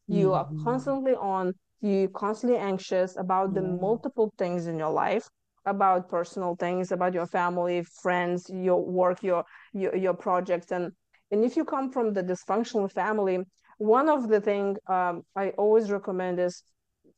You 0.08 0.28
mm-hmm. 0.28 0.60
are 0.60 0.64
constantly 0.64 1.14
on. 1.14 1.54
You're 1.82 2.08
constantly 2.08 2.58
anxious 2.58 3.16
about 3.16 3.54
the 3.54 3.62
multiple 3.62 4.32
things 4.38 4.66
in 4.66 4.78
your 4.78 4.92
life, 4.92 5.28
about 5.66 6.08
personal 6.08 6.56
things, 6.56 6.92
about 6.92 7.12
your 7.12 7.26
family, 7.26 7.84
friends, 8.02 8.48
your 8.52 8.80
work, 8.82 9.22
your 9.22 9.44
your, 9.74 9.94
your 9.96 10.14
projects, 10.14 10.70
and 10.70 10.92
and 11.30 11.44
if 11.44 11.56
you 11.56 11.64
come 11.64 11.90
from 11.90 12.12
the 12.12 12.22
dysfunctional 12.22 12.90
family, 12.90 13.40
one 13.78 14.08
of 14.08 14.28
the 14.28 14.40
things 14.40 14.78
um, 14.88 15.22
I 15.34 15.50
always 15.58 15.90
recommend 15.90 16.38
is 16.38 16.62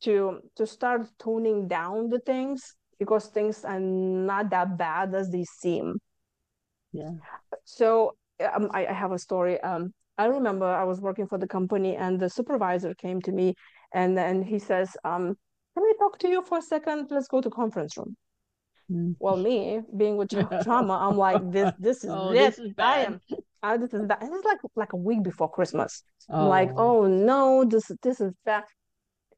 to 0.04 0.40
to 0.56 0.66
start 0.66 1.08
toning 1.18 1.68
down 1.68 2.08
the 2.08 2.20
things 2.20 2.74
because 2.98 3.26
things 3.26 3.64
are 3.64 3.80
not 3.80 4.50
that 4.50 4.78
bad 4.78 5.14
as 5.14 5.30
they 5.30 5.44
seem. 5.44 5.98
Yeah. 6.92 7.10
So 7.64 8.16
um, 8.52 8.70
I, 8.72 8.86
I 8.86 8.92
have 8.92 9.12
a 9.12 9.18
story. 9.18 9.60
Um, 9.60 9.92
I 10.16 10.26
remember 10.26 10.66
I 10.66 10.84
was 10.84 11.00
working 11.00 11.26
for 11.26 11.38
the 11.38 11.48
company 11.48 11.96
and 11.96 12.20
the 12.20 12.30
supervisor 12.30 12.94
came 12.94 13.20
to 13.22 13.32
me 13.32 13.54
and 13.92 14.16
then 14.16 14.42
he 14.42 14.58
says, 14.58 14.96
um, 15.04 15.36
can 15.74 15.82
I 15.82 15.92
talk 15.98 16.18
to 16.20 16.28
you 16.28 16.42
for 16.42 16.58
a 16.58 16.62
second? 16.62 17.08
Let's 17.10 17.28
go 17.28 17.40
to 17.40 17.50
conference 17.50 17.96
room. 17.96 18.16
Mm. 18.90 19.16
Well, 19.18 19.36
me 19.36 19.80
being 19.96 20.16
with 20.16 20.30
trauma, 20.62 21.08
I'm 21.08 21.16
like, 21.16 21.50
this, 21.50 21.72
this 21.78 22.04
is 22.04 22.10
oh, 22.10 22.30
it. 22.30 22.34
This 22.34 22.58
is 22.58 22.72
I 22.78 22.98
am, 23.04 23.20
I, 23.62 23.76
this 23.76 23.92
is. 23.94 24.00
And 24.00 24.10
it's 24.10 24.44
like, 24.44 24.58
like 24.76 24.92
a 24.92 24.96
week 24.96 25.22
before 25.22 25.50
Christmas. 25.50 26.02
Oh. 26.30 26.42
I'm 26.42 26.48
like, 26.48 26.70
oh. 26.76 27.04
oh 27.04 27.06
no, 27.06 27.64
this, 27.64 27.90
this 28.02 28.20
is 28.20 28.32
bad. 28.44 28.64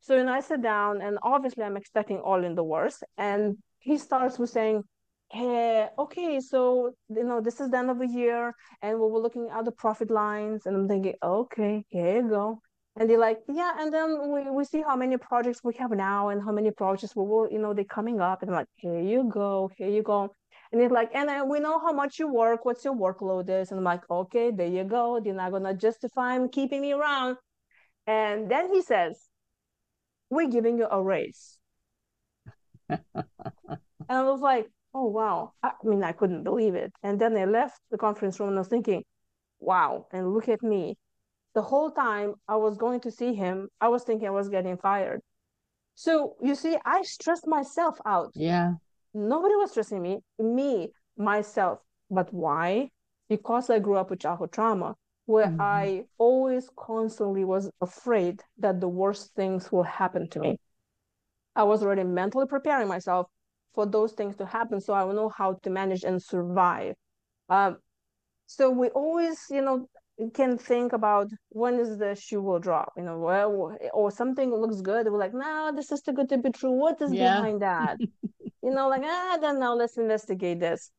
So 0.00 0.16
then 0.16 0.28
I 0.28 0.40
sit 0.40 0.62
down 0.62 1.00
and 1.00 1.18
obviously 1.22 1.64
I'm 1.64 1.76
expecting 1.76 2.18
all 2.18 2.44
in 2.44 2.54
the 2.54 2.64
worst. 2.64 3.02
And 3.18 3.56
he 3.78 3.98
starts 3.98 4.38
with 4.38 4.50
saying, 4.50 4.84
hey, 5.30 5.88
okay, 5.98 6.38
so 6.40 6.92
you 7.08 7.24
know, 7.24 7.40
this 7.40 7.60
is 7.60 7.70
the 7.70 7.78
end 7.78 7.90
of 7.90 7.98
the 7.98 8.06
year 8.06 8.54
and 8.82 9.00
we 9.00 9.06
were 9.08 9.18
looking 9.18 9.48
at 9.52 9.64
the 9.64 9.72
profit 9.72 10.10
lines. 10.10 10.66
And 10.66 10.76
I'm 10.76 10.88
thinking, 10.88 11.14
okay, 11.22 11.84
here 11.88 12.16
you 12.22 12.28
go. 12.28 12.60
And 12.98 13.10
they're 13.10 13.18
like, 13.18 13.40
yeah, 13.52 13.72
and 13.78 13.92
then 13.92 14.32
we, 14.32 14.50
we 14.50 14.64
see 14.64 14.82
how 14.82 14.96
many 14.96 15.18
projects 15.18 15.60
we 15.62 15.74
have 15.74 15.90
now 15.90 16.30
and 16.30 16.42
how 16.42 16.50
many 16.50 16.70
projects 16.70 17.14
we 17.14 17.24
will, 17.24 17.46
you 17.50 17.58
know, 17.58 17.74
they're 17.74 17.84
coming 17.84 18.20
up. 18.20 18.40
And 18.40 18.50
I'm 18.50 18.56
like, 18.56 18.68
here 18.76 19.00
you 19.00 19.28
go, 19.30 19.70
here 19.76 19.90
you 19.90 20.02
go. 20.02 20.34
And 20.72 20.80
it's 20.80 20.92
like, 20.92 21.10
and 21.14 21.28
then 21.28 21.48
we 21.48 21.60
know 21.60 21.78
how 21.78 21.92
much 21.92 22.18
you 22.18 22.32
work, 22.32 22.64
what's 22.64 22.84
your 22.84 22.94
workload 22.94 23.50
is. 23.50 23.70
And 23.70 23.78
I'm 23.78 23.84
like, 23.84 24.10
okay, 24.10 24.50
there 24.50 24.66
you 24.66 24.84
go. 24.84 25.20
They're 25.22 25.34
not 25.34 25.52
gonna 25.52 25.74
justify 25.74 26.38
keeping 26.48 26.80
me 26.80 26.92
around. 26.92 27.36
And 28.06 28.50
then 28.50 28.72
he 28.72 28.82
says, 28.82 29.28
We're 30.30 30.48
giving 30.48 30.78
you 30.78 30.86
a 30.90 31.02
raise. 31.02 31.58
and 32.88 33.04
I 34.08 34.22
was 34.22 34.40
like, 34.40 34.68
oh 34.94 35.06
wow. 35.06 35.52
I 35.62 35.72
mean, 35.84 36.02
I 36.02 36.12
couldn't 36.12 36.44
believe 36.44 36.74
it. 36.74 36.92
And 37.02 37.20
then 37.20 37.36
I 37.36 37.44
left 37.44 37.80
the 37.90 37.98
conference 37.98 38.40
room 38.40 38.48
and 38.50 38.58
I 38.58 38.60
was 38.60 38.68
thinking, 38.68 39.04
wow, 39.60 40.06
and 40.12 40.32
look 40.32 40.48
at 40.48 40.62
me 40.62 40.96
the 41.56 41.62
whole 41.62 41.90
time 41.90 42.34
I 42.46 42.56
was 42.56 42.76
going 42.76 43.00
to 43.00 43.10
see 43.10 43.32
him, 43.32 43.68
I 43.80 43.88
was 43.88 44.04
thinking 44.04 44.28
I 44.28 44.30
was 44.30 44.50
getting 44.50 44.76
fired. 44.76 45.22
So 45.94 46.36
you 46.42 46.54
see, 46.54 46.76
I 46.84 47.00
stressed 47.00 47.46
myself 47.46 47.96
out. 48.04 48.32
Yeah. 48.34 48.74
Nobody 49.14 49.54
was 49.56 49.70
stressing 49.70 50.02
me, 50.02 50.18
me, 50.38 50.90
myself. 51.16 51.78
But 52.10 52.28
why? 52.30 52.90
Because 53.30 53.70
I 53.70 53.78
grew 53.78 53.96
up 53.96 54.10
with 54.10 54.20
childhood 54.20 54.52
trauma, 54.52 54.96
where 55.24 55.46
mm-hmm. 55.46 55.62
I 55.62 56.04
always 56.18 56.68
constantly 56.76 57.46
was 57.46 57.70
afraid 57.80 58.42
that 58.58 58.78
the 58.78 58.88
worst 58.88 59.34
things 59.34 59.72
will 59.72 59.88
happen 60.00 60.28
to 60.32 60.40
me. 60.40 60.58
I 61.56 61.62
was 61.62 61.82
already 61.82 62.04
mentally 62.04 62.46
preparing 62.46 62.86
myself 62.86 63.28
for 63.74 63.86
those 63.86 64.12
things 64.12 64.36
to 64.36 64.44
happen 64.44 64.82
so 64.82 64.92
I 64.92 65.04
will 65.04 65.14
know 65.14 65.30
how 65.30 65.54
to 65.62 65.70
manage 65.70 66.04
and 66.04 66.22
survive. 66.22 66.96
Um, 67.48 67.78
so 68.44 68.68
we 68.70 68.88
always, 68.88 69.38
you 69.50 69.62
know, 69.62 69.88
can 70.34 70.56
think 70.56 70.92
about 70.92 71.30
when 71.50 71.78
is 71.78 71.98
the 71.98 72.14
shoe 72.14 72.40
will 72.40 72.58
drop, 72.58 72.92
you 72.96 73.02
know, 73.02 73.18
well, 73.18 73.76
or 73.92 74.10
something 74.10 74.50
looks 74.50 74.80
good. 74.80 75.06
We're 75.06 75.18
like, 75.18 75.34
no, 75.34 75.72
this 75.74 75.92
is 75.92 76.00
too 76.00 76.12
good 76.12 76.28
to 76.30 76.38
be 76.38 76.50
true. 76.50 76.70
What 76.70 77.00
is 77.02 77.12
yeah. 77.12 77.36
behind 77.36 77.62
that? 77.62 77.98
you 78.62 78.70
know, 78.70 78.88
like, 78.88 79.02
ah, 79.04 79.34
I 79.34 79.38
don't 79.38 79.60
know. 79.60 79.74
Let's 79.74 79.98
investigate 79.98 80.60
this. 80.60 80.90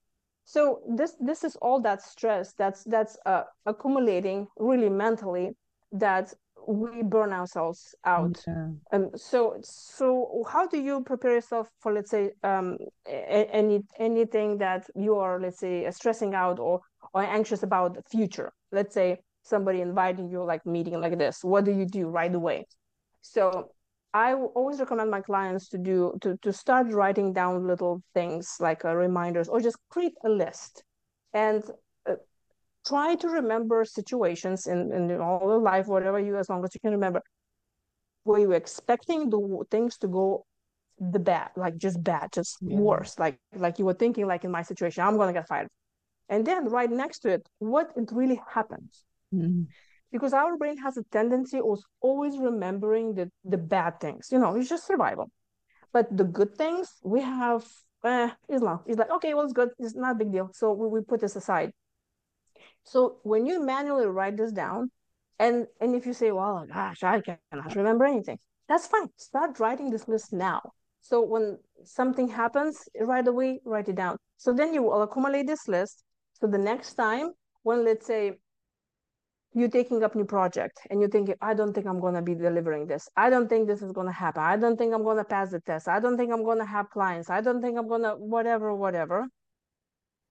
So 0.45 0.79
this 0.87 1.15
this 1.19 1.43
is 1.43 1.57
all 1.57 1.81
that 1.81 2.01
stress 2.01 2.53
that's 2.53 2.83
that's 2.85 3.17
uh, 3.25 3.43
accumulating 3.65 4.47
really 4.57 4.89
mentally 4.89 5.57
that 5.91 6.33
we 6.67 7.01
burn 7.01 7.33
ourselves 7.33 7.95
out. 8.05 8.41
Yeah. 8.45 8.67
Um, 8.91 9.09
so 9.15 9.57
so 9.61 10.45
how 10.49 10.67
do 10.67 10.79
you 10.79 11.01
prepare 11.03 11.35
yourself 11.35 11.67
for 11.79 11.93
let's 11.93 12.11
say 12.11 12.31
um 12.43 12.77
any 13.05 13.83
anything 13.99 14.57
that 14.59 14.87
you 14.95 15.15
are 15.15 15.39
let's 15.39 15.59
say 15.59 15.89
stressing 15.91 16.33
out 16.33 16.59
or 16.59 16.81
or 17.17 17.23
anxious 17.23 17.63
about 17.63 17.95
the 17.95 18.03
future? 18.03 18.51
let's 18.71 18.93
say 18.93 19.17
somebody 19.43 19.81
inviting 19.81 20.29
you 20.29 20.43
like 20.43 20.65
meeting 20.65 20.99
like 20.99 21.17
this. 21.17 21.43
What 21.43 21.65
do 21.65 21.71
you 21.71 21.85
do 21.85 22.07
right 22.07 22.33
away? 22.33 22.67
So 23.21 23.71
i 24.13 24.33
always 24.33 24.79
recommend 24.79 25.11
my 25.11 25.19
clients 25.19 25.67
to 25.67 25.77
do 25.77 26.17
to, 26.21 26.37
to 26.41 26.51
start 26.53 26.87
writing 26.91 27.33
down 27.33 27.67
little 27.67 28.01
things 28.13 28.55
like 28.59 28.85
uh, 28.85 28.95
reminders 28.95 29.49
or 29.49 29.59
just 29.59 29.77
create 29.89 30.13
a 30.25 30.29
list. 30.29 30.83
And 31.33 31.63
uh, 32.09 32.15
try 32.87 33.15
to 33.15 33.27
remember 33.27 33.83
situations 33.85 34.67
in, 34.67 34.91
in 34.93 35.11
all 35.19 35.51
of 35.51 35.61
life 35.61 35.87
whatever 35.87 36.19
you 36.19 36.37
as 36.37 36.49
long 36.49 36.63
as 36.63 36.73
you 36.73 36.79
can 36.79 36.91
remember 36.91 37.21
were 38.23 38.39
you 38.39 38.53
expecting 38.53 39.29
the 39.29 39.65
things 39.69 39.97
to 39.97 40.07
go 40.07 40.45
the 40.99 41.19
bad 41.19 41.49
like 41.55 41.77
just 41.77 42.01
bad 42.03 42.31
just 42.33 42.57
yeah. 42.61 42.77
worse? 42.77 43.19
Like 43.19 43.37
like 43.55 43.77
you 43.77 43.85
were 43.85 43.93
thinking 43.93 44.25
like 44.25 44.43
in 44.45 44.51
my 44.51 44.63
situation 44.63 45.03
i'm 45.03 45.17
gonna 45.17 45.33
get 45.33 45.47
fired 45.47 45.67
and 46.29 46.45
then 46.45 46.65
right 46.69 46.89
next 46.89 47.19
to 47.19 47.29
it 47.29 47.47
what 47.59 47.91
it 47.95 48.09
really 48.11 48.41
happens. 48.53 49.03
Mm-hmm. 49.33 49.63
because 50.09 50.31
our 50.31 50.55
brain 50.57 50.77
has 50.77 50.95
a 50.95 51.03
tendency 51.11 51.59
of 51.59 51.79
always 51.99 52.37
remembering 52.37 53.13
the 53.15 53.29
the 53.43 53.57
bad 53.57 53.99
things. 53.99 54.29
You 54.31 54.39
know 54.39 54.55
it's 54.55 54.69
just 54.69 54.87
survival. 54.87 55.29
But 55.91 56.15
the 56.15 56.23
good 56.23 56.55
things 56.55 56.93
we 57.03 57.21
have 57.21 57.65
eh, 58.05 58.29
Islam 58.49 58.79
it's 58.85 58.97
like 58.97 59.11
okay 59.11 59.33
well 59.33 59.43
it's 59.43 59.53
good. 59.53 59.69
It's 59.79 59.95
not 59.95 60.11
a 60.15 60.15
big 60.15 60.31
deal. 60.31 60.49
So 60.53 60.71
we, 60.73 60.87
we 60.87 61.01
put 61.01 61.19
this 61.21 61.35
aside. 61.35 61.71
So 62.83 63.19
when 63.23 63.45
you 63.45 63.63
manually 63.63 64.05
write 64.07 64.37
this 64.37 64.51
down 64.51 64.91
and 65.39 65.67
and 65.81 65.95
if 65.95 66.05
you 66.05 66.13
say 66.13 66.31
well 66.31 66.65
gosh 66.73 67.03
i 67.03 67.21
cannot 67.21 67.75
remember 67.75 68.05
anything 68.05 68.39
that's 68.67 68.87
fine. 68.87 69.07
Start 69.15 69.59
writing 69.59 69.89
this 69.89 70.07
list 70.07 70.33
now. 70.33 70.61
So 71.01 71.21
when 71.21 71.57
something 71.85 72.27
happens 72.27 72.89
right 72.99 73.25
away 73.25 73.61
write 73.65 73.87
it 73.87 73.95
down. 73.95 74.17
So 74.37 74.53
then 74.53 74.73
you 74.73 74.83
will 74.83 75.01
accumulate 75.03 75.47
this 75.47 75.67
list 75.67 76.03
so 76.39 76.45
the 76.45 76.57
next 76.57 76.93
time 76.93 77.31
when 77.63 77.83
let's 77.83 78.05
say 78.05 78.37
you're 79.53 79.69
taking 79.69 80.03
up 80.03 80.13
new 80.13 80.25
project 80.25 80.79
and 80.91 80.99
you're 80.99 81.09
thinking, 81.09 81.33
I 81.41 81.55
don't 81.55 81.73
think 81.73 81.87
I'm 81.87 81.99
gonna 81.99 82.21
be 82.21 82.35
delivering 82.35 82.85
this. 82.85 83.09
I 83.17 83.31
don't 83.31 83.49
think 83.49 83.67
this 83.67 83.81
is 83.81 83.91
gonna 83.91 84.11
happen. 84.11 84.43
I 84.43 84.55
don't 84.55 84.77
think 84.77 84.93
I'm 84.93 85.03
gonna 85.03 85.23
pass 85.23 85.49
the 85.49 85.59
test. 85.61 85.87
I 85.87 85.99
don't 85.99 86.15
think 86.15 86.31
I'm 86.31 86.45
gonna 86.45 86.65
have 86.65 86.91
clients. 86.91 87.31
I 87.31 87.41
don't 87.41 87.59
think 87.59 87.75
I'm 87.75 87.87
gonna 87.87 88.15
whatever, 88.15 88.75
whatever. 88.75 89.27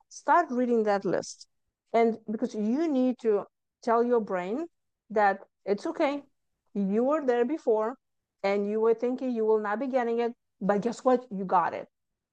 Start 0.09 0.47
reading 0.51 0.85
that 0.85 1.05
list. 1.05 1.49
And 1.93 2.19
because 2.31 2.55
you 2.55 2.87
need 2.87 3.17
to 3.23 3.45
tell 3.83 4.05
your 4.05 4.21
brain 4.21 4.67
that 5.11 5.41
it's 5.65 5.87
okay. 5.87 6.23
You 6.75 7.03
were 7.03 7.27
there 7.27 7.45
before 7.45 7.97
and 8.45 8.71
you 8.71 8.79
were 8.81 8.95
thinking 8.95 9.33
you 9.33 9.45
will 9.45 9.61
not 9.61 9.81
be 9.81 9.89
getting 9.89 10.21
it, 10.21 10.33
but 10.61 10.83
guess 10.83 11.05
what? 11.05 11.25
You 11.31 11.45
got 11.45 11.75
it. 11.75 11.89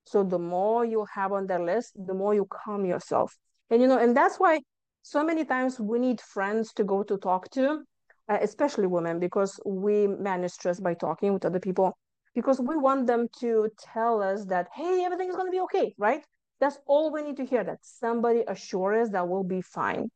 So 0.05 0.23
the 0.23 0.37
more 0.37 0.85
you 0.85 1.07
have 1.11 1.31
on 1.31 1.47
that 1.47 1.61
list, 1.61 1.93
the 1.95 2.13
more 2.13 2.35
you 2.35 2.45
calm 2.45 2.85
yourself 2.85 3.35
and 3.73 3.81
you 3.81 3.87
know 3.87 3.97
and 3.97 4.15
that's 4.15 4.39
why 4.39 4.59
so 5.01 5.23
many 5.23 5.43
times 5.43 5.79
we 5.79 5.97
need 5.97 6.21
friends 6.21 6.71
to 6.73 6.83
go 6.83 7.01
to 7.01 7.17
talk 7.17 7.49
to 7.49 7.83
uh, 8.29 8.37
especially 8.41 8.87
women 8.87 9.19
because 9.19 9.59
we 9.65 10.07
manage 10.07 10.51
stress 10.51 10.79
by 10.79 10.93
talking 10.93 11.33
with 11.33 11.43
other 11.43 11.59
people 11.59 11.97
because 12.35 12.59
we 12.59 12.77
want 12.77 13.07
them 13.07 13.27
to 13.39 13.67
tell 13.79 14.21
us 14.21 14.45
that 14.45 14.67
hey 14.75 15.03
everything 15.03 15.27
is 15.29 15.35
going 15.35 15.47
to 15.47 15.51
be 15.51 15.59
okay 15.59 15.93
right? 15.97 16.23
That's 16.59 16.77
all 16.85 17.11
we 17.11 17.23
need 17.23 17.37
to 17.37 17.45
hear 17.45 17.63
that 17.63 17.79
somebody 17.81 18.43
assures 18.47 19.07
us 19.07 19.11
that 19.11 19.27
we'll 19.27 19.43
be 19.43 19.61
fine. 19.61 20.09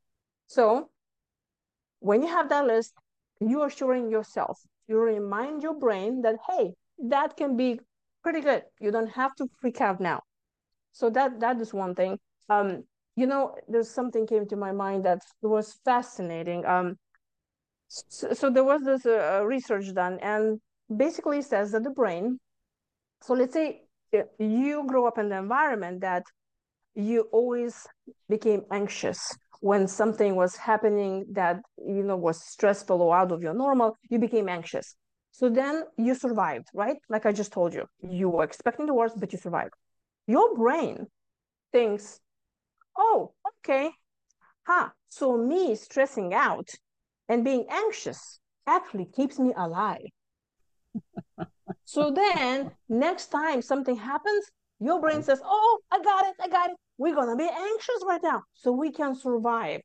So 0.46 0.90
when 2.00 2.22
you 2.22 2.28
have 2.28 2.48
that 2.50 2.68
list 2.68 2.94
you 3.42 3.62
are 3.62 3.68
assuring 3.68 4.12
yourself 4.12 4.62
you 4.88 4.98
remind 5.00 5.64
your 5.64 5.74
brain 5.74 6.22
that 6.22 6.36
hey 6.48 6.74
that 7.00 7.36
can 7.36 7.58
be 7.58 7.80
pretty 8.24 8.42
good. 8.42 8.64
You 8.80 8.92
don't 8.92 9.12
have 9.22 9.36
to 9.36 9.48
freak 9.60 9.82
out 9.82 10.00
now. 10.00 10.22
So 10.92 11.10
that 11.10 11.40
that 11.40 11.60
is 11.60 11.74
one 11.74 11.96
thing. 11.96 12.20
Um 12.50 12.84
you 13.18 13.26
know, 13.26 13.56
there's 13.68 13.90
something 13.90 14.28
came 14.28 14.48
to 14.48 14.56
my 14.56 14.72
mind 14.72 15.04
that 15.06 15.24
was 15.42 15.80
fascinating. 15.84 16.64
Um, 16.66 16.98
so, 17.88 18.32
so 18.34 18.50
there 18.52 18.64
was 18.64 18.84
this 18.84 19.06
uh, 19.06 19.42
research 19.44 19.92
done, 19.94 20.20
and 20.22 20.62
basically 20.96 21.42
says 21.42 21.72
that 21.72 21.84
the 21.84 21.90
brain. 21.90 22.40
So 23.24 23.34
let's 23.34 23.54
say 23.54 23.82
you 24.40 24.86
grow 24.88 25.08
up 25.08 25.18
in 25.18 25.30
the 25.30 25.38
environment 25.38 26.02
that 26.02 26.24
you 26.94 27.22
always 27.32 27.88
became 28.30 28.62
anxious 28.72 29.36
when 29.62 29.88
something 29.88 30.36
was 30.36 30.56
happening 30.56 31.26
that 31.32 31.58
you 31.78 32.04
know 32.04 32.16
was 32.16 32.40
stressful 32.46 33.02
or 33.02 33.18
out 33.18 33.32
of 33.32 33.42
your 33.42 33.56
normal. 33.56 33.98
You 34.12 34.20
became 34.20 34.48
anxious. 34.48 34.96
So 35.32 35.50
then 35.50 35.86
you 35.98 36.14
survived, 36.14 36.68
right? 36.76 36.98
Like 37.10 37.26
I 37.26 37.32
just 37.32 37.52
told 37.52 37.74
you, 37.74 37.86
you 38.02 38.30
were 38.30 38.44
expecting 38.44 38.86
the 38.86 38.94
worst, 38.94 39.20
but 39.20 39.34
you 39.34 39.40
survived. 39.40 39.74
Your 40.28 40.56
brain 40.56 41.08
thinks 41.72 42.20
oh, 42.98 43.34
okay. 43.64 43.92
Huh. 44.66 44.90
So 45.10 45.38
me 45.38 45.76
stressing 45.76 46.34
out 46.34 46.70
and 47.30 47.44
being 47.44 47.66
anxious 47.70 48.40
actually 48.66 49.06
keeps 49.06 49.40
me 49.40 49.54
alive. 49.56 50.08
so 51.86 52.12
then 52.12 52.72
next 52.90 53.28
time 53.28 53.62
something 53.62 53.96
happens, 53.96 54.46
your 54.80 55.00
brain 55.00 55.24
says, 55.24 55.42
oh, 55.44 55.80
I 55.92 56.02
got 56.02 56.26
it, 56.28 56.36
I 56.42 56.48
got 56.48 56.70
it. 56.70 56.76
We're 56.98 57.16
going 57.16 57.30
to 57.30 57.36
be 57.36 57.50
anxious 57.50 58.04
right 58.06 58.22
now 58.22 58.44
so 58.54 58.72
we 58.72 58.92
can 58.92 59.16
survive. 59.16 59.82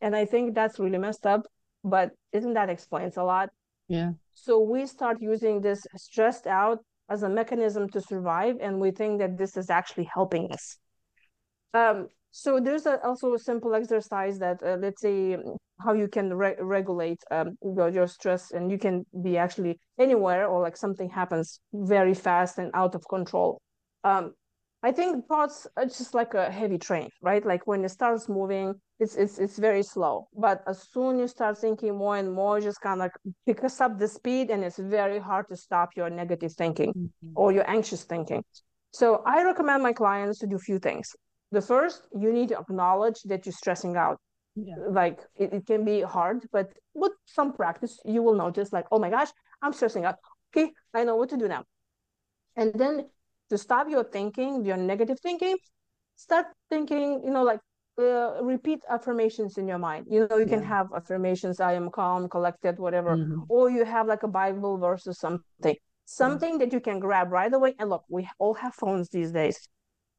And 0.00 0.14
I 0.14 0.24
think 0.24 0.54
that's 0.54 0.78
really 0.78 0.98
messed 0.98 1.26
up, 1.26 1.46
but 1.82 2.12
isn't 2.32 2.54
that 2.54 2.68
explains 2.68 3.16
a 3.16 3.24
lot? 3.24 3.50
Yeah. 3.88 4.12
So 4.34 4.60
we 4.60 4.86
start 4.86 5.20
using 5.20 5.60
this 5.60 5.86
stressed 5.96 6.46
out 6.46 6.78
as 7.08 7.22
a 7.22 7.28
mechanism 7.28 7.88
to 7.90 8.00
survive, 8.00 8.56
and 8.60 8.80
we 8.80 8.90
think 8.90 9.18
that 9.20 9.36
this 9.36 9.56
is 9.56 9.70
actually 9.70 10.08
helping 10.12 10.50
us. 10.50 10.78
Um, 11.74 12.08
so 12.30 12.58
there's 12.58 12.86
a, 12.86 13.00
also 13.04 13.34
a 13.34 13.38
simple 13.38 13.74
exercise 13.74 14.38
that 14.38 14.62
uh, 14.64 14.76
let's 14.80 15.00
say 15.00 15.36
how 15.80 15.92
you 15.92 16.08
can 16.08 16.32
re- 16.32 16.56
regulate 16.60 17.22
um, 17.30 17.56
your, 17.62 17.88
your 17.90 18.06
stress 18.06 18.52
and 18.52 18.70
you 18.70 18.78
can 18.78 19.04
be 19.22 19.36
actually 19.36 19.78
anywhere 19.98 20.46
or 20.46 20.62
like 20.62 20.76
something 20.76 21.10
happens 21.10 21.60
very 21.72 22.14
fast 22.14 22.58
and 22.58 22.70
out 22.74 22.94
of 22.94 23.06
control. 23.08 23.60
Um, 24.04 24.34
i 24.82 24.92
think 24.92 25.26
thoughts 25.26 25.66
are 25.78 25.86
just 25.86 26.12
like 26.12 26.34
a 26.34 26.50
heavy 26.50 26.76
train 26.76 27.08
right? 27.22 27.44
Like 27.46 27.66
when 27.66 27.84
it 27.84 27.88
starts 27.88 28.28
moving 28.28 28.74
it's 29.00 29.16
it's 29.16 29.38
it's 29.38 29.58
very 29.58 29.82
slow. 29.82 30.28
But 30.34 30.62
as 30.66 30.78
soon 30.92 31.18
you 31.18 31.26
start 31.26 31.56
thinking 31.58 31.96
more 31.96 32.16
and 32.16 32.32
more 32.32 32.60
just 32.60 32.80
kind 32.80 33.00
of 33.00 33.04
like 33.06 33.16
picks 33.46 33.80
up 33.80 33.98
the 33.98 34.08
speed 34.08 34.50
and 34.50 34.62
it's 34.62 34.78
very 34.78 35.18
hard 35.18 35.46
to 35.48 35.56
stop 35.56 35.90
your 35.96 36.10
negative 36.10 36.52
thinking 36.52 36.92
mm-hmm. 36.92 37.32
or 37.34 37.52
your 37.52 37.68
anxious 37.68 38.04
thinking. 38.04 38.42
So 38.92 39.22
i 39.24 39.42
recommend 39.42 39.82
my 39.82 39.92
clients 39.92 40.38
to 40.40 40.46
do 40.46 40.56
a 40.56 40.66
few 40.70 40.78
things 40.78 41.14
the 41.52 41.60
first 41.60 42.08
you 42.18 42.32
need 42.32 42.48
to 42.48 42.58
acknowledge 42.58 43.20
that 43.24 43.46
you're 43.46 43.52
stressing 43.52 43.96
out 43.96 44.18
yeah. 44.56 44.74
like 44.90 45.20
it, 45.36 45.52
it 45.52 45.66
can 45.66 45.84
be 45.84 46.00
hard 46.00 46.44
but 46.52 46.72
with 46.94 47.12
some 47.24 47.52
practice 47.52 47.98
you 48.04 48.22
will 48.22 48.34
notice 48.34 48.72
like 48.72 48.86
oh 48.92 48.98
my 48.98 49.10
gosh 49.10 49.28
i'm 49.62 49.72
stressing 49.72 50.04
out 50.04 50.16
okay 50.54 50.70
i 50.94 51.04
know 51.04 51.16
what 51.16 51.28
to 51.28 51.36
do 51.36 51.48
now 51.48 51.64
and 52.56 52.72
then 52.74 53.06
to 53.50 53.58
stop 53.58 53.88
your 53.88 54.04
thinking 54.04 54.64
your 54.64 54.76
negative 54.76 55.18
thinking 55.20 55.56
start 56.16 56.46
thinking 56.70 57.22
you 57.24 57.30
know 57.30 57.42
like 57.42 57.60
uh, 57.98 58.42
repeat 58.42 58.80
affirmations 58.90 59.56
in 59.56 59.68
your 59.68 59.78
mind 59.78 60.06
you 60.08 60.26
know 60.28 60.36
you 60.36 60.44
yeah. 60.44 60.56
can 60.56 60.62
have 60.62 60.88
affirmations 60.96 61.60
i 61.60 61.72
am 61.72 61.90
calm 61.90 62.28
collected 62.28 62.78
whatever 62.78 63.16
mm-hmm. 63.16 63.40
or 63.48 63.70
you 63.70 63.84
have 63.84 64.06
like 64.06 64.24
a 64.24 64.28
bible 64.28 64.78
verse 64.78 65.06
or 65.06 65.12
something 65.12 65.76
something 66.04 66.50
mm-hmm. 66.50 66.58
that 66.58 66.72
you 66.72 66.80
can 66.80 66.98
grab 66.98 67.30
right 67.30 67.54
away 67.54 67.74
and 67.78 67.90
look 67.90 68.04
we 68.08 68.28
all 68.38 68.54
have 68.54 68.74
phones 68.74 69.08
these 69.10 69.30
days 69.30 69.68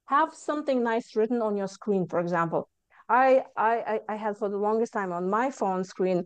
have 0.05 0.33
something 0.33 0.83
nice 0.83 1.15
written 1.15 1.41
on 1.41 1.57
your 1.57 1.67
screen 1.67 2.07
for 2.07 2.19
example 2.19 2.69
I, 3.07 3.43
I, 3.55 3.99
I 4.09 4.15
had 4.15 4.37
for 4.37 4.49
the 4.49 4.57
longest 4.57 4.93
time 4.93 5.11
on 5.11 5.29
my 5.29 5.51
phone 5.51 5.83
screen, 5.83 6.25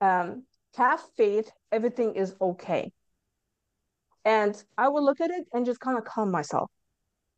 um, 0.00 0.44
have 0.76 1.02
faith, 1.16 1.50
everything 1.72 2.14
is 2.14 2.34
okay. 2.40 2.92
And 4.24 4.62
I 4.78 4.88
will 4.88 5.04
look 5.04 5.20
at 5.20 5.30
it 5.30 5.46
and 5.52 5.66
just 5.66 5.80
kind 5.80 5.98
of 5.98 6.04
calm 6.04 6.30
myself. 6.30 6.70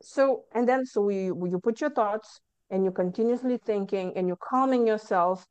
So, 0.02 0.44
and 0.54 0.68
then, 0.68 0.84
so 0.84 1.08
you 1.08 1.60
put 1.62 1.80
your 1.80 1.90
thoughts 1.90 2.40
and 2.70 2.84
you're 2.84 2.92
continuously 2.92 3.58
thinking 3.64 4.12
and 4.14 4.26
you're 4.26 4.36
calming 4.36 4.86
yourself 4.86 5.44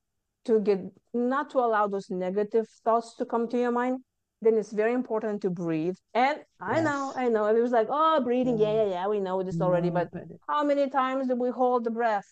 to 0.45 0.59
get, 0.59 0.79
not 1.13 1.49
to 1.51 1.59
allow 1.59 1.87
those 1.87 2.09
negative 2.09 2.67
thoughts 2.83 3.15
to 3.15 3.25
come 3.25 3.47
to 3.49 3.57
your 3.57 3.71
mind, 3.71 3.99
then 4.41 4.55
it's 4.55 4.71
very 4.71 4.93
important 4.93 5.41
to 5.41 5.49
breathe. 5.49 5.95
And 6.13 6.39
I 6.61 6.75
yes. 6.75 6.83
know, 6.83 7.13
I 7.15 7.29
know, 7.29 7.47
it 7.47 7.61
was 7.61 7.71
like, 7.71 7.87
oh, 7.89 8.21
breathing, 8.21 8.57
yeah, 8.57 8.73
yeah, 8.73 8.89
yeah, 8.89 9.07
we 9.07 9.19
know 9.19 9.41
this 9.43 9.59
already. 9.61 9.89
But 9.89 10.09
how 10.47 10.63
many 10.63 10.89
times 10.89 11.27
do 11.27 11.35
we 11.35 11.49
hold 11.49 11.83
the 11.83 11.91
breath? 11.91 12.27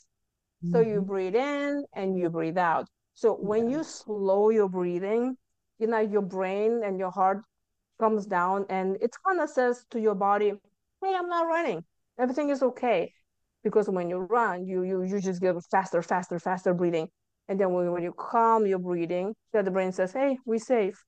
So 0.71 0.79
you 0.79 0.99
mm-hmm. 0.99 1.05
breathe 1.05 1.35
in 1.35 1.83
and 1.93 2.17
you 2.17 2.29
breathe 2.29 2.57
out. 2.57 2.87
So 3.15 3.33
when 3.33 3.69
you 3.69 3.83
slow 3.83 4.49
your 4.49 4.69
breathing, 4.69 5.35
you 5.77 5.87
know, 5.87 5.99
your 5.99 6.21
brain 6.21 6.81
and 6.85 6.97
your 6.97 7.11
heart 7.11 7.41
comes 7.99 8.25
down 8.25 8.65
and 8.69 8.95
it 9.01 9.11
kind 9.27 9.41
of 9.41 9.49
says 9.49 9.85
to 9.91 9.99
your 9.99 10.15
body, 10.15 10.53
hey, 11.01 11.15
I'm 11.15 11.27
not 11.27 11.47
running. 11.47 11.83
Everything 12.17 12.49
is 12.49 12.63
okay. 12.63 13.11
Because 13.63 13.89
when 13.89 14.09
you 14.09 14.19
run, 14.19 14.65
you 14.65 14.83
you 14.83 15.03
you 15.03 15.19
just 15.19 15.41
get 15.41 15.55
faster, 15.71 16.01
faster, 16.01 16.39
faster 16.39 16.73
breathing. 16.73 17.07
And 17.49 17.59
then 17.59 17.73
when, 17.73 17.91
when 17.91 18.03
you 18.03 18.13
calm 18.13 18.65
your 18.65 18.79
breathing, 18.79 19.35
then 19.51 19.65
the 19.65 19.71
brain 19.71 19.91
says, 19.91 20.13
hey, 20.13 20.37
we're 20.45 20.59
safe. 20.59 21.03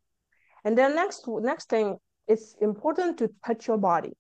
And 0.65 0.78
then 0.78 0.95
next 0.95 1.25
next 1.28 1.69
thing, 1.69 1.97
it's 2.28 2.56
important 2.60 3.17
to 3.19 3.30
touch 3.45 3.67
your 3.67 3.78
body. 3.78 4.13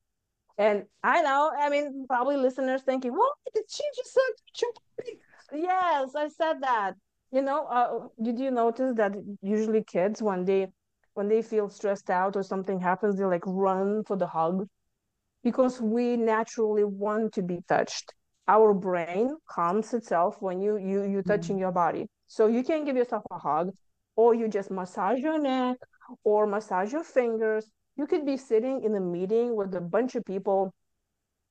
And 0.57 0.83
I 1.03 1.21
know, 1.21 1.51
I 1.59 1.69
mean, 1.69 2.05
probably 2.07 2.37
listeners 2.37 2.81
thinking, 2.83 3.11
what 3.11 3.33
did 3.53 3.65
she 3.67 3.83
just 3.95 4.13
say? 4.13 5.17
Yes, 5.53 6.15
I 6.15 6.29
said 6.29 6.61
that. 6.61 6.93
You 7.31 7.41
know, 7.41 7.65
uh, 7.65 8.07
did 8.23 8.39
you 8.39 8.51
notice 8.51 8.93
that 8.95 9.13
usually 9.41 9.83
kids, 9.83 10.21
when 10.21 10.45
they 10.45 10.67
when 11.15 11.27
they 11.27 11.41
feel 11.41 11.69
stressed 11.69 12.09
out 12.09 12.35
or 12.35 12.43
something 12.43 12.79
happens, 12.79 13.17
they 13.17 13.25
like 13.25 13.43
run 13.45 14.03
for 14.03 14.15
the 14.15 14.27
hug 14.27 14.67
because 15.43 15.81
we 15.81 16.17
naturally 16.17 16.83
want 16.83 17.33
to 17.33 17.41
be 17.41 17.59
touched. 17.67 18.13
Our 18.47 18.73
brain 18.73 19.35
calms 19.49 19.93
itself 19.93 20.41
when 20.41 20.61
you 20.61 20.77
you 20.77 21.03
you 21.03 21.23
touching 21.23 21.55
mm-hmm. 21.55 21.61
your 21.61 21.71
body. 21.71 22.07
So 22.27 22.47
you 22.47 22.63
can 22.63 22.85
give 22.85 22.95
yourself 22.95 23.23
a 23.31 23.39
hug, 23.39 23.71
or 24.15 24.35
you 24.35 24.47
just 24.47 24.71
massage 24.71 25.19
your 25.19 25.39
neck, 25.39 25.77
or 26.23 26.47
massage 26.47 26.91
your 26.91 27.03
fingers, 27.03 27.69
you 27.97 28.07
could 28.07 28.25
be 28.25 28.37
sitting 28.37 28.83
in 28.83 28.95
a 28.95 28.99
meeting 28.99 29.55
with 29.55 29.73
a 29.75 29.81
bunch 29.81 30.15
of 30.15 30.25
people 30.25 30.73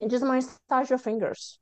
and 0.01 0.11
just 0.11 0.25
massage 0.25 0.91
your 0.91 0.99
fingers. 0.99 1.59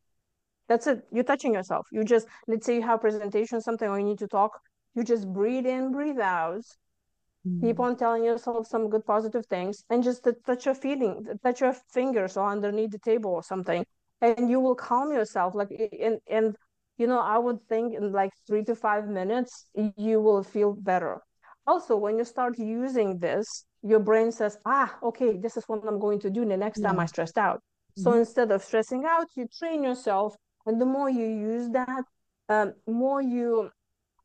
That's 0.69 0.87
it. 0.87 1.03
You're 1.13 1.25
touching 1.25 1.55
yourself. 1.55 1.87
You 1.93 2.05
just, 2.05 2.27
let's 2.47 2.67
say 2.67 2.77
you 2.77 2.83
have 2.83 3.01
presentation, 3.01 3.61
something, 3.61 3.89
or 3.89 3.99
you 3.99 4.05
need 4.05 4.19
to 4.21 4.29
talk. 4.29 4.59
You 4.95 5.05
just 5.05 5.31
breathe 5.33 5.67
in, 5.67 5.93
breathe 5.93 6.19
out. 6.21 6.65
Mm-hmm. 7.47 7.67
Keep 7.67 7.81
on 7.81 7.97
telling 7.97 8.25
yourself 8.25 8.69
some 8.69 8.89
good 8.89 9.05
positive 9.05 9.45
things 9.47 9.85
and 9.91 10.03
just 10.03 10.27
touch 10.47 10.67
your 10.67 10.75
feeling, 10.75 11.27
touch 11.43 11.61
your 11.61 11.75
fingers 11.93 12.37
or 12.37 12.49
underneath 12.49 12.91
the 12.91 12.99
table 13.01 13.33
or 13.33 13.43
something. 13.43 13.85
And 14.21 14.49
you 14.49 14.61
will 14.61 14.77
calm 14.77 15.13
yourself. 15.13 15.55
Like, 15.55 15.71
and, 16.01 16.19
and, 16.31 16.57
you 16.97 17.07
know, 17.07 17.19
I 17.19 17.39
would 17.39 17.61
think 17.69 17.95
in 17.95 18.13
like 18.13 18.31
three 18.47 18.65
to 18.65 18.77
five 18.77 19.09
minutes, 19.09 19.67
you 19.97 20.21
will 20.21 20.45
feel 20.45 20.73
better. 20.73 21.21
Also, 21.67 21.97
when 21.97 22.19
you 22.19 22.25
start 22.25 22.59
using 22.59 23.19
this, 23.19 23.65
your 23.83 24.01
brain 24.01 24.33
says, 24.33 24.59
ah, 24.65 24.97
okay, 25.03 25.37
this 25.37 25.57
is 25.57 25.65
what 25.67 25.83
I'm 25.87 25.99
going 25.99 26.21
to 26.21 26.31
do 26.31 26.45
the 26.45 26.57
next 26.57 26.81
yeah. 26.81 26.89
time 26.89 27.01
I 27.01 27.07
stressed 27.07 27.39
out. 27.39 27.59
Mm-hmm. 27.59 28.03
So 28.03 28.13
instead 28.15 28.51
of 28.51 28.63
stressing 28.63 29.05
out, 29.05 29.29
you 29.37 29.47
train 29.59 29.83
yourself. 29.83 30.35
And 30.67 30.81
the 30.81 30.87
more 30.87 31.11
you 31.11 31.27
use 31.27 31.69
that, 31.71 32.05
um, 32.49 32.75
more 32.87 33.21
you 33.21 33.71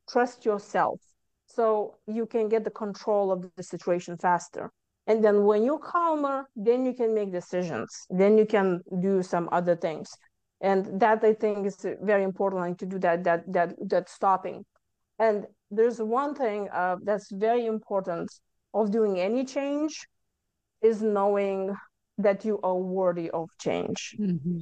trust 0.10 0.46
yourself. 0.46 1.00
So 1.48 1.96
you 2.08 2.26
can 2.26 2.50
get 2.50 2.64
the 2.64 2.72
control 2.72 3.32
of 3.32 3.50
the 3.56 3.64
situation 3.64 4.18
faster. 4.18 4.72
And 5.08 5.24
then 5.24 5.46
when 5.46 5.64
you're 5.64 5.80
calmer, 5.80 6.50
then 6.56 6.86
you 6.86 6.94
can 6.94 7.14
make 7.14 7.32
decisions. 7.32 8.06
Then 8.10 8.38
you 8.38 8.46
can 8.46 8.82
do 9.00 9.24
some 9.24 9.48
other 9.52 9.76
things. 9.76 10.10
And 10.60 11.00
that 11.00 11.24
I 11.24 11.34
think 11.34 11.66
is 11.66 11.86
very 12.02 12.24
important 12.24 12.80
to 12.80 12.86
do 12.86 13.00
that, 13.00 13.24
that, 13.24 13.52
that, 13.54 13.76
that 13.90 14.10
stopping. 14.10 14.66
And 15.18 15.46
there's 15.72 16.00
one 16.00 16.34
thing 16.36 16.70
uh, 16.72 16.98
that's 17.04 17.32
very 17.32 17.66
important 17.66 18.32
of 18.74 18.92
doing 18.92 19.20
any 19.20 19.46
change 19.46 20.08
is 20.82 21.02
knowing 21.02 21.76
that 22.18 22.46
you 22.46 22.60
are 22.64 22.76
worthy 22.78 23.30
of 23.30 23.50
change. 23.60 24.16
Mm-hmm. 24.20 24.60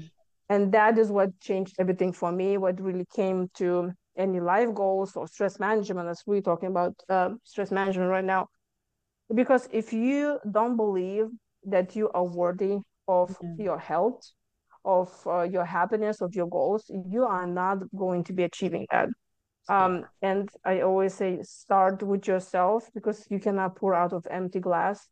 And 0.50 0.72
that 0.74 0.98
is 0.98 1.12
what 1.12 1.40
changed 1.40 1.76
everything 1.80 2.14
for 2.14 2.32
me, 2.32 2.58
what 2.58 2.80
really 2.80 3.06
came 3.16 3.50
to 3.56 3.92
any 4.18 4.40
life 4.40 4.74
goals 4.74 5.16
or 5.16 5.28
stress 5.28 5.60
management, 5.60 6.08
as 6.08 6.22
we're 6.26 6.42
talking 6.42 6.70
about 6.70 6.96
uh, 7.10 7.32
stress 7.44 7.72
management 7.72 8.10
right 8.10 8.24
now. 8.24 8.48
Because 9.34 9.68
if 9.72 9.92
you 9.92 10.40
don't 10.52 10.78
believe 10.78 11.26
that 11.66 11.96
you 11.96 12.10
are 12.14 12.24
worthy 12.24 12.78
of 13.08 13.30
mm-hmm. 13.32 13.62
your 13.62 13.80
health, 13.80 14.22
of 14.84 15.12
uh, 15.26 15.42
your 15.42 15.66
happiness, 15.66 16.22
of 16.22 16.36
your 16.36 16.48
goals, 16.48 16.84
you 17.10 17.24
are 17.24 17.48
not 17.48 17.80
going 17.96 18.24
to 18.26 18.34
be 18.34 18.44
achieving 18.44 18.86
that. 18.92 19.10
Um, 19.68 20.06
and 20.22 20.50
I 20.64 20.82
always 20.82 21.14
say 21.14 21.40
start 21.42 22.04
with 22.04 22.28
yourself 22.28 22.90
because 22.94 23.26
you 23.30 23.40
cannot 23.40 23.76
pour 23.76 23.94
out 23.96 24.14
of 24.14 24.28
empty 24.30 24.60
glass. 24.60 25.08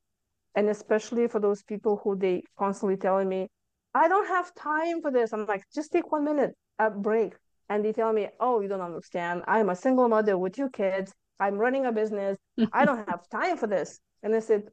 And 0.55 0.69
especially 0.69 1.27
for 1.27 1.39
those 1.39 1.63
people 1.63 1.99
who 2.03 2.15
they 2.15 2.43
constantly 2.57 2.97
telling 2.97 3.27
me, 3.27 3.47
I 3.95 4.07
don't 4.07 4.27
have 4.27 4.53
time 4.55 5.01
for 5.01 5.11
this. 5.11 5.33
I'm 5.33 5.45
like, 5.45 5.63
just 5.73 5.91
take 5.91 6.11
one 6.11 6.25
minute, 6.25 6.55
a 6.77 6.91
break. 6.91 7.33
And 7.69 7.83
they 7.83 7.93
tell 7.93 8.13
me, 8.13 8.27
oh, 8.39 8.59
you 8.61 8.67
don't 8.67 8.81
understand. 8.81 9.43
I'm 9.47 9.69
a 9.69 9.75
single 9.75 10.07
mother 10.07 10.37
with 10.37 10.53
two 10.53 10.69
kids. 10.69 11.13
I'm 11.39 11.55
running 11.55 11.85
a 11.85 11.91
business. 11.91 12.37
I 12.73 12.85
don't 12.85 13.07
have 13.09 13.27
time 13.29 13.57
for 13.57 13.67
this. 13.67 13.99
And 14.21 14.35
I 14.35 14.39
said, 14.39 14.63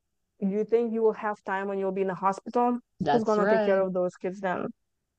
you 0.41 0.65
think 0.65 0.93
you 0.93 1.03
will 1.03 1.13
have 1.13 1.43
time 1.45 1.69
when 1.69 1.79
you'll 1.79 1.93
be 1.93 2.03
in 2.03 2.11
a 2.11 2.15
hospital? 2.15 2.79
That's 2.99 3.19
Who's 3.19 3.25
going 3.25 3.41
right. 3.41 3.53
to 3.53 3.59
take 3.59 3.67
care 3.67 3.81
of 3.81 3.93
those 3.93 4.17
kids 4.17 4.41
then? 4.41 4.69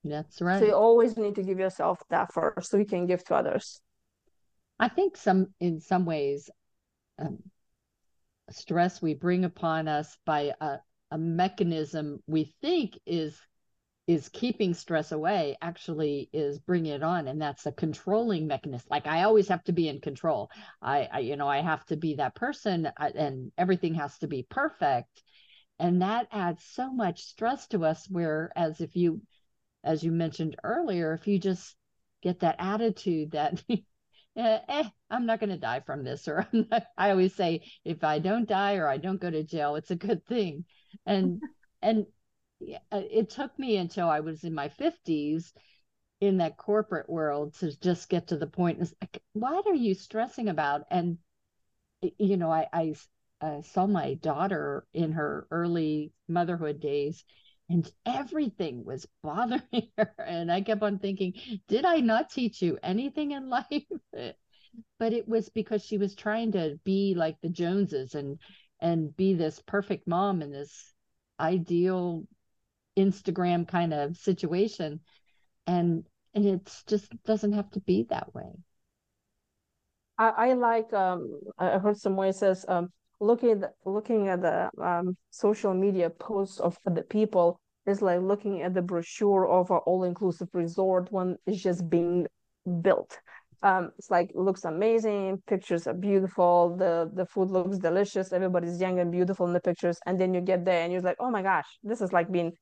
That's 0.04 0.41
right. 0.41 0.60
So 0.60 0.65
you 0.65 0.74
always 0.74 1.15
need 1.17 1.36
to 1.36 1.43
give 1.43 1.60
yourself 1.60 2.00
that 2.10 2.34
first 2.34 2.71
so 2.71 2.78
you 2.78 2.86
can 2.86 3.06
give 3.06 3.24
to 3.26 3.36
others. 3.36 3.82
I 4.82 4.89
think 4.89 5.15
some 5.15 5.54
in 5.60 5.80
some 5.80 6.06
ways, 6.06 6.50
um, 7.20 7.38
stress 8.50 9.02
we 9.02 9.13
bring 9.13 9.46
upon 9.46 9.88
us 9.88 10.17
by 10.26 10.54
a, 10.60 10.80
a 11.12 11.17
mechanism 11.17 12.22
we 12.28 12.54
think 12.62 13.00
is 13.06 13.39
is 14.08 14.28
keeping 14.30 14.74
stress 14.74 15.12
away 15.12 15.56
actually 15.62 16.28
is 16.34 16.60
bringing 16.60 16.91
it 16.94 17.04
on 17.04 17.28
and 17.28 17.39
that's 17.39 17.67
a 17.67 17.72
controlling 17.72 18.48
mechanism. 18.48 18.88
Like 18.89 19.06
i 19.06 19.24
always 19.24 19.48
have 19.50 19.63
to 19.65 19.72
be 19.72 19.88
in 19.88 20.02
control. 20.02 20.50
I, 20.82 21.08
I 21.13 21.20
you 21.20 21.36
know 21.36 21.48
i 21.48 21.62
have 21.62 21.86
to 21.86 21.96
be 21.96 22.15
that 22.15 22.36
person 22.36 22.88
uh, 22.88 23.12
and 23.15 23.52
everything 23.60 23.94
has 23.96 24.17
to 24.20 24.28
be 24.28 24.44
perfect. 24.50 25.24
And 25.78 26.02
that 26.02 26.28
adds 26.32 26.63
so 26.63 26.91
much 26.91 27.22
stress 27.24 27.67
to 27.67 27.86
us 27.86 28.08
whereas 28.10 28.82
if 28.82 28.96
you 28.96 29.22
as 29.84 30.04
you 30.04 30.12
mentioned 30.12 30.56
earlier 30.63 31.13
if 31.13 31.28
you 31.28 31.39
just 31.39 31.76
get 32.24 32.39
that 32.39 32.56
attitude 32.60 33.32
that 33.32 33.63
eh, 34.36 34.60
eh 34.67 34.89
I'm 35.10 35.26
not 35.26 35.39
going 35.39 35.50
to 35.50 35.58
die 35.58 35.82
from 35.82 36.04
this. 36.04 36.28
Or 36.28 36.48
I 36.98 37.12
always 37.12 37.36
say, 37.36 37.62
if 37.86 38.04
I 38.04 38.20
don't 38.20 38.48
die 38.48 38.76
or 38.76 38.88
I 38.88 38.98
don't 38.98 39.22
go 39.22 39.30
to 39.30 39.44
jail, 39.44 39.76
it's 39.76 39.91
a 39.91 39.96
good 39.96 40.26
thing. 40.26 40.65
And 41.06 41.41
and 41.82 42.06
uh, 42.91 43.02
it 43.10 43.30
took 43.30 43.58
me 43.58 43.78
until 43.78 44.10
I 44.10 44.20
was 44.22 44.44
in 44.44 44.54
my 44.54 44.70
50s 44.70 45.54
in 46.20 46.38
that 46.38 46.58
corporate 46.58 47.10
world 47.10 47.56
to 47.56 47.78
just 47.80 48.10
get 48.10 48.28
to 48.28 48.38
the 48.38 48.48
point 48.48 48.80
is 48.80 48.94
like, 49.02 49.22
what 49.34 49.65
are 49.65 49.74
you 49.76 49.96
stressing 49.96 50.50
about? 50.50 50.84
And 50.91 51.17
you 52.17 52.38
know, 52.38 52.52
I, 52.52 52.67
I 52.74 52.96
uh, 53.41 53.62
saw 53.62 53.88
my 53.88 54.15
daughter 54.15 54.86
in 54.94 55.13
her 55.13 55.48
early 55.52 56.13
motherhood 56.28 56.80
days, 56.80 57.24
and 57.71 57.89
everything 58.05 58.84
was 58.84 59.07
bothering 59.23 59.62
her. 59.97 60.13
And 60.19 60.51
I 60.51 60.62
kept 60.62 60.84
on 60.84 60.99
thinking, 60.99 61.34
did 61.67 61.86
I 61.86 61.97
not 62.01 62.29
teach 62.29 62.62
you 62.62 62.77
anything 62.84 63.31
in 63.31 63.49
life? 63.49 63.86
but 64.99 65.13
it 65.13 65.27
was 65.27 65.49
because 65.49 65.84
she 65.84 65.97
was 65.97 66.15
trying 66.15 66.51
to 66.53 66.79
be 66.84 67.13
like 67.15 67.38
the 67.41 67.49
Joneses 67.49 68.15
and 68.15 68.39
and 68.79 69.15
be 69.15 69.34
this 69.34 69.62
perfect 69.65 70.07
mom 70.07 70.41
in 70.41 70.51
this 70.51 70.93
ideal 71.39 72.25
Instagram 72.97 73.67
kind 73.67 73.93
of 73.93 74.17
situation. 74.17 74.99
And 75.67 76.05
and 76.34 76.45
it's 76.45 76.84
just 76.84 77.12
doesn't 77.23 77.53
have 77.53 77.69
to 77.71 77.79
be 77.81 78.05
that 78.10 78.34
way. 78.34 78.51
I, 80.17 80.29
I 80.29 80.53
like 80.53 80.91
um 80.93 81.39
I 81.57 81.77
heard 81.79 81.97
someone 81.97 82.34
says 82.34 82.65
um 82.67 82.91
looking 83.21 83.51
at 83.51 83.62
the, 83.62 83.71
looking 83.86 84.27
at 84.27 84.41
the 84.41 84.69
um, 84.81 85.15
social 85.29 85.73
media 85.73 86.10
posts 86.10 86.60
of 86.60 86.77
the 86.86 87.03
people 87.03 87.60
is 87.86 88.01
like 88.01 88.21
looking 88.21 88.62
at 88.62 88.73
the 88.73 88.81
brochure 88.81 89.47
of 89.47 89.71
an 89.71 89.79
all-inclusive 89.86 90.49
resort. 90.53 91.12
When 91.12 91.38
it's 91.45 91.62
just 91.62 91.89
being 91.89 92.27
built. 92.81 93.17
Um, 93.63 93.91
it's 93.97 94.10
like 94.10 94.31
looks 94.34 94.65
amazing. 94.65 95.41
Pictures 95.47 95.86
are 95.88 95.93
beautiful. 95.93 96.75
The 96.77 97.12
the 97.13 97.25
food 97.25 97.51
looks 97.51 97.77
delicious. 97.77 98.34
Everybody's 98.34 98.81
young 98.81 98.99
and 98.99 99.12
beautiful 99.12 99.45
in 99.45 99.53
the 99.53 99.62
pictures. 99.62 99.99
And 100.05 100.19
then 100.19 100.34
you 100.34 100.41
get 100.41 100.65
there 100.65 100.81
and 100.84 100.91
you're 100.91 101.01
like 101.01 101.17
oh 101.19 101.29
my 101.29 101.43
gosh 101.43 101.67
this 101.84 102.01
is 102.01 102.12
like 102.12 102.31
being 102.31 102.53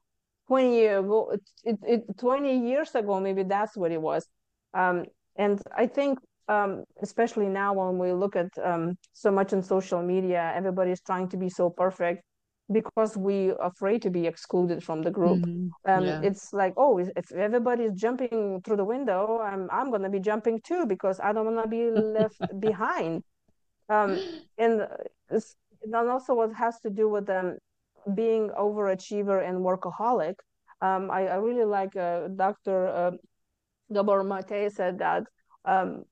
20 0.47 0.75
years 0.75 0.99
ago 0.99 1.31
it, 1.31 1.41
it, 1.63 1.79
it 1.87 2.17
20 2.17 2.67
years 2.67 2.93
ago 2.95 3.19
maybe 3.19 3.43
that's 3.43 3.77
what 3.77 3.91
it 3.91 4.01
was. 4.01 4.27
Um, 4.73 5.05
and 5.35 5.61
i 5.75 5.87
think 5.87 6.19
um, 6.49 6.83
especially 7.01 7.47
now 7.47 7.73
when 7.73 7.97
we 7.99 8.11
look 8.11 8.35
at 8.35 8.49
um, 8.63 8.97
so 9.13 9.31
much 9.31 9.53
in 9.53 9.61
social 9.61 10.01
media 10.01 10.51
everybody 10.55 10.91
is 10.91 11.01
trying 11.01 11.29
to 11.29 11.37
be 11.37 11.49
so 11.49 11.69
perfect 11.69 12.23
because 12.71 13.17
we 13.17 13.51
are 13.51 13.67
afraid 13.67 14.01
to 14.01 14.09
be 14.09 14.27
excluded 14.27 14.83
from 14.83 15.01
the 15.01 15.11
group 15.11 15.39
mm-hmm. 15.39 15.91
um, 15.91 16.05
yeah. 16.05 16.21
it's 16.23 16.51
like 16.51 16.73
oh 16.75 16.97
if 16.97 17.31
everybody's 17.31 17.93
jumping 17.93 18.61
through 18.63 18.77
the 18.77 18.83
window 18.83 19.39
i'm, 19.39 19.69
I'm 19.71 19.89
going 19.89 20.03
to 20.03 20.09
be 20.09 20.19
jumping 20.19 20.59
too 20.61 20.85
because 20.85 21.19
i 21.19 21.31
don't 21.31 21.45
want 21.45 21.63
to 21.63 21.69
be 21.69 21.89
left 22.19 22.41
behind 22.59 23.23
um, 23.89 24.19
and 24.57 24.87
then 25.29 26.07
also 26.09 26.33
what 26.33 26.53
has 26.53 26.79
to 26.81 26.89
do 26.89 27.09
with 27.09 27.25
them 27.25 27.57
being 28.15 28.49
overachiever 28.49 29.47
and 29.47 29.59
workaholic 29.59 30.35
um, 30.81 31.11
I, 31.11 31.27
I, 31.27 31.35
really 31.35 31.65
like 31.65 31.95
uh, 31.95 32.27
dr 32.27 32.87
uh, 32.87 33.11
gabor 33.91 34.23
mate 34.23 34.71
said 34.71 34.99
that 34.99 35.23
um, 35.65 36.03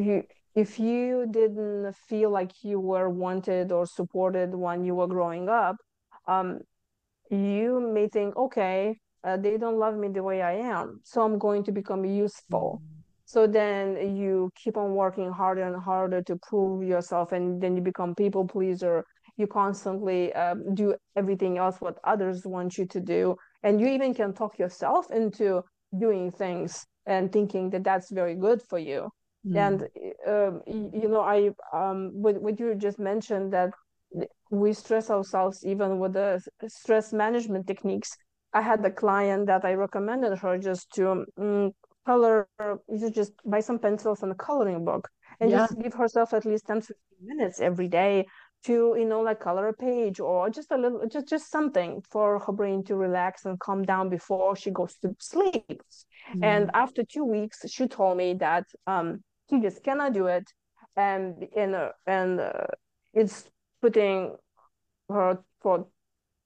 you 0.00 0.24
if 0.54 0.78
you 0.80 1.26
didn't 1.30 1.94
feel 2.08 2.30
like 2.30 2.52
you 2.62 2.80
were 2.80 3.08
wanted 3.08 3.70
or 3.70 3.86
supported 3.86 4.54
when 4.54 4.84
you 4.84 4.94
were 4.96 5.06
growing 5.06 5.48
up, 5.48 5.76
um, 6.26 6.58
you 7.30 7.80
may 7.80 8.08
think, 8.08 8.36
okay, 8.36 8.98
uh, 9.22 9.36
they 9.36 9.56
don't 9.56 9.78
love 9.78 9.96
me 9.96 10.08
the 10.08 10.22
way 10.22 10.42
I 10.42 10.54
am, 10.54 11.00
so 11.04 11.22
I'm 11.22 11.38
going 11.38 11.62
to 11.64 11.72
become 11.72 12.04
useful. 12.04 12.82
So 13.26 13.46
then 13.46 14.16
you 14.16 14.50
keep 14.56 14.76
on 14.76 14.94
working 14.94 15.30
harder 15.30 15.62
and 15.62 15.80
harder 15.80 16.20
to 16.22 16.36
prove 16.48 16.82
yourself, 16.82 17.30
and 17.30 17.62
then 17.62 17.76
you 17.76 17.82
become 17.82 18.14
people 18.14 18.44
pleaser. 18.46 19.04
You 19.36 19.46
constantly 19.46 20.32
uh, 20.34 20.56
do 20.74 20.96
everything 21.14 21.58
else 21.58 21.80
what 21.80 21.98
others 22.02 22.44
want 22.44 22.76
you 22.76 22.86
to 22.86 23.00
do, 23.00 23.36
and 23.62 23.80
you 23.80 23.86
even 23.86 24.14
can 24.14 24.32
talk 24.34 24.58
yourself 24.58 25.06
into 25.12 25.62
doing 25.96 26.32
things 26.32 26.84
and 27.06 27.30
thinking 27.30 27.70
that 27.70 27.84
that's 27.84 28.10
very 28.10 28.34
good 28.34 28.62
for 28.62 28.78
you. 28.78 29.10
Mm. 29.46 29.56
And 29.56 29.82
uh, 30.26 30.50
you 30.66 31.08
know, 31.08 31.22
I 31.22 31.50
um, 31.72 32.10
what 32.12 32.40
what 32.42 32.60
you 32.60 32.74
just 32.74 32.98
mentioned 32.98 33.52
that 33.52 33.70
we 34.50 34.72
stress 34.72 35.10
ourselves 35.10 35.64
even 35.64 35.98
with 35.98 36.14
the 36.14 36.42
stress 36.68 37.12
management 37.12 37.66
techniques. 37.66 38.16
I 38.52 38.62
had 38.62 38.84
a 38.84 38.90
client 38.90 39.46
that 39.46 39.64
I 39.64 39.74
recommended 39.74 40.36
her 40.38 40.58
just 40.58 40.90
to 40.94 41.24
um, 41.38 41.70
color, 42.04 42.48
you 42.88 43.10
just 43.10 43.32
buy 43.44 43.60
some 43.60 43.78
pencils 43.78 44.22
and 44.22 44.32
a 44.32 44.34
coloring 44.34 44.84
book, 44.84 45.08
and 45.38 45.50
yeah. 45.50 45.58
just 45.58 45.80
give 45.80 45.94
herself 45.94 46.34
at 46.34 46.44
least 46.44 46.66
10 46.66 46.80
15 46.80 46.96
minutes 47.22 47.60
every 47.60 47.88
day 47.88 48.26
to 48.64 48.94
you 48.98 49.06
know 49.06 49.20
like 49.20 49.40
color 49.40 49.68
a 49.68 49.72
page 49.72 50.20
or 50.20 50.50
just 50.50 50.70
a 50.70 50.76
little 50.76 51.06
just 51.06 51.28
just 51.28 51.50
something 51.50 52.02
for 52.10 52.38
her 52.38 52.52
brain 52.52 52.84
to 52.84 52.94
relax 52.94 53.44
and 53.46 53.58
calm 53.58 53.82
down 53.82 54.08
before 54.08 54.54
she 54.54 54.70
goes 54.70 54.96
to 54.96 55.14
sleep 55.18 55.82
mm. 56.34 56.42
and 56.42 56.70
after 56.74 57.02
two 57.02 57.24
weeks 57.24 57.60
she 57.68 57.86
told 57.86 58.18
me 58.18 58.34
that 58.34 58.64
um 58.86 59.22
he 59.50 59.60
just 59.60 59.82
cannot 59.82 60.12
do 60.12 60.26
it. 60.26 60.52
And 60.96 61.46
and 61.56 61.74
uh, 61.74 61.92
and 62.06 62.40
uh, 62.40 62.66
it's 63.12 63.50
putting 63.80 64.36
her 65.08 65.38
for 65.60 65.86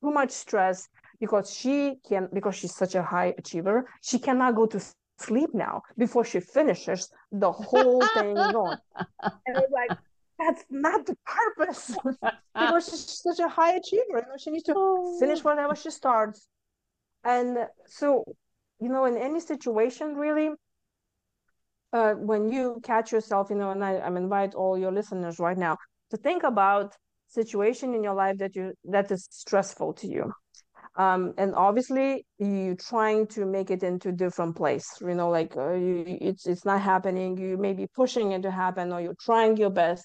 too 0.02 0.10
much 0.10 0.30
stress 0.30 0.88
because 1.20 1.54
she 1.54 1.96
can 2.08 2.28
because 2.32 2.54
she's 2.54 2.74
such 2.74 2.94
a 2.94 3.02
high 3.02 3.34
achiever 3.38 3.88
she 4.02 4.18
cannot 4.18 4.54
go 4.54 4.66
to 4.66 4.80
sleep 5.18 5.50
now 5.54 5.82
before 5.96 6.24
she 6.24 6.40
finishes 6.40 7.10
the 7.32 7.50
whole 7.50 8.02
thing 8.14 8.34
going. 8.34 8.78
And 9.46 9.56
it's 9.56 9.72
like 9.72 9.98
that's 10.38 10.64
not 10.70 11.06
the 11.06 11.16
purpose. 11.24 11.96
Because 12.54 12.88
she's 12.88 13.22
such 13.22 13.40
a 13.40 13.48
high 13.48 13.74
achiever 13.74 14.18
you 14.22 14.28
know 14.28 14.36
she 14.38 14.50
needs 14.50 14.64
to 14.64 14.74
oh. 14.76 15.18
finish 15.18 15.42
whatever 15.42 15.74
she 15.74 15.90
starts. 15.90 16.48
And 17.24 17.58
so 17.86 18.24
you 18.80 18.88
know 18.88 19.04
in 19.04 19.16
any 19.16 19.40
situation 19.40 20.14
really 20.14 20.50
uh, 21.94 22.14
when 22.14 22.50
you 22.50 22.80
catch 22.82 23.12
yourself, 23.12 23.48
you 23.50 23.56
know, 23.56 23.70
and 23.70 23.84
I, 23.84 24.00
I'm 24.00 24.16
invite 24.16 24.54
all 24.54 24.76
your 24.76 24.90
listeners 24.90 25.38
right 25.38 25.56
now 25.56 25.76
to 26.10 26.16
think 26.16 26.42
about 26.42 26.94
situation 27.28 27.94
in 27.94 28.02
your 28.02 28.14
life 28.14 28.36
that 28.38 28.54
you 28.54 28.72
that 28.84 29.10
is 29.10 29.26
stressful 29.30 29.94
to 29.94 30.08
you. 30.08 30.32
Um, 30.96 31.34
and 31.38 31.54
obviously 31.54 32.26
you 32.38 32.76
trying 32.76 33.26
to 33.28 33.46
make 33.46 33.70
it 33.70 33.82
into 33.82 34.12
different 34.12 34.54
place 34.54 34.86
you 35.00 35.14
know 35.14 35.28
like 35.28 35.56
uh, 35.56 35.72
you, 35.72 36.04
it's 36.20 36.46
it's 36.46 36.64
not 36.64 36.80
happening. 36.80 37.38
You 37.38 37.56
may 37.56 37.72
be 37.72 37.86
pushing 37.86 38.32
it 38.32 38.42
to 38.42 38.50
happen 38.50 38.92
or 38.92 39.00
you're 39.00 39.22
trying 39.24 39.56
your 39.56 39.70
best 39.70 40.04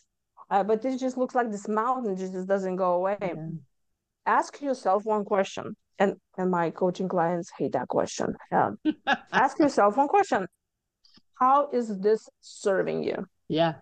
uh, 0.52 0.64
but 0.64 0.82
this 0.82 1.00
just 1.00 1.18
looks 1.18 1.36
like 1.36 1.52
this 1.52 1.68
mountain 1.68 2.16
just 2.16 2.48
doesn't 2.48 2.76
go 2.76 2.94
away. 2.94 3.18
Yeah. 3.22 3.36
ask 4.26 4.62
yourself 4.62 5.06
one 5.06 5.26
question. 5.26 5.76
And 5.98 6.16
and 6.38 6.50
my 6.50 6.70
coaching 6.70 7.10
clients 7.10 7.52
hate 7.58 7.74
that 7.74 7.88
question. 7.88 8.36
Um, 8.52 8.78
ask 9.34 9.60
yourself 9.60 9.98
one 9.98 10.08
question 10.08 10.48
how 11.40 11.70
is 11.72 12.00
this 12.00 12.30
serving 12.42 13.04
you? 13.04 13.26
Yeah. 13.48 13.76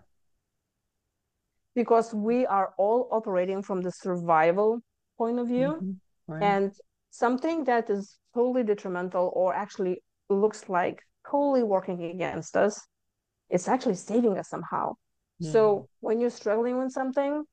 Because 1.74 2.14
we 2.14 2.46
are 2.46 2.72
all 2.78 3.08
operating 3.10 3.62
from 3.62 3.82
the 3.82 3.92
survival 3.92 4.80
point 5.16 5.38
of 5.38 5.48
view. 5.48 5.76
Mm-hmm. 5.76 6.32
Right. 6.32 6.42
And 6.42 6.72
something 7.10 7.64
that 7.64 7.90
is 7.90 8.18
totally 8.34 8.62
detrimental 8.62 9.32
or 9.34 9.54
actually 9.54 10.02
looks 10.28 10.68
like 10.68 11.02
totally 11.28 11.62
working 11.62 12.04
against 12.04 12.56
us, 12.56 12.80
it's 13.50 13.68
actually 13.68 13.94
saving 13.94 14.38
us 14.38 14.48
somehow. 14.48 14.94
Yeah. 15.38 15.52
So 15.52 15.88
when 16.00 16.20
you're 16.20 16.30
struggling 16.30 16.78
with 16.78 16.92
something, 16.92 17.44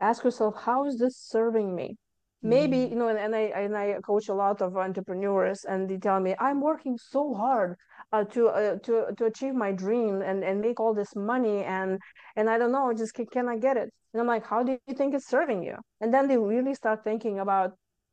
ask 0.00 0.24
yourself, 0.24 0.54
how 0.60 0.86
is 0.86 0.98
this 0.98 1.16
serving 1.16 1.74
me? 1.74 1.96
Maybe, 2.42 2.76
mm-hmm. 2.76 2.92
you 2.92 2.98
know, 2.98 3.08
and, 3.08 3.18
and 3.18 3.34
I 3.34 3.40
and 3.56 3.76
I 3.76 3.94
coach 4.04 4.28
a 4.28 4.34
lot 4.34 4.62
of 4.62 4.76
entrepreneurs 4.76 5.64
and 5.64 5.88
they 5.88 5.96
tell 5.96 6.20
me, 6.20 6.34
I'm 6.38 6.60
working 6.60 6.96
so 6.98 7.34
hard 7.34 7.76
uh, 8.12 8.24
to 8.24 8.48
uh, 8.48 8.76
to 8.78 9.06
to 9.16 9.24
achieve 9.24 9.54
my 9.54 9.72
dream 9.72 10.22
and 10.22 10.44
and 10.44 10.60
make 10.60 10.80
all 10.80 10.94
this 10.94 11.14
money 11.16 11.64
and 11.64 11.98
and 12.36 12.48
I 12.48 12.58
don't 12.58 12.72
know 12.72 12.92
just 12.92 13.14
can, 13.14 13.26
can 13.26 13.48
I 13.48 13.58
get 13.58 13.76
it 13.76 13.92
and 14.12 14.20
I'm 14.20 14.26
like 14.26 14.46
how 14.46 14.62
do 14.62 14.78
you 14.86 14.94
think 14.94 15.14
it's 15.14 15.28
serving 15.28 15.62
you 15.62 15.76
and 16.00 16.12
then 16.12 16.28
they 16.28 16.38
really 16.38 16.74
start 16.74 17.02
thinking 17.04 17.40
about 17.40 17.72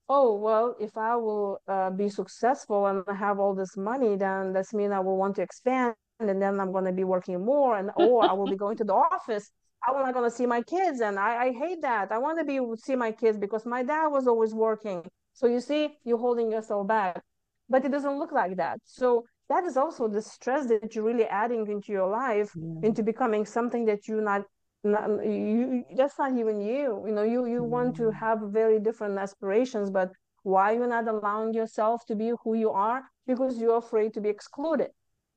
oh 0.09 0.35
well 0.35 0.75
if 0.79 0.97
I 0.97 1.15
will 1.15 1.59
uh, 1.67 1.91
be 1.91 2.09
successful 2.09 2.87
and 2.87 3.03
have 3.17 3.39
all 3.39 3.55
this 3.55 3.77
money 3.77 4.15
then 4.15 4.53
that's 4.53 4.73
mean 4.73 4.91
I 4.91 4.99
will 4.99 5.17
want 5.17 5.35
to 5.37 5.41
expand 5.41 5.95
and 6.19 6.41
then 6.41 6.59
I'm 6.59 6.71
going 6.71 6.85
to 6.85 6.91
be 6.91 7.03
working 7.03 7.43
more 7.43 7.77
and 7.77 7.91
or 7.95 8.23
I 8.29 8.33
will 8.33 8.47
be 8.47 8.55
going 8.55 8.77
to 8.77 8.83
the 8.83 8.93
office 8.93 9.51
I'm 9.87 9.95
not 9.95 10.13
going 10.13 10.29
to 10.29 10.35
see 10.35 10.45
my 10.45 10.61
kids 10.61 11.01
and 11.01 11.19
I, 11.19 11.45
I 11.45 11.51
hate 11.51 11.81
that. 11.81 12.11
I 12.11 12.17
want 12.17 12.39
to 12.39 12.45
be 12.45 12.59
see 12.77 12.95
my 12.95 13.11
kids 13.11 13.37
because 13.37 13.65
my 13.65 13.83
dad 13.83 14.07
was 14.07 14.27
always 14.27 14.53
working. 14.53 15.03
So 15.33 15.47
you 15.47 15.59
see 15.59 15.89
you're 16.03 16.17
holding 16.17 16.51
yourself 16.51 16.87
back. 16.87 17.21
But 17.69 17.85
it 17.85 17.91
doesn't 17.91 18.17
look 18.19 18.31
like 18.31 18.57
that. 18.57 18.79
So 18.85 19.25
that 19.49 19.63
is 19.65 19.77
also 19.77 20.07
the 20.07 20.21
stress 20.21 20.67
that 20.67 20.95
you're 20.95 21.03
really 21.03 21.25
adding 21.25 21.67
into 21.67 21.91
your 21.91 22.07
life 22.07 22.51
into 22.81 23.03
becoming 23.03 23.45
something 23.45 23.85
that 23.85 24.07
you're 24.07 24.21
not, 24.21 24.43
not 24.83 25.07
you 25.25 25.83
that's 25.95 26.17
not 26.17 26.37
even 26.37 26.61
you. 26.61 27.03
You 27.05 27.13
know 27.13 27.23
you 27.23 27.45
you 27.45 27.63
want 27.63 27.95
to 27.97 28.09
have 28.11 28.39
very 28.61 28.79
different 28.79 29.17
aspirations 29.17 29.89
but 29.89 30.11
why 30.43 30.73
you're 30.73 30.87
not 30.87 31.07
allowing 31.07 31.53
yourself 31.53 32.05
to 32.07 32.15
be 32.15 32.31
who 32.43 32.53
you 32.53 32.69
are? 32.69 33.03
Because 33.25 33.59
you're 33.59 33.77
afraid 33.77 34.13
to 34.13 34.21
be 34.21 34.29
excluded. 34.29 34.91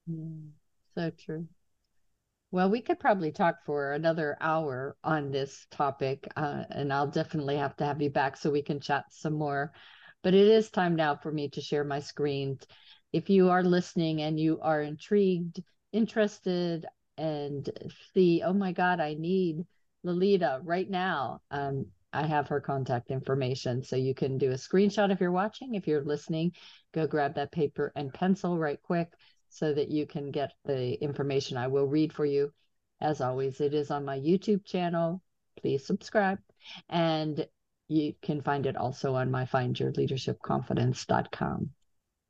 Yeah. 0.07 0.25
so 0.95 1.11
true 1.25 1.47
well, 2.51 2.71
we 2.71 2.81
could 2.81 3.01
probably 3.01 3.33
talk 3.33 3.57
for 3.65 3.93
another 3.93 4.37
hour 4.41 4.97
on 5.03 5.31
this 5.31 5.67
topic, 5.71 6.29
uh, 6.37 6.65
and 6.71 6.93
I'll 6.93 7.09
definitely 7.09 7.57
have 7.57 7.77
to 7.77 7.85
have 7.85 8.01
you 8.01 8.11
back 8.11 8.37
so 8.37 8.51
we 8.51 8.63
can 8.63 8.81
chat 8.81 9.05
some 9.11 9.35
more. 9.35 9.73
But 10.23 10.35
it 10.35 10.49
is 10.49 10.71
time 10.71 10.97
now 10.97 11.17
for 11.17 11.31
me 11.31 11.49
to 11.51 11.61
share 11.61 11.85
my 11.85 12.01
screen 12.01 12.59
if 13.13 13.31
you 13.31 13.51
are 13.51 13.63
listening 13.63 14.23
and 14.23 14.39
you 14.39 14.61
are 14.61 14.81
intrigued, 14.81 15.63
interested, 15.93 16.87
and 17.19 17.69
see, 18.15 18.43
oh 18.45 18.53
my 18.53 18.73
God, 18.73 19.01
I 19.01 19.15
need 19.15 19.65
Lolita 20.03 20.61
right 20.63 20.89
now. 20.89 21.41
Um, 21.51 21.87
I 22.13 22.27
have 22.27 22.49
her 22.49 22.61
contact 22.61 23.11
information. 23.11 23.83
So 23.83 23.97
you 23.97 24.15
can 24.15 24.39
do 24.39 24.51
a 24.51 24.55
screenshot 24.55 25.11
if 25.11 25.21
you're 25.21 25.33
watching. 25.33 25.75
If 25.75 25.87
you're 25.87 26.05
listening, 26.05 26.53
go 26.95 27.07
grab 27.07 27.35
that 27.35 27.53
paper 27.53 27.93
and 27.95 28.13
pencil 28.13 28.59
right 28.59 28.81
quick 28.83 29.09
so 29.49 29.73
that 29.73 29.89
you 29.89 30.07
can 30.07 30.31
get 30.31 30.53
the 30.65 30.95
information 31.03 31.57
I 31.57 31.67
will 31.69 31.87
read 31.87 32.13
for 32.13 32.25
you. 32.25 32.53
As 33.01 33.21
always, 33.21 33.61
it 33.61 33.75
is 33.75 33.91
on 33.91 34.05
my 34.05 34.19
YouTube 34.19 34.65
channel. 34.65 35.23
Please 35.61 35.87
subscribe. 35.87 36.39
And 36.89 37.47
you 37.89 38.15
can 38.23 38.43
find 38.43 38.67
it 38.67 38.77
also 38.77 39.15
on 39.15 39.31
my 39.31 39.45
findyourleadershipconfidence.com. 39.45 41.71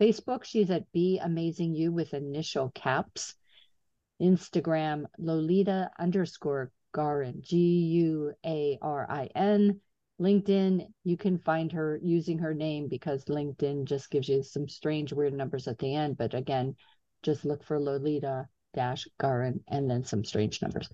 Facebook, 0.00 0.44
she's 0.44 0.70
at 0.70 0.92
Be 0.92 1.18
Amazing 1.18 1.74
You 1.74 1.92
with 1.92 2.12
initial 2.12 2.70
caps. 2.70 3.34
Instagram, 4.20 5.06
Lolita 5.18 5.90
underscore 5.98 6.70
Guarin, 6.94 7.42
G 7.42 7.56
U 7.56 8.34
A 8.44 8.78
R 8.82 9.10
I 9.10 9.30
N. 9.34 9.80
LinkedIn, 10.20 10.86
you 11.04 11.16
can 11.16 11.38
find 11.38 11.72
her 11.72 11.98
using 12.02 12.38
her 12.38 12.54
name 12.54 12.88
because 12.88 13.24
LinkedIn 13.26 13.84
just 13.84 14.10
gives 14.10 14.28
you 14.28 14.42
some 14.42 14.66
strange, 14.66 15.12
weird 15.12 15.34
numbers 15.34 15.68
at 15.68 15.78
the 15.78 15.94
end. 15.94 16.16
But 16.16 16.32
again, 16.32 16.76
just 17.22 17.44
look 17.44 17.62
for 17.62 17.78
Lolita 17.78 18.48
dash 18.76 19.08
Guarin 19.20 19.60
and 19.66 19.90
then 19.90 20.04
some 20.04 20.24
strange 20.24 20.62
numbers. 20.62 20.88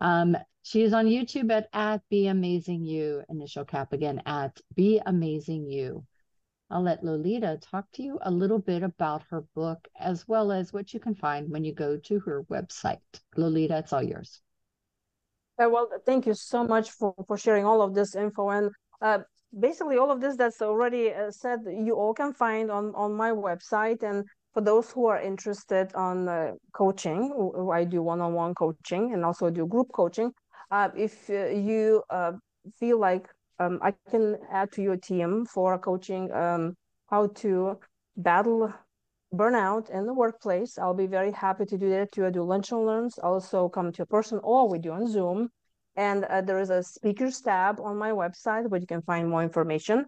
Um, 0.00 0.36
she 0.62 0.82
is 0.82 0.92
on 0.92 1.06
YouTube 1.06 1.52
at, 1.52 1.68
at 1.72 2.00
Be 2.08 2.28
Amazing 2.28 2.84
You, 2.84 3.22
initial 3.28 3.64
cap 3.64 3.92
again 3.92 4.22
at 4.24 4.58
Be 4.74 5.00
Amazing 5.04 5.70
You. 5.70 6.04
I'll 6.70 6.82
let 6.82 7.04
Lolita 7.04 7.58
talk 7.60 7.84
to 7.94 8.02
you 8.02 8.18
a 8.22 8.30
little 8.30 8.58
bit 8.58 8.82
about 8.82 9.22
her 9.30 9.44
book 9.54 9.86
as 10.00 10.26
well 10.26 10.50
as 10.50 10.72
what 10.72 10.92
you 10.92 10.98
can 10.98 11.14
find 11.14 11.50
when 11.50 11.62
you 11.62 11.72
go 11.72 11.96
to 11.96 12.18
her 12.20 12.42
website. 12.50 12.98
Lolita, 13.36 13.78
it's 13.78 13.92
all 13.92 14.02
yours. 14.02 14.40
Uh, 15.62 15.68
well, 15.70 15.88
thank 16.04 16.26
you 16.26 16.34
so 16.34 16.64
much 16.64 16.90
for, 16.90 17.14
for 17.26 17.38
sharing 17.38 17.64
all 17.64 17.80
of 17.82 17.94
this 17.94 18.16
info. 18.16 18.50
And 18.50 18.70
uh, 19.00 19.20
basically, 19.58 19.96
all 19.96 20.10
of 20.10 20.20
this 20.20 20.36
that's 20.36 20.60
already 20.60 21.14
uh, 21.14 21.30
said, 21.30 21.60
you 21.64 21.94
all 21.94 22.12
can 22.12 22.32
find 22.32 22.70
on, 22.70 22.92
on 22.94 23.14
my 23.14 23.30
website. 23.30 24.02
And 24.02 24.24
for 24.56 24.62
those 24.62 24.90
who 24.90 25.04
are 25.04 25.20
interested 25.20 25.94
on 25.94 26.30
uh, 26.30 26.52
coaching, 26.72 27.30
I 27.70 27.84
do 27.84 28.02
one 28.02 28.22
on 28.22 28.32
one 28.32 28.54
coaching 28.54 29.12
and 29.12 29.22
also 29.22 29.50
do 29.50 29.66
group 29.66 29.88
coaching. 29.92 30.32
Uh, 30.70 30.88
if 30.96 31.28
uh, 31.28 31.48
you 31.48 32.02
feel 32.80 32.98
like 32.98 33.28
um, 33.58 33.78
I 33.82 33.92
can 34.10 34.38
add 34.50 34.72
to 34.72 34.82
your 34.82 34.96
team 34.96 35.44
for 35.44 35.78
coaching 35.78 36.32
um, 36.32 36.74
how 37.10 37.26
to 37.42 37.78
battle 38.16 38.72
burnout 39.34 39.90
in 39.90 40.06
the 40.06 40.14
workplace. 40.14 40.78
I'll 40.78 40.94
be 40.94 41.06
very 41.06 41.32
happy 41.32 41.66
to 41.66 41.76
do 41.76 41.90
that. 41.90 42.12
To 42.12 42.30
do 42.30 42.42
lunch 42.42 42.72
and 42.72 42.86
learns, 42.86 43.18
also 43.18 43.68
come 43.68 43.92
to 43.92 44.04
a 44.04 44.06
person, 44.06 44.40
or 44.42 44.70
we 44.70 44.78
do 44.78 44.92
on 44.92 45.06
Zoom. 45.06 45.50
And 45.96 46.24
uh, 46.24 46.42
there 46.42 46.58
is 46.58 46.70
a 46.70 46.82
speakers 46.82 47.40
tab 47.40 47.80
on 47.80 47.96
my 47.96 48.10
website 48.10 48.68
where 48.68 48.80
you 48.80 48.86
can 48.86 49.02
find 49.02 49.28
more 49.28 49.42
information. 49.42 50.04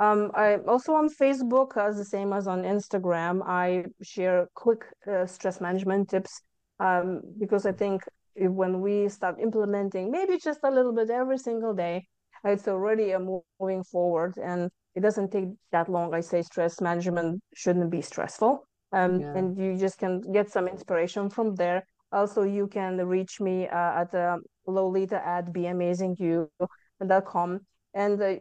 Um, 0.00 0.32
I 0.34 0.56
also 0.66 0.94
on 0.94 1.08
Facebook, 1.08 1.76
as 1.76 1.96
the 1.96 2.04
same 2.04 2.32
as 2.32 2.48
on 2.48 2.62
Instagram, 2.62 3.42
I 3.46 3.84
share 4.02 4.48
quick 4.54 4.84
uh, 5.06 5.26
stress 5.26 5.60
management 5.60 6.10
tips 6.10 6.42
um, 6.80 7.20
because 7.38 7.64
I 7.66 7.72
think 7.72 8.02
when 8.34 8.80
we 8.80 9.08
start 9.08 9.38
implementing 9.40 10.10
maybe 10.10 10.38
just 10.38 10.60
a 10.64 10.70
little 10.70 10.92
bit 10.92 11.10
every 11.10 11.38
single 11.38 11.74
day, 11.74 12.06
it's 12.44 12.68
already 12.68 13.12
a 13.12 13.18
moving 13.18 13.82
forward 13.84 14.34
and 14.42 14.70
it 14.94 15.00
doesn't 15.00 15.30
take 15.30 15.48
that 15.72 15.88
long. 15.88 16.14
I 16.14 16.20
say 16.20 16.42
stress 16.42 16.80
management 16.80 17.40
shouldn't 17.54 17.90
be 17.90 18.00
stressful. 18.00 18.64
Um, 18.92 19.20
yeah. 19.20 19.36
And 19.36 19.58
you 19.58 19.76
just 19.76 19.98
can 19.98 20.20
get 20.32 20.50
some 20.50 20.66
inspiration 20.66 21.30
from 21.30 21.54
there. 21.54 21.84
Also, 22.12 22.42
you 22.42 22.66
can 22.66 22.96
reach 23.06 23.40
me 23.40 23.68
uh, 23.68 24.02
at 24.02 24.14
uh, 24.14 24.36
Lolita 24.66 25.26
at 25.26 25.52
beamazingyou.com. 25.52 27.60
And 27.94 28.22
uh, 28.22 28.36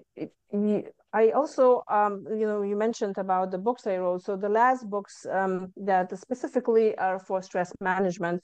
I 1.14 1.30
also, 1.32 1.84
um, 1.90 2.26
you 2.30 2.48
know, 2.48 2.62
you 2.62 2.76
mentioned 2.76 3.18
about 3.18 3.52
the 3.52 3.58
books 3.58 3.88
I 3.88 3.98
wrote. 3.98 4.24
So 4.24 4.36
the 4.36 4.50
last 4.50 4.90
books 4.90 5.26
um, 5.32 5.72
that 5.78 6.18
specifically 6.18 6.98
are 6.98 7.20
for 7.20 7.42
stress 7.42 7.72
management 7.82 8.42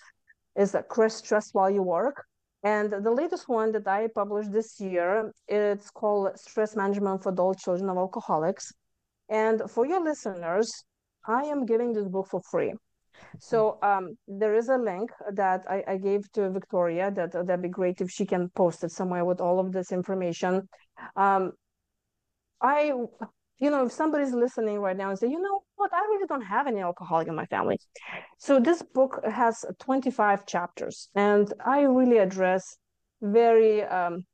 is 0.56 0.76
Crush 0.90 1.14
Stress 1.14 1.54
While 1.54 1.70
You 1.70 1.84
Work. 1.84 2.26
And 2.64 2.92
the 2.92 3.12
latest 3.12 3.50
one 3.50 3.74
that 3.74 3.88
I 3.88 4.08
published 4.08 4.52
this 4.52 4.80
year, 4.80 5.32
it's 5.48 5.90
called 5.90 6.40
Stress 6.40 6.76
Management 6.76 7.22
for 7.22 7.30
Adult 7.30 7.60
Children 7.60 7.90
of 7.90 7.98
Alcoholics. 7.98 8.72
And 9.30 9.70
for 9.70 9.86
your 9.86 10.02
listeners, 10.02 10.72
I 11.28 11.44
am 11.44 11.66
giving 11.66 11.92
this 11.92 12.08
book 12.08 12.28
for 12.28 12.42
free. 12.50 12.74
So 13.40 13.78
um, 13.82 14.18
there 14.28 14.56
is 14.56 14.70
a 14.70 14.78
link 14.78 15.12
that 15.34 15.66
I, 15.70 15.84
I 15.88 15.98
gave 15.98 16.32
to 16.34 16.50
Victoria 16.50 17.12
that 17.12 17.36
uh, 17.36 17.44
that'd 17.44 17.62
be 17.62 17.70
great 17.70 18.02
if 18.02 18.10
she 18.10 18.26
can 18.26 18.50
post 18.50 18.84
it 18.84 18.92
somewhere 18.92 19.26
with 19.26 19.42
all 19.42 19.60
of 19.60 19.72
this 19.72 19.92
information. 19.92 20.68
Um, 21.16 21.52
I 22.62 22.94
you 23.60 23.70
know, 23.70 23.86
if 23.86 23.92
somebody's 23.92 24.34
listening 24.34 24.80
right 24.80 24.98
now 24.98 25.10
and 25.10 25.18
say, 25.18 25.28
you 25.28 25.40
know 25.40 25.64
what, 25.76 25.94
I 25.94 26.00
really 26.10 26.28
don't 26.28 26.42
have 26.42 26.68
any 26.68 26.82
alcoholic 26.82 27.28
in 27.28 27.36
my 27.36 27.46
family. 27.46 27.80
So 28.38 28.60
this 28.60 28.82
book 28.82 29.22
has 29.26 29.64
25 29.80 30.46
chapters, 30.46 31.10
and 31.16 31.54
I 31.66 31.82
really 31.82 32.18
address 32.18 32.76
very 33.22 33.84
um, 33.84 34.26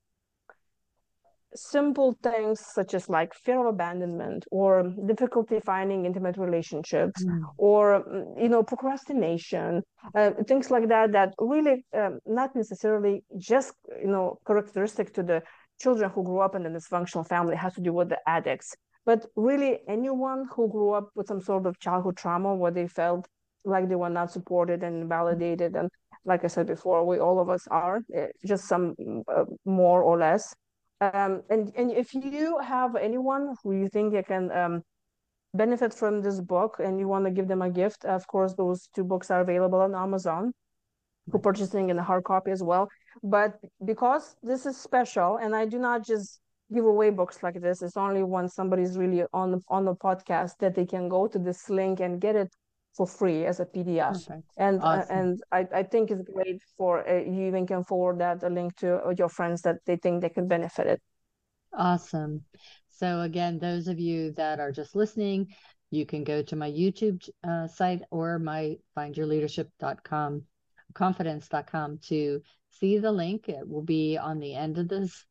simple 1.56 2.18
things 2.22 2.60
such 2.74 2.94
as 2.94 3.10
like 3.10 3.34
fear 3.34 3.60
of 3.60 3.74
abandonment 3.74 4.46
or 4.52 4.94
difficulty 5.08 5.60
finding 5.60 6.06
intimate 6.06 6.38
relationships 6.38 7.24
mm. 7.26 7.42
or 7.58 8.04
you 8.40 8.50
know 8.50 8.62
procrastination 8.62 9.82
uh, 10.16 10.32
things 10.48 10.70
like 10.70 10.88
that 10.88 11.12
that 11.12 11.34
really 11.40 11.84
um, 11.98 12.20
not 12.26 12.56
necessarily 12.56 13.24
just 13.38 13.74
you 14.02 14.08
know 14.08 14.38
characteristic 14.46 15.14
to 15.14 15.24
the 15.24 15.42
children 15.82 16.10
who 16.12 16.24
grew 16.24 16.40
up 16.40 16.56
in 16.56 16.66
a 16.66 16.70
dysfunctional 16.70 17.28
family 17.28 17.56
has 17.56 17.74
to 17.74 17.82
do 17.82 17.94
with 17.94 18.10
the 18.10 18.20
addicts 18.28 18.76
but 19.06 19.26
really 19.36 19.80
anyone 19.88 20.46
who 20.56 20.70
grew 20.70 20.92
up 20.92 21.10
with 21.16 21.28
some 21.28 21.42
sort 21.42 21.66
of 21.66 21.80
childhood 21.80 22.16
trauma 22.16 22.54
where 22.54 22.72
they 22.72 22.88
felt 22.88 23.28
like 23.66 23.90
they 23.90 23.96
were 23.96 24.10
not 24.10 24.32
supported 24.32 24.84
and 24.84 25.10
validated 25.10 25.76
and 25.76 25.90
like 26.26 26.44
i 26.44 26.48
said 26.48 26.68
before 26.68 27.06
we 27.06 27.18
all 27.18 27.40
of 27.40 27.50
us 27.50 27.68
are 27.72 28.02
eh, 28.14 28.28
just 28.46 28.68
some 28.68 28.94
uh, 29.28 29.46
more 29.66 30.04
or 30.04 30.18
less 30.18 30.54
um, 31.02 31.42
and 31.50 31.72
and 31.76 31.92
if 31.92 32.14
you 32.14 32.60
have 32.60 32.96
anyone 32.96 33.56
who 33.64 33.74
you 33.74 33.90
think 33.90 34.14
you 34.14 34.24
can 34.24 34.52
um, 34.52 34.84
benefit 35.54 35.94
from 35.94 36.22
this 36.22 36.40
book 36.40 36.80
and 36.80 37.00
you 37.00 37.08
want 37.08 37.26
to 37.26 37.32
give 37.32 37.48
them 37.48 37.62
a 37.62 37.70
gift 37.70 38.06
of 38.06 38.28
course 38.28 38.54
those 38.54 38.88
two 38.96 39.04
books 39.04 39.32
are 39.32 39.42
available 39.42 39.80
on 39.80 39.96
amazon. 39.96 40.54
For 41.32 41.40
purchasing 41.40 41.92
in 41.92 42.00
a 42.00 42.04
hard 42.04 42.24
copy 42.24 42.50
as 42.50 42.64
well. 42.64 42.90
But 43.22 43.60
because 43.86 44.36
this 44.42 44.66
is 44.66 44.78
special 44.78 45.38
and 45.38 45.56
i 45.56 45.64
do 45.66 45.78
not 45.78 46.04
just 46.04 46.40
give 46.74 46.86
away 46.86 47.10
books 47.10 47.42
like 47.42 47.60
this. 47.62 47.82
It's 47.82 47.98
only 47.98 48.24
when 48.24 48.48
somebody's 48.48 48.98
really 48.98 49.24
on 49.34 49.52
the, 49.52 49.62
on 49.70 49.86
the 49.86 49.96
podcast 49.96 50.58
that 50.60 50.76
they 50.76 50.86
can 50.86 51.10
go 51.10 51.28
to 51.28 51.40
this 51.40 51.70
link 51.70 52.00
and 52.00 52.22
get 52.22 52.36
it 52.36 52.54
for 53.00 53.08
free 53.08 53.46
as 53.46 53.62
a 53.62 53.66
PDF. 53.66 54.28
Perfect. 54.28 54.44
And 54.58 54.82
uh, 54.82 54.86
awesome. 54.86 55.18
uh, 55.18 55.22
and 55.22 55.44
I, 55.54 55.80
I 55.80 55.84
think 55.84 56.12
it's 56.12 56.22
great 56.22 56.62
for 56.78 57.08
uh, 57.08 57.24
you 57.24 57.48
even 57.48 57.66
can 57.66 57.86
forward 57.86 58.20
that 58.20 58.44
a 58.44 58.50
link 58.50 58.76
to 58.78 59.00
uh, 59.06 59.14
your 59.18 59.30
friends 59.30 59.62
that 59.62 59.78
they 59.86 59.96
think 59.96 60.22
they 60.22 60.28
can 60.28 60.50
benefit 60.50 60.86
it. 60.86 61.02
Awesome. 61.74 62.44
So 62.90 63.22
again, 63.22 63.58
those 63.58 63.88
of 63.88 64.02
you 64.02 64.34
that 64.34 64.60
are 64.60 64.74
just 64.74 64.98
listening, 64.98 65.48
you 65.92 66.06
can 66.06 66.26
go 66.26 66.42
to 66.42 66.58
my 66.58 66.70
YouTube 66.70 67.26
uh, 67.48 67.68
site 67.68 68.02
or 68.12 68.38
my 68.38 68.76
findyourleadership.com 68.98 70.44
confidence.com 70.94 72.00
to 72.10 72.42
see 72.72 72.98
the 72.98 73.12
link. 73.12 73.48
It 73.48 73.66
will 73.66 73.84
be 73.84 74.18
on 74.18 74.40
the 74.40 74.56
end 74.56 74.78
of 74.78 74.90
this 74.90 75.24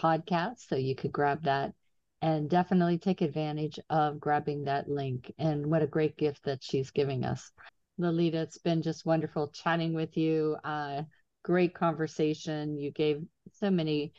podcast. 0.00 0.66
So 0.68 0.76
you 0.76 0.94
could 0.94 1.12
grab 1.12 1.42
that 1.42 1.74
and 2.22 2.48
definitely 2.48 2.98
take 2.98 3.20
advantage 3.20 3.80
of 3.90 4.20
grabbing 4.20 4.64
that 4.64 4.88
link. 4.88 5.32
And 5.38 5.66
what 5.66 5.82
a 5.82 5.88
great 5.88 6.16
gift 6.16 6.44
that 6.44 6.62
she's 6.62 6.92
giving 6.92 7.24
us. 7.24 7.50
Lolita, 7.98 8.40
it's 8.42 8.58
been 8.58 8.80
just 8.80 9.04
wonderful 9.04 9.48
chatting 9.48 9.92
with 9.92 10.16
you. 10.16 10.56
Uh, 10.62 11.02
great 11.42 11.74
conversation. 11.74 12.78
You 12.78 12.92
gave 12.92 13.20
so 13.54 13.70
many 13.70 14.12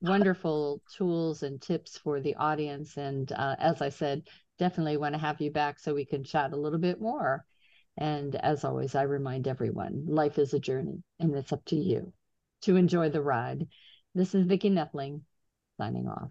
wonderful 0.00 0.80
tools 0.96 1.42
and 1.42 1.60
tips 1.60 1.98
for 1.98 2.20
the 2.20 2.34
audience. 2.36 2.96
And 2.96 3.30
uh, 3.32 3.56
as 3.58 3.82
I 3.82 3.90
said, 3.90 4.22
definitely 4.58 4.96
want 4.96 5.14
to 5.14 5.20
have 5.20 5.40
you 5.40 5.50
back 5.50 5.78
so 5.78 5.94
we 5.94 6.06
can 6.06 6.24
chat 6.24 6.52
a 6.52 6.56
little 6.56 6.78
bit 6.78 7.00
more. 7.00 7.44
And 7.98 8.34
as 8.36 8.64
always, 8.64 8.94
I 8.94 9.02
remind 9.02 9.46
everyone 9.46 10.06
life 10.08 10.38
is 10.38 10.54
a 10.54 10.58
journey 10.58 11.02
and 11.20 11.34
it's 11.36 11.52
up 11.52 11.64
to 11.66 11.76
you 11.76 12.12
to 12.62 12.76
enjoy 12.76 13.10
the 13.10 13.22
ride. 13.22 13.66
This 14.14 14.34
is 14.34 14.46
Vicki 14.46 14.70
Noethling 14.70 15.20
signing 15.78 16.08
off. 16.08 16.30